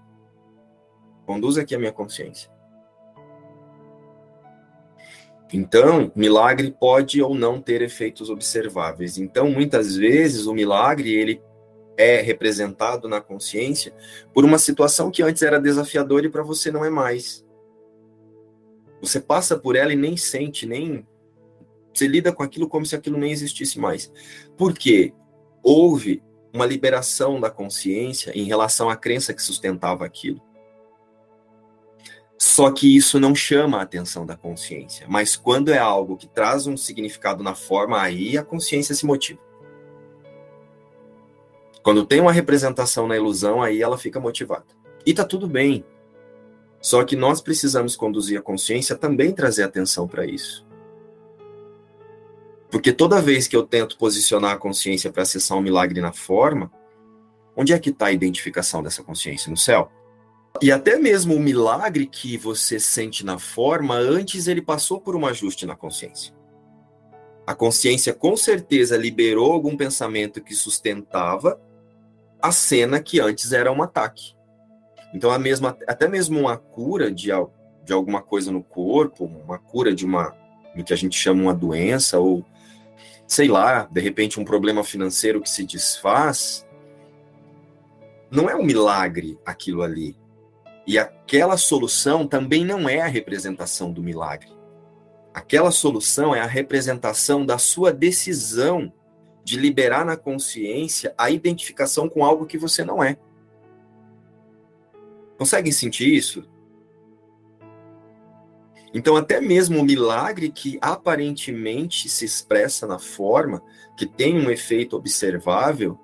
conduz 1.25 1.57
aqui 1.57 1.75
a 1.75 1.79
minha 1.79 1.91
consciência. 1.91 2.51
Então, 5.51 6.11
milagre 6.15 6.71
pode 6.71 7.21
ou 7.21 7.35
não 7.35 7.61
ter 7.61 7.81
efeitos 7.83 8.29
observáveis. 8.29 9.19
Então, 9.19 9.49
muitas 9.51 9.95
vezes, 9.95 10.47
o 10.47 10.53
milagre, 10.53 11.13
ele 11.13 11.41
é 11.95 12.21
representado 12.21 13.07
na 13.07 13.21
consciência 13.21 13.93
por 14.33 14.43
uma 14.43 14.57
situação 14.57 15.11
que 15.11 15.21
antes 15.21 15.43
era 15.43 15.59
desafiadora 15.59 16.25
e 16.25 16.29
para 16.29 16.41
você 16.41 16.71
não 16.71 16.83
é 16.83 16.89
mais. 16.89 17.45
Você 18.99 19.19
passa 19.19 19.57
por 19.57 19.75
ela 19.75 19.93
e 19.93 19.95
nem 19.95 20.17
sente, 20.17 20.65
nem. 20.65 21.05
Você 21.93 22.07
lida 22.07 22.31
com 22.31 22.41
aquilo 22.41 22.67
como 22.67 22.85
se 22.85 22.95
aquilo 22.95 23.17
nem 23.17 23.31
existisse 23.31 23.79
mais. 23.79 24.11
Por 24.57 24.73
quê? 24.73 25.13
Houve 25.61 26.23
uma 26.53 26.65
liberação 26.65 27.39
da 27.39 27.49
consciência 27.49 28.31
em 28.37 28.43
relação 28.43 28.89
à 28.89 28.95
crença 28.95 29.33
que 29.33 29.41
sustentava 29.41 30.05
aquilo. 30.05 30.39
Só 32.37 32.69
que 32.69 32.95
isso 32.95 33.19
não 33.19 33.33
chama 33.33 33.79
a 33.79 33.81
atenção 33.81 34.25
da 34.25 34.35
consciência. 34.35 35.07
Mas 35.09 35.35
quando 35.35 35.71
é 35.71 35.79
algo 35.79 36.15
que 36.15 36.27
traz 36.27 36.67
um 36.67 36.77
significado 36.77 37.41
na 37.43 37.55
forma, 37.55 37.99
aí 37.99 38.37
a 38.37 38.43
consciência 38.43 38.93
se 38.93 39.05
motiva. 39.05 39.39
Quando 41.81 42.05
tem 42.05 42.21
uma 42.21 42.31
representação 42.31 43.07
na 43.07 43.15
ilusão, 43.15 43.61
aí 43.61 43.81
ela 43.81 43.97
fica 43.97 44.19
motivada. 44.19 44.65
E 45.05 45.13
tá 45.13 45.25
tudo 45.25 45.47
bem. 45.47 45.83
Só 46.79 47.03
que 47.03 47.15
nós 47.15 47.41
precisamos 47.41 47.95
conduzir 47.95 48.37
a 48.37 48.41
consciência 48.41 48.95
também 48.95 49.31
trazer 49.31 49.63
atenção 49.63 50.07
para 50.07 50.25
isso. 50.25 50.65
Porque 52.73 52.91
toda 52.91 53.21
vez 53.21 53.47
que 53.47 53.55
eu 53.55 53.61
tento 53.61 53.99
posicionar 53.99 54.53
a 54.53 54.57
consciência 54.57 55.11
para 55.11 55.21
acessar 55.21 55.55
um 55.55 55.61
milagre 55.61 56.01
na 56.01 56.11
forma, 56.11 56.71
onde 57.55 57.71
é 57.71 57.77
que 57.77 57.91
está 57.91 58.07
a 58.07 58.11
identificação 58.11 58.81
dessa 58.81 59.03
consciência? 59.03 59.51
No 59.51 59.55
céu? 59.55 59.91
E 60.59 60.71
até 60.71 60.97
mesmo 60.97 61.35
o 61.35 61.39
milagre 61.39 62.07
que 62.07 62.35
você 62.35 62.79
sente 62.79 63.23
na 63.23 63.37
forma, 63.37 63.93
antes 63.93 64.47
ele 64.47 64.59
passou 64.59 64.99
por 64.99 65.15
um 65.15 65.23
ajuste 65.27 65.67
na 65.67 65.75
consciência. 65.75 66.33
A 67.45 67.53
consciência 67.53 68.11
com 68.11 68.35
certeza 68.35 68.97
liberou 68.97 69.51
algum 69.51 69.77
pensamento 69.77 70.41
que 70.41 70.55
sustentava 70.55 71.61
a 72.41 72.51
cena 72.51 72.99
que 72.99 73.19
antes 73.19 73.53
era 73.53 73.71
um 73.71 73.83
ataque. 73.83 74.33
Então, 75.13 75.29
a 75.29 75.37
mesma, 75.37 75.77
até 75.87 76.07
mesmo 76.07 76.39
uma 76.39 76.57
cura 76.57 77.11
de, 77.11 77.29
de 77.85 77.93
alguma 77.93 78.23
coisa 78.23 78.51
no 78.51 78.63
corpo, 78.63 79.25
uma 79.25 79.59
cura 79.59 79.93
de 79.93 80.07
uma 80.07 80.35
do 80.75 80.83
que 80.83 80.91
a 80.91 80.97
gente 80.97 81.15
chama 81.15 81.43
uma 81.43 81.53
doença, 81.53 82.17
ou 82.17 82.43
sei 83.33 83.47
lá, 83.47 83.87
de 83.91 83.99
repente 83.99 84.39
um 84.39 84.45
problema 84.45 84.83
financeiro 84.83 85.41
que 85.41 85.49
se 85.49 85.65
desfaz, 85.65 86.67
não 88.29 88.47
é 88.47 88.55
um 88.55 88.63
milagre 88.63 89.39
aquilo 89.43 89.81
ali. 89.81 90.15
E 90.85 90.99
aquela 90.99 91.57
solução 91.57 92.27
também 92.27 92.63
não 92.63 92.87
é 92.87 93.01
a 93.01 93.07
representação 93.07 93.91
do 93.91 94.03
milagre. 94.03 94.51
Aquela 95.33 95.71
solução 95.71 96.35
é 96.35 96.41
a 96.41 96.45
representação 96.45 97.43
da 97.43 97.57
sua 97.57 97.91
decisão 97.91 98.93
de 99.43 99.57
liberar 99.57 100.05
na 100.05 100.15
consciência 100.15 101.11
a 101.17 101.31
identificação 101.31 102.07
com 102.07 102.23
algo 102.23 102.45
que 102.45 102.57
você 102.57 102.85
não 102.85 103.03
é. 103.03 103.17
Conseguem 105.39 105.71
sentir 105.71 106.13
isso? 106.13 106.47
Então, 108.93 109.15
até 109.15 109.41
mesmo 109.41 109.79
o 109.79 109.83
milagre 109.83 110.49
que 110.49 110.77
aparentemente 110.79 112.07
se 112.07 112.25
expressa 112.25 112.85
na 112.85 112.99
forma, 112.99 113.63
que 113.97 114.05
tem 114.05 114.37
um 114.37 114.51
efeito 114.51 114.95
observável, 114.95 115.99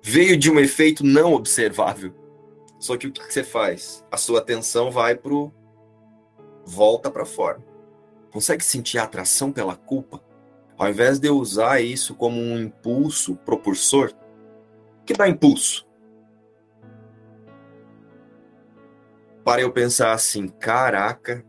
veio 0.00 0.36
de 0.36 0.50
um 0.50 0.58
efeito 0.60 1.04
não 1.04 1.34
observável. 1.34 2.14
Só 2.78 2.96
que 2.96 3.08
o 3.08 3.12
que 3.12 3.20
você 3.32 3.42
faz? 3.42 4.04
A 4.10 4.16
sua 4.16 4.38
atenção 4.38 4.90
vai 4.90 5.16
para 5.16 5.32
volta 6.64 7.10
para 7.10 7.26
fora. 7.26 7.62
Consegue 8.30 8.64
sentir 8.64 8.98
a 8.98 9.04
atração 9.04 9.50
pela 9.50 9.74
culpa? 9.74 10.22
Ao 10.78 10.88
invés 10.88 11.18
de 11.18 11.28
eu 11.28 11.36
usar 11.36 11.80
isso 11.80 12.14
como 12.14 12.40
um 12.40 12.58
impulso 12.58 13.36
propulsor, 13.36 14.12
que 15.04 15.12
dá 15.12 15.28
impulso? 15.28 15.86
Para 19.44 19.60
eu 19.60 19.72
pensar 19.72 20.12
assim, 20.12 20.48
caraca, 20.48 21.44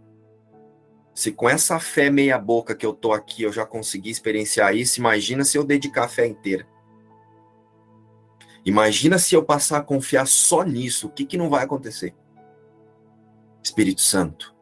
se 1.22 1.32
com 1.32 1.48
essa 1.48 1.80
fé 1.80 2.10
meia 2.10 2.36
boca 2.40 2.74
que 2.74 2.84
eu 2.84 2.94
tô 2.94 3.14
aqui 3.14 3.44
eu 3.44 3.54
já 3.54 3.64
consegui 3.64 4.10
experienciar 4.10 4.76
isso, 4.76 5.00
imagina 5.00 5.46
se 5.46 5.56
eu 5.56 5.64
dedicar 5.64 6.06
a 6.06 6.08
fé 6.08 6.26
inteira. 6.26 6.68
Imagina 8.66 9.20
se 9.20 9.36
eu 9.36 9.44
passar 9.44 9.78
a 9.78 9.84
confiar 9.84 10.26
só 10.26 10.64
nisso, 10.64 11.06
o 11.06 11.12
que, 11.12 11.24
que 11.24 11.38
não 11.38 11.48
vai 11.48 11.64
acontecer? 11.64 12.16
Espírito 13.64 14.02
Santo, 14.02 14.56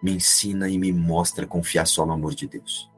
me 0.00 0.12
ensina 0.12 0.68
e 0.68 0.78
me 0.78 0.92
mostra 0.92 1.44
a 1.44 1.48
confiar 1.48 1.86
só 1.86 2.06
no 2.06 2.12
amor 2.12 2.36
de 2.36 2.46
Deus. 2.46 2.88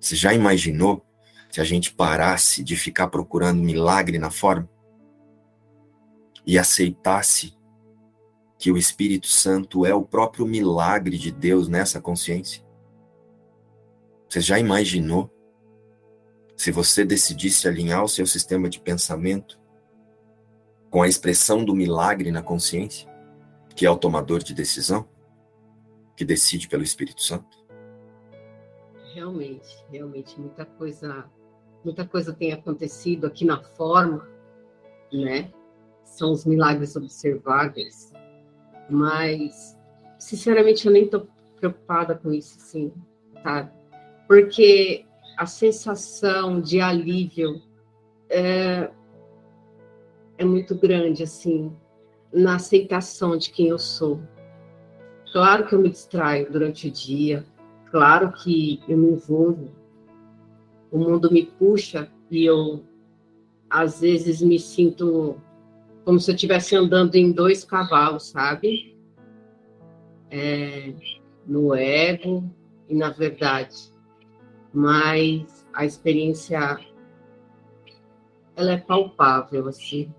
Você 0.00 0.14
já 0.14 0.32
imaginou 0.32 1.04
se 1.50 1.60
a 1.60 1.64
gente 1.64 1.92
parasse 1.92 2.62
de 2.62 2.76
ficar 2.76 3.08
procurando 3.08 3.60
milagre 3.60 4.16
na 4.16 4.30
forma 4.30 4.70
e 6.46 6.56
aceitasse 6.56 7.57
que 8.58 8.72
o 8.72 8.76
Espírito 8.76 9.28
Santo 9.28 9.86
é 9.86 9.94
o 9.94 10.04
próprio 10.04 10.44
milagre 10.44 11.16
de 11.16 11.30
Deus 11.30 11.68
nessa 11.68 12.00
consciência? 12.00 12.66
Você 14.28 14.40
já 14.40 14.58
imaginou 14.58 15.30
se 16.56 16.72
você 16.72 17.04
decidisse 17.04 17.68
alinhar 17.68 18.02
o 18.02 18.08
seu 18.08 18.26
sistema 18.26 18.68
de 18.68 18.80
pensamento 18.80 19.58
com 20.90 21.02
a 21.02 21.08
expressão 21.08 21.64
do 21.64 21.74
milagre 21.74 22.32
na 22.32 22.42
consciência, 22.42 23.08
que 23.76 23.86
é 23.86 23.90
o 23.90 23.96
tomador 23.96 24.42
de 24.42 24.52
decisão, 24.52 25.08
que 26.16 26.24
decide 26.24 26.66
pelo 26.66 26.82
Espírito 26.82 27.22
Santo? 27.22 27.56
Realmente, 29.14 29.84
realmente, 29.88 30.38
muita 30.40 30.64
coisa, 30.64 31.30
muita 31.84 32.04
coisa 32.04 32.32
tem 32.32 32.52
acontecido 32.52 33.26
aqui 33.26 33.44
na 33.44 33.62
forma, 33.62 34.28
né? 35.12 35.52
São 36.04 36.32
os 36.32 36.44
milagres 36.44 36.96
observáveis, 36.96 38.12
mas, 38.88 39.78
sinceramente, 40.18 40.86
eu 40.86 40.92
nem 40.92 41.04
estou 41.04 41.28
preocupada 41.56 42.14
com 42.14 42.32
isso, 42.32 42.58
assim, 42.58 42.92
sabe? 43.42 43.70
Porque 44.26 45.04
a 45.36 45.46
sensação 45.46 46.60
de 46.60 46.80
alívio 46.80 47.62
é, 48.28 48.90
é 50.36 50.44
muito 50.44 50.74
grande, 50.74 51.22
assim, 51.22 51.72
na 52.32 52.56
aceitação 52.56 53.36
de 53.36 53.50
quem 53.50 53.68
eu 53.68 53.78
sou. 53.78 54.20
Claro 55.32 55.66
que 55.66 55.74
eu 55.74 55.80
me 55.80 55.90
distraio 55.90 56.50
durante 56.50 56.88
o 56.88 56.90
dia, 56.90 57.44
claro 57.90 58.32
que 58.32 58.80
eu 58.88 58.96
me 58.96 59.12
envolvo, 59.12 59.70
o 60.90 60.98
mundo 60.98 61.30
me 61.30 61.44
puxa 61.44 62.10
e 62.30 62.44
eu, 62.44 62.82
às 63.68 64.00
vezes, 64.00 64.40
me 64.40 64.58
sinto 64.58 65.36
como 66.08 66.18
se 66.18 66.30
eu 66.30 66.34
estivesse 66.34 66.74
andando 66.74 67.16
em 67.16 67.30
dois 67.30 67.66
cavalos, 67.66 68.30
sabe? 68.30 68.96
É, 70.30 70.94
no 71.46 71.74
ego 71.74 72.50
e 72.88 72.94
na 72.94 73.10
verdade 73.10 73.92
mas 74.72 75.66
a 75.74 75.84
experiência 75.84 76.80
ela 78.56 78.72
é 78.72 78.78
palpável 78.78 79.68
assim. 79.68 80.10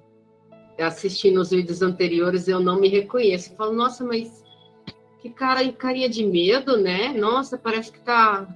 Assistindo 0.79 1.41
os 1.41 1.49
vídeos 1.49 1.81
anteriores, 1.81 2.47
eu 2.47 2.59
não 2.59 2.79
me 2.79 2.87
reconheço. 2.87 3.51
Eu 3.51 3.57
falo, 3.57 3.73
nossa, 3.73 4.03
mas 4.03 4.43
que 5.19 5.31
cara, 5.31 5.71
carinha 5.73 6.07
de 6.07 6.23
medo, 6.23 6.77
né? 6.77 7.13
Nossa, 7.13 7.57
parece 7.57 7.91
que 7.91 7.99
tá 8.01 8.47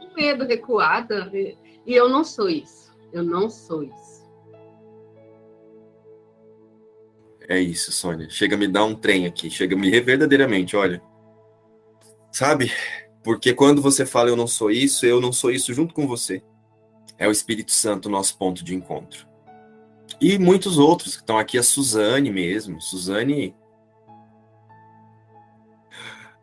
com 0.00 0.14
medo, 0.14 0.44
recuada. 0.44 1.30
E 1.32 1.56
eu 1.86 2.08
não 2.08 2.24
sou 2.24 2.50
isso. 2.50 2.92
Eu 3.12 3.22
não 3.22 3.48
sou 3.48 3.84
isso. 3.84 4.21
É 7.48 7.58
isso, 7.58 7.92
Sônia. 7.92 8.28
Chega 8.30 8.54
a 8.54 8.58
me 8.58 8.68
dar 8.68 8.84
um 8.84 8.94
trem 8.94 9.26
aqui. 9.26 9.50
Chega 9.50 9.74
a 9.74 9.78
me 9.78 10.00
verdadeiramente, 10.00 10.76
olha. 10.76 11.02
Sabe? 12.30 12.72
Porque 13.22 13.54
quando 13.54 13.80
você 13.80 14.04
fala 14.04 14.30
eu 14.30 14.36
não 14.36 14.46
sou 14.46 14.70
isso, 14.70 15.06
eu 15.06 15.20
não 15.20 15.32
sou 15.32 15.50
isso 15.50 15.72
junto 15.72 15.94
com 15.94 16.06
você. 16.06 16.42
É 17.18 17.28
o 17.28 17.30
Espírito 17.30 17.70
Santo 17.70 18.08
nosso 18.08 18.36
ponto 18.36 18.64
de 18.64 18.74
encontro. 18.74 19.26
E 20.20 20.38
muitos 20.38 20.78
outros 20.78 21.16
que 21.16 21.22
estão 21.22 21.38
aqui, 21.38 21.58
a 21.58 21.62
Suzane 21.62 22.30
mesmo. 22.30 22.80
Suzane. 22.80 23.54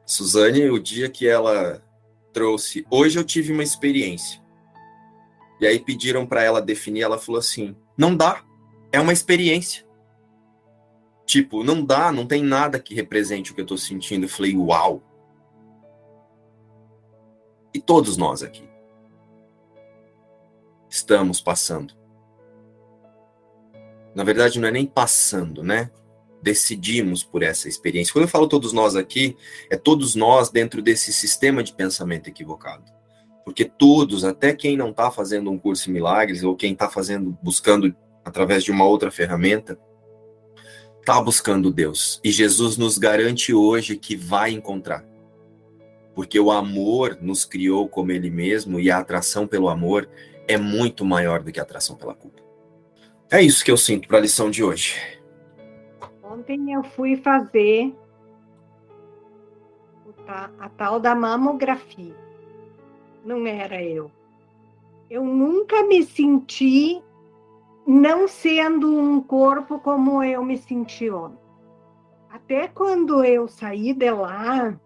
Suzane, 0.05 0.69
o 0.69 0.79
dia 0.79 1.09
que 1.09 1.27
ela 1.27 1.83
trouxe. 2.33 2.85
Hoje 2.89 3.17
eu 3.19 3.23
tive 3.23 3.51
uma 3.51 3.63
experiência. 3.63 4.41
E 5.59 5.67
aí 5.67 5.79
pediram 5.79 6.25
para 6.25 6.43
ela 6.43 6.61
definir, 6.61 7.01
ela 7.01 7.17
falou 7.17 7.39
assim: 7.39 7.75
não 7.97 8.15
dá, 8.15 8.43
é 8.91 8.99
uma 8.99 9.13
experiência. 9.13 9.85
Tipo, 11.29 11.63
não 11.63 11.85
dá, 11.85 12.11
não 12.11 12.25
tem 12.25 12.41
nada 12.41 12.79
que 12.79 12.95
represente 12.95 13.51
o 13.51 13.53
que 13.53 13.61
eu 13.61 13.63
estou 13.63 13.77
sentindo. 13.77 14.25
Eu 14.25 14.29
falei: 14.29 14.57
uau, 14.57 15.03
e 17.71 17.79
todos 17.79 18.17
nós 18.17 18.41
aqui 18.41 18.67
estamos 20.89 21.39
passando. 21.39 21.93
Na 24.15 24.23
verdade, 24.23 24.59
não 24.59 24.69
é 24.69 24.71
nem 24.71 24.87
passando, 24.87 25.61
né? 25.61 25.91
Decidimos 26.41 27.23
por 27.23 27.43
essa 27.43 27.69
experiência. 27.69 28.11
Quando 28.11 28.23
eu 28.23 28.29
falo 28.29 28.47
todos 28.47 28.73
nós 28.73 28.95
aqui, 28.95 29.37
é 29.69 29.77
todos 29.77 30.15
nós 30.15 30.49
dentro 30.49 30.81
desse 30.81 31.13
sistema 31.13 31.61
de 31.61 31.73
pensamento 31.73 32.27
equivocado. 32.27 32.91
Porque 33.45 33.65
todos, 33.65 34.25
até 34.25 34.51
quem 34.51 34.75
não 34.75 34.89
está 34.89 35.11
fazendo 35.11 35.51
um 35.51 35.59
curso 35.59 35.91
em 35.91 35.93
milagres, 35.93 36.43
ou 36.43 36.55
quem 36.55 36.73
está 36.73 36.89
fazendo, 36.89 37.37
buscando 37.43 37.95
através 38.25 38.63
de 38.63 38.71
uma 38.71 38.85
outra 38.85 39.11
ferramenta, 39.11 39.77
está 40.99 41.21
buscando 41.21 41.71
Deus. 41.71 42.19
E 42.23 42.31
Jesus 42.31 42.77
nos 42.77 42.97
garante 42.97 43.53
hoje 43.53 43.95
que 43.95 44.15
vai 44.15 44.51
encontrar 44.51 45.09
porque 46.19 46.37
o 46.37 46.51
amor 46.51 47.17
nos 47.21 47.45
criou 47.45 47.87
como 47.87 48.11
ele 48.11 48.29
mesmo 48.29 48.77
e 48.77 48.91
a 48.91 48.97
atração 48.97 49.47
pelo 49.47 49.69
amor 49.69 50.09
é 50.49 50.57
muito 50.57 51.05
maior 51.05 51.41
do 51.41 51.49
que 51.49 51.61
a 51.61 51.63
atração 51.63 51.95
pela 51.95 52.13
culpa. 52.13 52.41
É 53.31 53.41
isso 53.41 53.63
que 53.63 53.71
eu 53.71 53.77
sinto 53.77 54.05
para 54.05 54.17
a 54.17 54.21
lição 54.21 54.51
de 54.51 54.61
hoje. 54.61 54.99
Ontem 56.21 56.73
eu 56.73 56.83
fui 56.83 57.15
fazer 57.15 57.95
a 60.27 60.67
tal 60.67 60.99
da 60.99 61.15
mamografia. 61.15 62.13
Não 63.23 63.47
era 63.47 63.81
eu. 63.81 64.11
Eu 65.09 65.23
nunca 65.23 65.83
me 65.83 66.03
senti 66.03 67.01
não 67.89 68.27
sendo 68.27 68.95
um 68.95 69.19
corpo 69.19 69.79
como 69.79 70.21
eu 70.21 70.43
me 70.43 70.57
senti 70.57 71.09
ontem. 71.09 71.39
Até 72.29 72.67
quando 72.67 73.23
eu 73.23 73.47
saí 73.47 73.93
de 73.93 74.11
lá, 74.11 74.79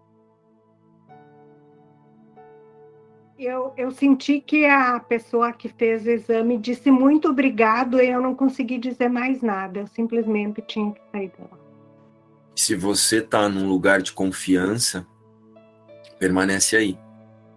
Eu, 3.36 3.74
eu 3.76 3.90
senti 3.90 4.40
que 4.40 4.64
a 4.64 4.98
pessoa 5.00 5.52
que 5.52 5.68
fez 5.68 6.06
o 6.06 6.10
exame 6.10 6.56
disse 6.56 6.88
muito 6.88 7.28
obrigado 7.28 8.00
e 8.00 8.08
eu 8.08 8.22
não 8.22 8.32
consegui 8.32 8.78
dizer 8.78 9.10
mais 9.10 9.42
nada. 9.42 9.80
Eu 9.80 9.86
simplesmente 9.88 10.62
tinha 10.62 10.92
que 10.92 11.00
sair 11.10 11.32
dela. 11.36 11.58
Se 12.54 12.76
você 12.76 13.18
está 13.18 13.48
num 13.48 13.68
lugar 13.68 14.00
de 14.00 14.12
confiança, 14.12 15.04
permanece 16.18 16.76
aí. 16.76 16.96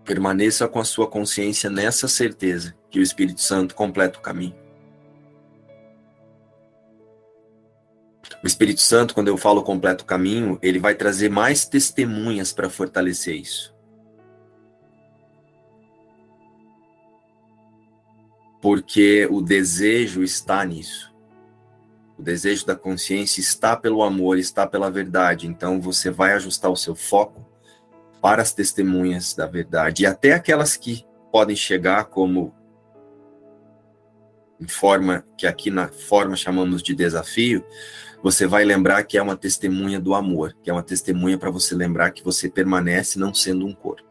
Permaneça 0.03 0.67
com 0.67 0.79
a 0.79 0.83
sua 0.83 1.07
consciência 1.07 1.69
nessa 1.69 2.07
certeza 2.07 2.75
que 2.89 2.99
o 2.99 3.03
Espírito 3.03 3.41
Santo 3.41 3.75
completa 3.75 4.17
o 4.17 4.21
caminho. 4.21 4.66
O 8.43 8.47
Espírito 8.47 8.81
Santo, 8.81 9.13
quando 9.13 9.27
eu 9.27 9.38
falo 9.38 9.63
completo 9.63 10.05
caminho, 10.05 10.59
ele 10.61 10.79
vai 10.79 10.95
trazer 10.95 11.29
mais 11.29 11.65
testemunhas 11.65 12.53
para 12.53 12.69
fortalecer 12.69 13.35
isso. 13.35 13.75
porque 18.61 19.27
o 19.31 19.41
desejo 19.41 20.23
está 20.23 20.63
nisso. 20.65 21.13
O 22.17 22.21
desejo 22.21 22.65
da 22.65 22.75
consciência 22.75 23.39
está 23.39 23.77
pelo 23.77 24.03
amor, 24.03 24.38
está 24.38 24.65
pela 24.65 24.89
verdade. 24.89 25.47
Então 25.47 25.79
você 25.79 26.09
vai 26.09 26.33
ajustar 26.33 26.71
o 26.71 26.75
seu 26.75 26.95
foco 26.95 27.45
para 28.21 28.41
as 28.41 28.53
testemunhas 28.53 29.33
da 29.33 29.45
verdade 29.45 30.03
e 30.03 30.05
até 30.05 30.33
aquelas 30.33 30.75
que 30.75 31.05
podem 31.31 31.55
chegar 31.55 32.05
como 32.05 32.53
em 34.59 34.67
forma 34.67 35.23
que 35.38 35.45
aqui 35.45 35.69
na 35.69 35.88
forma 35.88 36.35
chamamos 36.35 36.83
de 36.83 36.95
desafio, 36.95 37.63
você 38.24 38.47
vai 38.47 38.65
lembrar 38.65 39.03
que 39.03 39.18
é 39.18 39.22
uma 39.22 39.36
testemunha 39.36 39.99
do 39.99 40.13
amor, 40.13 40.55
que 40.63 40.70
é 40.70 40.74
uma 40.74 40.84
testemunha 40.84 41.38
para 41.38 41.51
você 41.51 41.76
lembrar 41.76 42.11
que 42.11 42.24
você 42.24 42.49
permanece 42.49 43.20
não 43.20 43.34
sendo 43.34 43.65
um 43.65 43.74
corpo. 43.74 44.07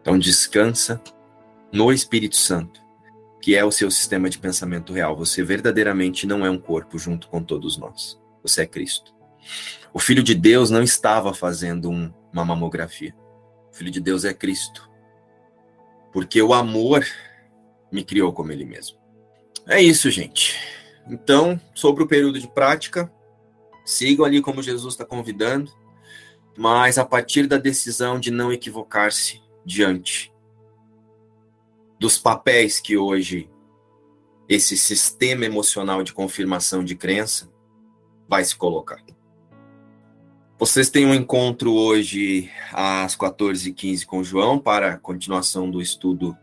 Então 0.00 0.18
descansa 0.18 1.00
no 1.72 1.92
Espírito 1.92 2.36
Santo, 2.36 2.80
que 3.40 3.56
é 3.56 3.64
o 3.64 3.72
seu 3.72 3.90
sistema 3.90 4.30
de 4.30 4.38
pensamento 4.38 4.92
real. 4.92 5.16
Você 5.16 5.42
verdadeiramente 5.42 6.26
não 6.26 6.44
é 6.44 6.50
um 6.50 6.58
corpo 6.58 6.98
junto 6.98 7.28
com 7.28 7.42
todos 7.42 7.76
nós. 7.76 8.20
Você 8.42 8.62
é 8.62 8.66
Cristo. 8.66 9.14
O 9.92 9.98
Filho 9.98 10.22
de 10.22 10.34
Deus 10.34 10.70
não 10.70 10.82
estava 10.82 11.32
fazendo 11.32 11.90
um, 11.90 12.12
uma 12.32 12.44
mamografia. 12.44 13.14
O 13.72 13.74
Filho 13.74 13.90
de 13.90 14.00
Deus 14.00 14.24
é 14.24 14.34
Cristo. 14.34 14.90
Porque 16.12 16.40
o 16.40 16.54
amor 16.54 17.04
me 17.90 18.04
criou 18.04 18.32
como 18.32 18.52
ele 18.52 18.64
mesmo. 18.64 18.98
É 19.66 19.80
isso, 19.80 20.10
gente. 20.10 20.75
Então, 21.08 21.60
sobre 21.74 22.02
o 22.02 22.06
período 22.06 22.40
de 22.40 22.48
prática, 22.48 23.10
sigam 23.84 24.24
ali 24.24 24.40
como 24.40 24.62
Jesus 24.62 24.94
está 24.94 25.04
convidando, 25.04 25.72
mas 26.56 26.98
a 26.98 27.04
partir 27.04 27.46
da 27.46 27.58
decisão 27.58 28.18
de 28.18 28.30
não 28.30 28.52
equivocar-se 28.52 29.40
diante 29.64 30.32
dos 31.98 32.18
papéis 32.18 32.80
que 32.80 32.96
hoje 32.96 33.48
esse 34.48 34.76
sistema 34.76 35.44
emocional 35.44 36.02
de 36.02 36.12
confirmação 36.12 36.84
de 36.84 36.94
crença 36.94 37.50
vai 38.28 38.44
se 38.44 38.54
colocar. 38.56 39.02
Vocês 40.58 40.88
têm 40.88 41.04
um 41.04 41.14
encontro 41.14 41.74
hoje 41.74 42.50
às 42.72 43.14
14h15 43.16 44.06
com 44.06 44.20
o 44.20 44.24
João 44.24 44.58
para 44.58 44.94
a 44.94 44.98
continuação 44.98 45.70
do 45.70 45.82
estudo 45.82 46.36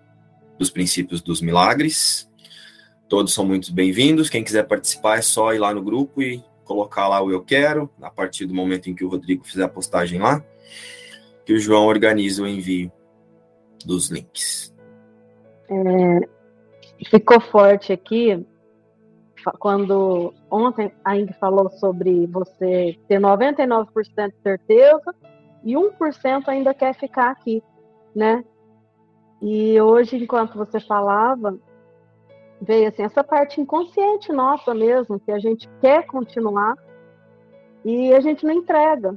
dos 0.60 0.70
princípios 0.70 1.22
dos 1.22 1.42
milagres. 1.42 2.30
Todos 3.08 3.34
são 3.34 3.46
muito 3.46 3.74
bem-vindos. 3.74 4.30
Quem 4.30 4.44
quiser 4.44 4.64
participar 4.64 5.20
é 5.20 5.22
só 5.22 5.54
ir 5.54 5.60
lá 5.60 5.74
no 5.74 5.84
grupo 5.84 6.22
e 6.22 6.44
colocar 6.64 7.08
lá 7.08 7.22
o 7.22 7.32
eu 7.32 7.44
quero, 7.44 7.90
a 8.02 8.10
partir 8.10 8.46
do 8.46 8.54
momento 8.54 8.90
em 8.90 8.96
que 8.96 9.04
o 9.04 9.10
Rodrigo 9.10 9.44
fizer 9.44 9.64
a 9.64 9.70
postagem 9.70 10.20
lá, 10.20 10.44
que 11.46 11.54
o 11.54 11.60
João 11.60 11.86
organiza 11.86 12.42
o 12.42 12.48
envio 12.48 12.92
dos 13.86 14.10
links. 14.10 14.74
É, 15.70 16.28
ficou 17.10 17.40
forte 17.42 17.92
aqui 17.92 18.46
quando 19.60 20.34
ontem 20.50 20.92
a 21.04 21.18
Ing 21.18 21.32
falou 21.34 21.70
sobre 21.70 22.26
você 22.28 22.98
ter 23.08 23.20
99% 23.20 23.88
de 24.30 24.42
certeza 24.42 25.14
e 25.64 25.74
1% 25.74 26.48
ainda 26.48 26.74
quer 26.74 26.96
ficar 26.96 27.32
aqui, 27.32 27.62
né? 28.16 28.44
E 29.42 29.80
hoje, 29.82 30.16
enquanto 30.16 30.58
você 30.58 30.80
falava, 30.80 31.60
veio 32.64 32.88
assim 32.88 33.04
essa 33.04 33.24
parte 33.24 33.60
inconsciente 33.60 34.32
nossa 34.32 34.74
mesmo, 34.74 35.20
que 35.20 35.32
a 35.32 35.40
gente 35.40 35.70
quer 35.82 36.06
continuar 36.06 36.76
e 37.84 38.14
a 38.14 38.20
gente 38.20 38.46
não 38.46 38.54
entrega. 38.54 39.16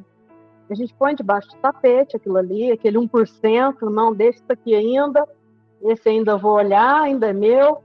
A 0.68 0.74
gente 0.74 0.92
põe 0.94 1.14
debaixo 1.14 1.48
do 1.50 1.56
tapete 1.58 2.16
aquilo 2.16 2.36
ali, 2.36 2.72
aquele 2.72 2.98
1%, 2.98 3.82
não, 3.82 4.12
deixa 4.12 4.40
isso 4.40 4.52
aqui 4.52 4.74
ainda, 4.74 5.26
esse 5.80 6.08
ainda 6.08 6.36
vou 6.36 6.54
olhar, 6.54 7.02
ainda 7.02 7.28
é 7.28 7.32
meu. 7.32 7.82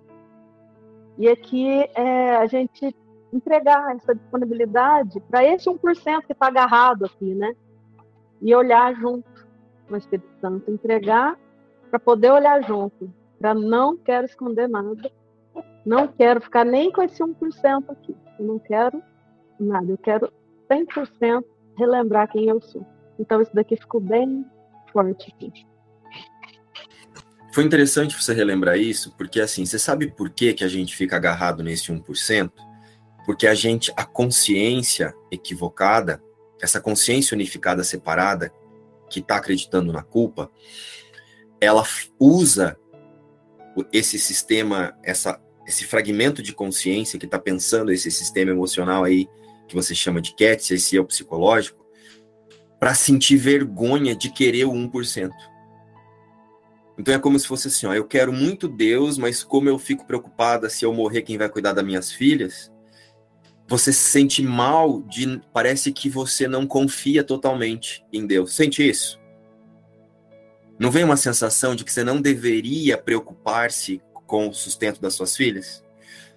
E 1.17 1.29
aqui 1.29 1.87
é 1.93 2.37
a 2.37 2.47
gente 2.47 2.95
entregar 3.31 3.95
essa 3.95 4.15
disponibilidade 4.15 5.19
para 5.29 5.45
esse 5.45 5.69
1% 5.69 6.25
que 6.25 6.33
está 6.33 6.47
agarrado 6.47 7.05
aqui, 7.05 7.35
né? 7.35 7.53
E 8.41 8.55
olhar 8.55 8.95
junto 8.95 9.29
no 9.87 9.97
Espírito 9.97 10.29
Santo, 10.41 10.71
entregar 10.71 11.37
para 11.91 11.99
poder 11.99 12.31
olhar 12.31 12.63
junto, 12.63 13.13
para 13.39 13.53
não 13.53 13.95
quero 13.95 14.25
esconder 14.25 14.67
nada, 14.67 15.11
não 15.85 16.07
quero 16.07 16.41
ficar 16.41 16.65
nem 16.65 16.91
com 16.91 17.01
esse 17.01 17.21
1% 17.21 17.89
aqui, 17.89 18.15
eu 18.39 18.45
não 18.45 18.59
quero 18.59 19.01
nada, 19.59 19.91
eu 19.91 19.97
quero 19.97 20.31
100% 20.69 21.43
relembrar 21.77 22.31
quem 22.31 22.47
eu 22.47 22.61
sou. 22.61 22.85
Então 23.19 23.41
isso 23.41 23.53
daqui 23.53 23.75
ficou 23.75 24.01
bem 24.01 24.45
forte 24.91 25.33
aqui. 25.33 25.51
Foi 27.53 27.65
interessante 27.65 28.15
você 28.15 28.33
relembrar 28.33 28.77
isso, 28.77 29.13
porque 29.17 29.41
assim, 29.41 29.65
você 29.65 29.77
sabe 29.77 30.09
por 30.09 30.29
que, 30.29 30.53
que 30.53 30.63
a 30.63 30.69
gente 30.69 30.95
fica 30.95 31.17
agarrado 31.17 31.61
nesse 31.61 31.91
1%? 31.91 32.51
Porque 33.25 33.45
a 33.45 33.53
gente, 33.53 33.91
a 33.97 34.05
consciência 34.05 35.13
equivocada, 35.29 36.23
essa 36.61 36.79
consciência 36.79 37.35
unificada 37.35 37.83
separada, 37.83 38.51
que 39.09 39.19
está 39.19 39.35
acreditando 39.35 39.91
na 39.91 40.01
culpa, 40.01 40.49
ela 41.59 41.83
usa 42.17 42.77
esse 43.91 44.17
sistema, 44.17 44.97
essa, 45.03 45.39
esse 45.65 45.85
fragmento 45.85 46.41
de 46.41 46.53
consciência 46.53 47.19
que 47.19 47.25
está 47.25 47.39
pensando 47.39 47.91
esse 47.91 48.09
sistema 48.11 48.51
emocional 48.51 49.03
aí, 49.03 49.27
que 49.67 49.75
você 49.75 49.95
chama 49.95 50.21
de 50.21 50.35
CATS, 50.35 50.71
esse 50.71 50.95
eu 50.95 51.05
psicológico, 51.05 51.85
para 52.79 52.93
sentir 52.93 53.37
vergonha 53.37 54.15
de 54.15 54.31
querer 54.31 54.65
o 54.65 54.73
1%. 54.73 55.31
Então 56.97 57.13
é 57.13 57.19
como 57.19 57.39
se 57.39 57.47
fosse 57.47 57.67
assim, 57.67 57.85
ó, 57.85 57.93
eu 57.93 58.05
quero 58.05 58.33
muito 58.33 58.67
Deus, 58.67 59.17
mas 59.17 59.43
como 59.43 59.69
eu 59.69 59.79
fico 59.79 60.05
preocupada 60.05 60.69
se 60.69 60.83
eu 60.85 60.93
morrer, 60.93 61.21
quem 61.21 61.37
vai 61.37 61.49
cuidar 61.49 61.73
das 61.73 61.85
minhas 61.85 62.11
filhas? 62.11 62.71
Você 63.67 63.93
se 63.93 64.09
sente 64.09 64.43
mal 64.43 65.01
de 65.03 65.41
parece 65.53 65.93
que 65.93 66.09
você 66.09 66.47
não 66.47 66.67
confia 66.67 67.23
totalmente 67.23 68.03
em 68.11 68.27
Deus. 68.27 68.53
Sente 68.53 68.87
isso? 68.87 69.19
Não 70.77 70.91
vem 70.91 71.03
uma 71.03 71.15
sensação 71.15 71.75
de 71.75 71.85
que 71.85 71.91
você 71.91 72.03
não 72.03 72.19
deveria 72.19 72.97
preocupar-se 72.97 74.01
com 74.31 74.47
o 74.47 74.53
sustento 74.53 75.01
das 75.01 75.13
suas 75.13 75.35
filhas? 75.35 75.83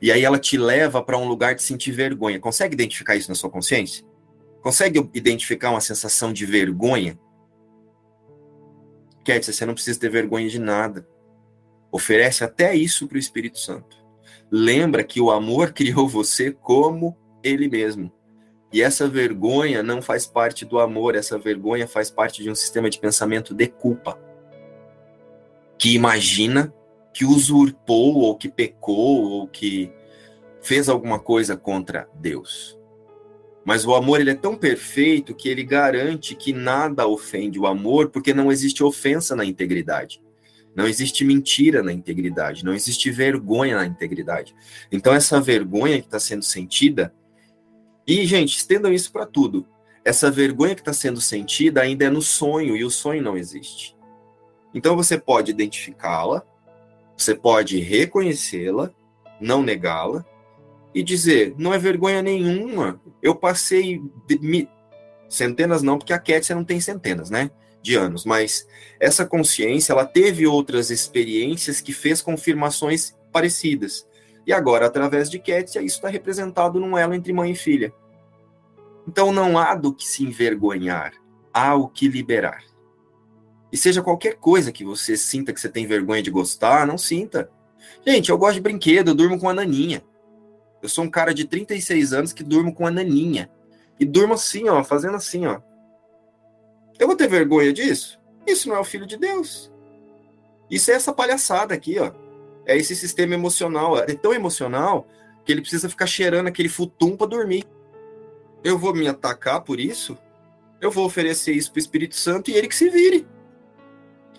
E 0.02 0.10
aí 0.10 0.24
ela 0.24 0.38
te 0.38 0.58
leva 0.58 1.00
para 1.00 1.16
um 1.16 1.28
lugar 1.28 1.54
de 1.54 1.62
sentir 1.62 1.92
vergonha. 1.92 2.40
Consegue 2.40 2.74
identificar 2.74 3.14
isso 3.14 3.28
na 3.28 3.36
sua 3.36 3.48
consciência? 3.48 4.04
Consegue 4.60 5.08
identificar 5.14 5.70
uma 5.70 5.80
sensação 5.80 6.32
de 6.32 6.44
vergonha 6.44 7.16
Cat, 9.24 9.50
você 9.50 9.64
não 9.64 9.74
precisa 9.74 9.98
ter 9.98 10.10
vergonha 10.10 10.48
de 10.48 10.58
nada. 10.58 11.08
Oferece 11.90 12.44
até 12.44 12.76
isso 12.76 13.08
para 13.08 13.16
o 13.16 13.18
Espírito 13.18 13.58
Santo. 13.58 13.96
Lembra 14.50 15.02
que 15.02 15.20
o 15.20 15.30
amor 15.30 15.72
criou 15.72 16.06
você 16.06 16.52
como 16.52 17.16
ele 17.42 17.68
mesmo. 17.68 18.12
E 18.72 18.82
essa 18.82 19.08
vergonha 19.08 19.82
não 19.82 20.02
faz 20.02 20.26
parte 20.26 20.64
do 20.64 20.78
amor, 20.78 21.14
essa 21.14 21.38
vergonha 21.38 21.86
faz 21.86 22.10
parte 22.10 22.42
de 22.42 22.50
um 22.50 22.54
sistema 22.54 22.90
de 22.90 22.98
pensamento 22.98 23.54
de 23.54 23.68
culpa. 23.68 24.18
Que 25.78 25.94
imagina 25.94 26.74
que 27.14 27.24
usurpou, 27.24 28.16
ou 28.16 28.36
que 28.36 28.48
pecou, 28.48 29.22
ou 29.22 29.48
que 29.48 29.90
fez 30.60 30.88
alguma 30.88 31.18
coisa 31.20 31.56
contra 31.56 32.08
Deus. 32.16 32.76
Mas 33.64 33.86
o 33.86 33.94
amor 33.94 34.20
ele 34.20 34.30
é 34.30 34.34
tão 34.34 34.56
perfeito 34.56 35.34
que 35.34 35.48
ele 35.48 35.62
garante 35.62 36.34
que 36.34 36.52
nada 36.52 37.06
ofende 37.06 37.58
o 37.58 37.66
amor, 37.66 38.10
porque 38.10 38.34
não 38.34 38.50
existe 38.50 38.82
ofensa 38.82 39.36
na 39.36 39.44
integridade. 39.44 40.20
Não 40.74 40.88
existe 40.88 41.24
mentira 41.24 41.82
na 41.82 41.92
integridade, 41.92 42.64
não 42.64 42.74
existe 42.74 43.10
vergonha 43.10 43.76
na 43.76 43.86
integridade. 43.86 44.54
Então 44.90 45.14
essa 45.14 45.40
vergonha 45.40 46.00
que 46.00 46.06
está 46.06 46.18
sendo 46.18 46.42
sentida, 46.42 47.14
e 48.06 48.26
gente, 48.26 48.56
estendam 48.56 48.92
isso 48.92 49.12
para 49.12 49.24
tudo. 49.24 49.66
Essa 50.04 50.30
vergonha 50.30 50.74
que 50.74 50.80
está 50.80 50.92
sendo 50.92 51.20
sentida 51.20 51.80
ainda 51.80 52.04
é 52.04 52.10
no 52.10 52.20
sonho 52.20 52.76
e 52.76 52.84
o 52.84 52.90
sonho 52.90 53.22
não 53.22 53.36
existe. 53.36 53.96
Então 54.74 54.96
você 54.96 55.16
pode 55.16 55.52
identificá-la, 55.52 56.44
você 57.16 57.34
pode 57.34 57.78
reconhecê-la, 57.80 58.90
não 59.40 59.62
negá-la, 59.62 60.24
e 60.94 61.02
dizer: 61.02 61.54
não 61.58 61.74
é 61.74 61.78
vergonha 61.78 62.22
nenhuma. 62.22 63.00
Eu 63.22 63.34
passei 63.34 64.00
centenas, 65.28 65.82
não, 65.82 65.98
porque 65.98 66.12
a 66.12 66.18
Kétia 66.18 66.54
não 66.54 66.64
tem 66.64 66.80
centenas, 66.80 67.30
né? 67.30 67.50
De 67.82 67.96
anos, 67.96 68.24
mas 68.24 68.66
essa 68.98 69.26
consciência 69.26 69.92
ela 69.92 70.06
teve 70.06 70.46
outras 70.46 70.90
experiências 70.90 71.82
que 71.82 71.92
fez 71.92 72.22
confirmações 72.22 73.14
parecidas. 73.30 74.06
E 74.46 74.52
agora, 74.52 74.86
através 74.86 75.28
de 75.28 75.38
Kétia, 75.38 75.82
isso 75.82 75.96
está 75.96 76.08
representado 76.08 76.80
num 76.80 76.96
elo 76.96 77.14
entre 77.14 77.32
mãe 77.32 77.50
e 77.50 77.56
filha. 77.56 77.92
Então 79.06 79.32
não 79.32 79.58
há 79.58 79.74
do 79.74 79.92
que 79.92 80.06
se 80.06 80.24
envergonhar, 80.24 81.12
há 81.52 81.74
o 81.74 81.88
que 81.88 82.08
liberar. 82.08 82.62
E 83.74 83.76
seja 83.76 84.04
qualquer 84.04 84.36
coisa 84.36 84.70
que 84.70 84.84
você 84.84 85.16
sinta 85.16 85.52
que 85.52 85.60
você 85.60 85.68
tem 85.68 85.84
vergonha 85.84 86.22
de 86.22 86.30
gostar, 86.30 86.86
não 86.86 86.96
sinta. 86.96 87.50
Gente, 88.06 88.30
eu 88.30 88.38
gosto 88.38 88.54
de 88.54 88.60
brinquedo, 88.60 89.08
eu 89.08 89.16
durmo 89.16 89.36
com 89.36 89.48
a 89.48 89.52
naninha. 89.52 90.00
Eu 90.80 90.88
sou 90.88 91.02
um 91.02 91.10
cara 91.10 91.34
de 91.34 91.44
36 91.44 92.12
anos 92.12 92.32
que 92.32 92.44
durmo 92.44 92.72
com 92.72 92.86
a 92.86 92.90
naninha. 92.92 93.50
E 93.98 94.04
durmo 94.04 94.34
assim, 94.34 94.68
ó, 94.68 94.84
fazendo 94.84 95.16
assim, 95.16 95.44
ó. 95.46 95.60
Eu 97.00 97.08
vou 97.08 97.16
ter 97.16 97.26
vergonha 97.26 97.72
disso? 97.72 98.16
Isso 98.46 98.68
não 98.68 98.76
é 98.76 98.78
o 98.78 98.84
filho 98.84 99.06
de 99.06 99.16
Deus. 99.16 99.72
Isso 100.70 100.92
é 100.92 100.94
essa 100.94 101.12
palhaçada 101.12 101.74
aqui, 101.74 101.98
ó. 101.98 102.12
É 102.64 102.76
esse 102.76 102.94
sistema 102.94 103.34
emocional. 103.34 103.98
É 103.98 104.14
tão 104.14 104.32
emocional 104.32 105.04
que 105.44 105.50
ele 105.50 105.62
precisa 105.62 105.88
ficar 105.88 106.06
cheirando 106.06 106.46
aquele 106.46 106.68
futum 106.68 107.16
para 107.16 107.26
dormir. 107.26 107.64
Eu 108.62 108.78
vou 108.78 108.94
me 108.94 109.08
atacar 109.08 109.62
por 109.62 109.80
isso? 109.80 110.16
Eu 110.80 110.92
vou 110.92 111.04
oferecer 111.04 111.54
isso 111.54 111.72
pro 111.72 111.80
Espírito 111.80 112.14
Santo 112.14 112.52
e 112.52 112.54
ele 112.54 112.68
que 112.68 112.76
se 112.76 112.88
vire. 112.88 113.33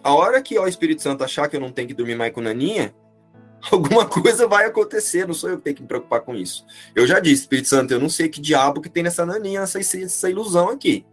A 0.05 0.13
hora 0.13 0.39
que 0.39 0.55
o 0.59 0.67
Espírito 0.67 1.01
Santo 1.01 1.23
achar 1.23 1.49
que 1.49 1.55
eu 1.55 1.59
não 1.59 1.71
tenho 1.71 1.87
que 1.87 1.93
dormir 1.95 2.13
mais 2.13 2.31
com 2.31 2.39
naninha, 2.39 2.93
alguma 3.71 4.05
coisa 4.05 4.47
vai 4.47 4.65
acontecer, 4.65 5.25
não 5.25 5.33
sou 5.33 5.49
eu 5.49 5.57
que 5.57 5.63
tenho 5.63 5.77
que 5.77 5.81
me 5.81 5.87
preocupar 5.87 6.21
com 6.21 6.35
isso. 6.35 6.63
Eu 6.93 7.07
já 7.07 7.19
disse, 7.19 7.41
Espírito 7.41 7.69
Santo, 7.69 7.91
eu 7.91 7.99
não 7.99 8.07
sei 8.07 8.29
que 8.29 8.39
diabo 8.39 8.81
que 8.81 8.89
tem 8.89 9.01
nessa 9.01 9.25
naninha, 9.25 9.61
essa, 9.61 9.79
essa 9.79 10.29
ilusão 10.29 10.69
aqui. 10.69 11.03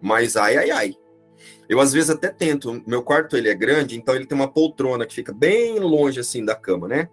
Mas 0.00 0.34
ai, 0.34 0.56
ai, 0.56 0.70
ai. 0.70 0.94
Eu 1.68 1.78
às 1.78 1.92
vezes 1.92 2.08
até 2.08 2.30
tento, 2.30 2.82
meu 2.86 3.02
quarto 3.02 3.36
ele 3.36 3.50
é 3.50 3.54
grande, 3.54 3.98
então 3.98 4.14
ele 4.14 4.24
tem 4.24 4.34
uma 4.34 4.50
poltrona 4.50 5.04
que 5.04 5.14
fica 5.14 5.34
bem 5.34 5.78
longe 5.78 6.18
assim 6.18 6.42
da 6.42 6.54
cama, 6.54 6.88
né? 6.88 7.10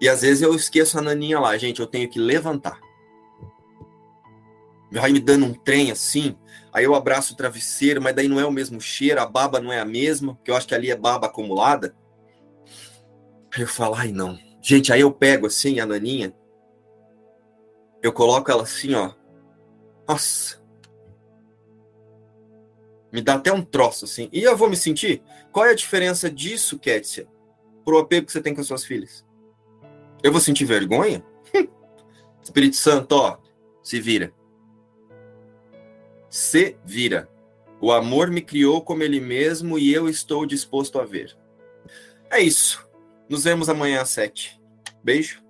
E 0.00 0.08
às 0.08 0.22
vezes 0.22 0.42
eu 0.42 0.54
esqueço 0.54 0.96
a 0.96 1.02
naninha 1.02 1.40
lá, 1.40 1.58
gente, 1.58 1.80
eu 1.80 1.88
tenho 1.88 2.08
que 2.08 2.20
levantar. 2.20 2.78
Vai 4.92 5.10
me 5.10 5.18
dando 5.18 5.46
um 5.46 5.54
trem 5.54 5.90
assim, 5.90 6.36
aí 6.72 6.84
eu 6.84 6.94
abraço 6.94 7.34
o 7.34 7.36
travesseiro, 7.36 8.00
mas 8.00 8.14
daí 8.14 8.28
não 8.28 8.40
é 8.40 8.46
o 8.46 8.50
mesmo 8.50 8.80
cheiro, 8.80 9.20
a 9.20 9.26
baba 9.26 9.60
não 9.60 9.72
é 9.72 9.80
a 9.80 9.84
mesma, 9.84 10.34
porque 10.34 10.50
eu 10.50 10.56
acho 10.56 10.66
que 10.66 10.74
ali 10.74 10.90
é 10.90 10.96
baba 10.96 11.26
acumulada. 11.26 11.94
Aí 13.54 13.62
eu 13.62 13.68
falo, 13.68 13.94
ai 13.94 14.10
não. 14.10 14.38
Gente, 14.62 14.92
aí 14.92 15.00
eu 15.00 15.12
pego 15.12 15.46
assim 15.46 15.80
a 15.80 15.86
naninha, 15.86 16.34
eu 18.02 18.12
coloco 18.12 18.50
ela 18.50 18.62
assim, 18.64 18.94
ó. 18.94 19.12
Nossa. 20.08 20.60
Me 23.12 23.20
dá 23.20 23.34
até 23.34 23.52
um 23.52 23.62
troço 23.62 24.04
assim. 24.06 24.28
E 24.32 24.42
eu 24.42 24.56
vou 24.56 24.68
me 24.68 24.76
sentir? 24.76 25.22
Qual 25.52 25.64
é 25.66 25.70
a 25.70 25.74
diferença 25.74 26.30
disso, 26.30 26.78
Kétia, 26.78 27.28
pro 27.84 27.98
apego 27.98 28.26
que 28.26 28.32
você 28.32 28.40
tem 28.40 28.54
com 28.54 28.60
as 28.60 28.66
suas 28.66 28.84
filhas? 28.84 29.24
Eu 30.22 30.32
vou 30.32 30.40
sentir 30.40 30.64
vergonha? 30.64 31.24
Espírito 32.42 32.76
Santo, 32.76 33.12
ó, 33.12 33.38
se 33.82 34.00
vira. 34.00 34.32
Se 36.32 36.78
vira. 36.82 37.28
O 37.78 37.92
amor 37.92 38.30
me 38.30 38.40
criou 38.40 38.80
como 38.80 39.02
ele 39.02 39.20
mesmo 39.20 39.78
e 39.78 39.92
eu 39.92 40.08
estou 40.08 40.46
disposto 40.46 40.98
a 40.98 41.04
ver. 41.04 41.36
É 42.30 42.40
isso. 42.40 42.88
Nos 43.28 43.44
vemos 43.44 43.68
amanhã 43.68 44.00
às 44.00 44.08
sete. 44.08 44.58
Beijo. 45.04 45.41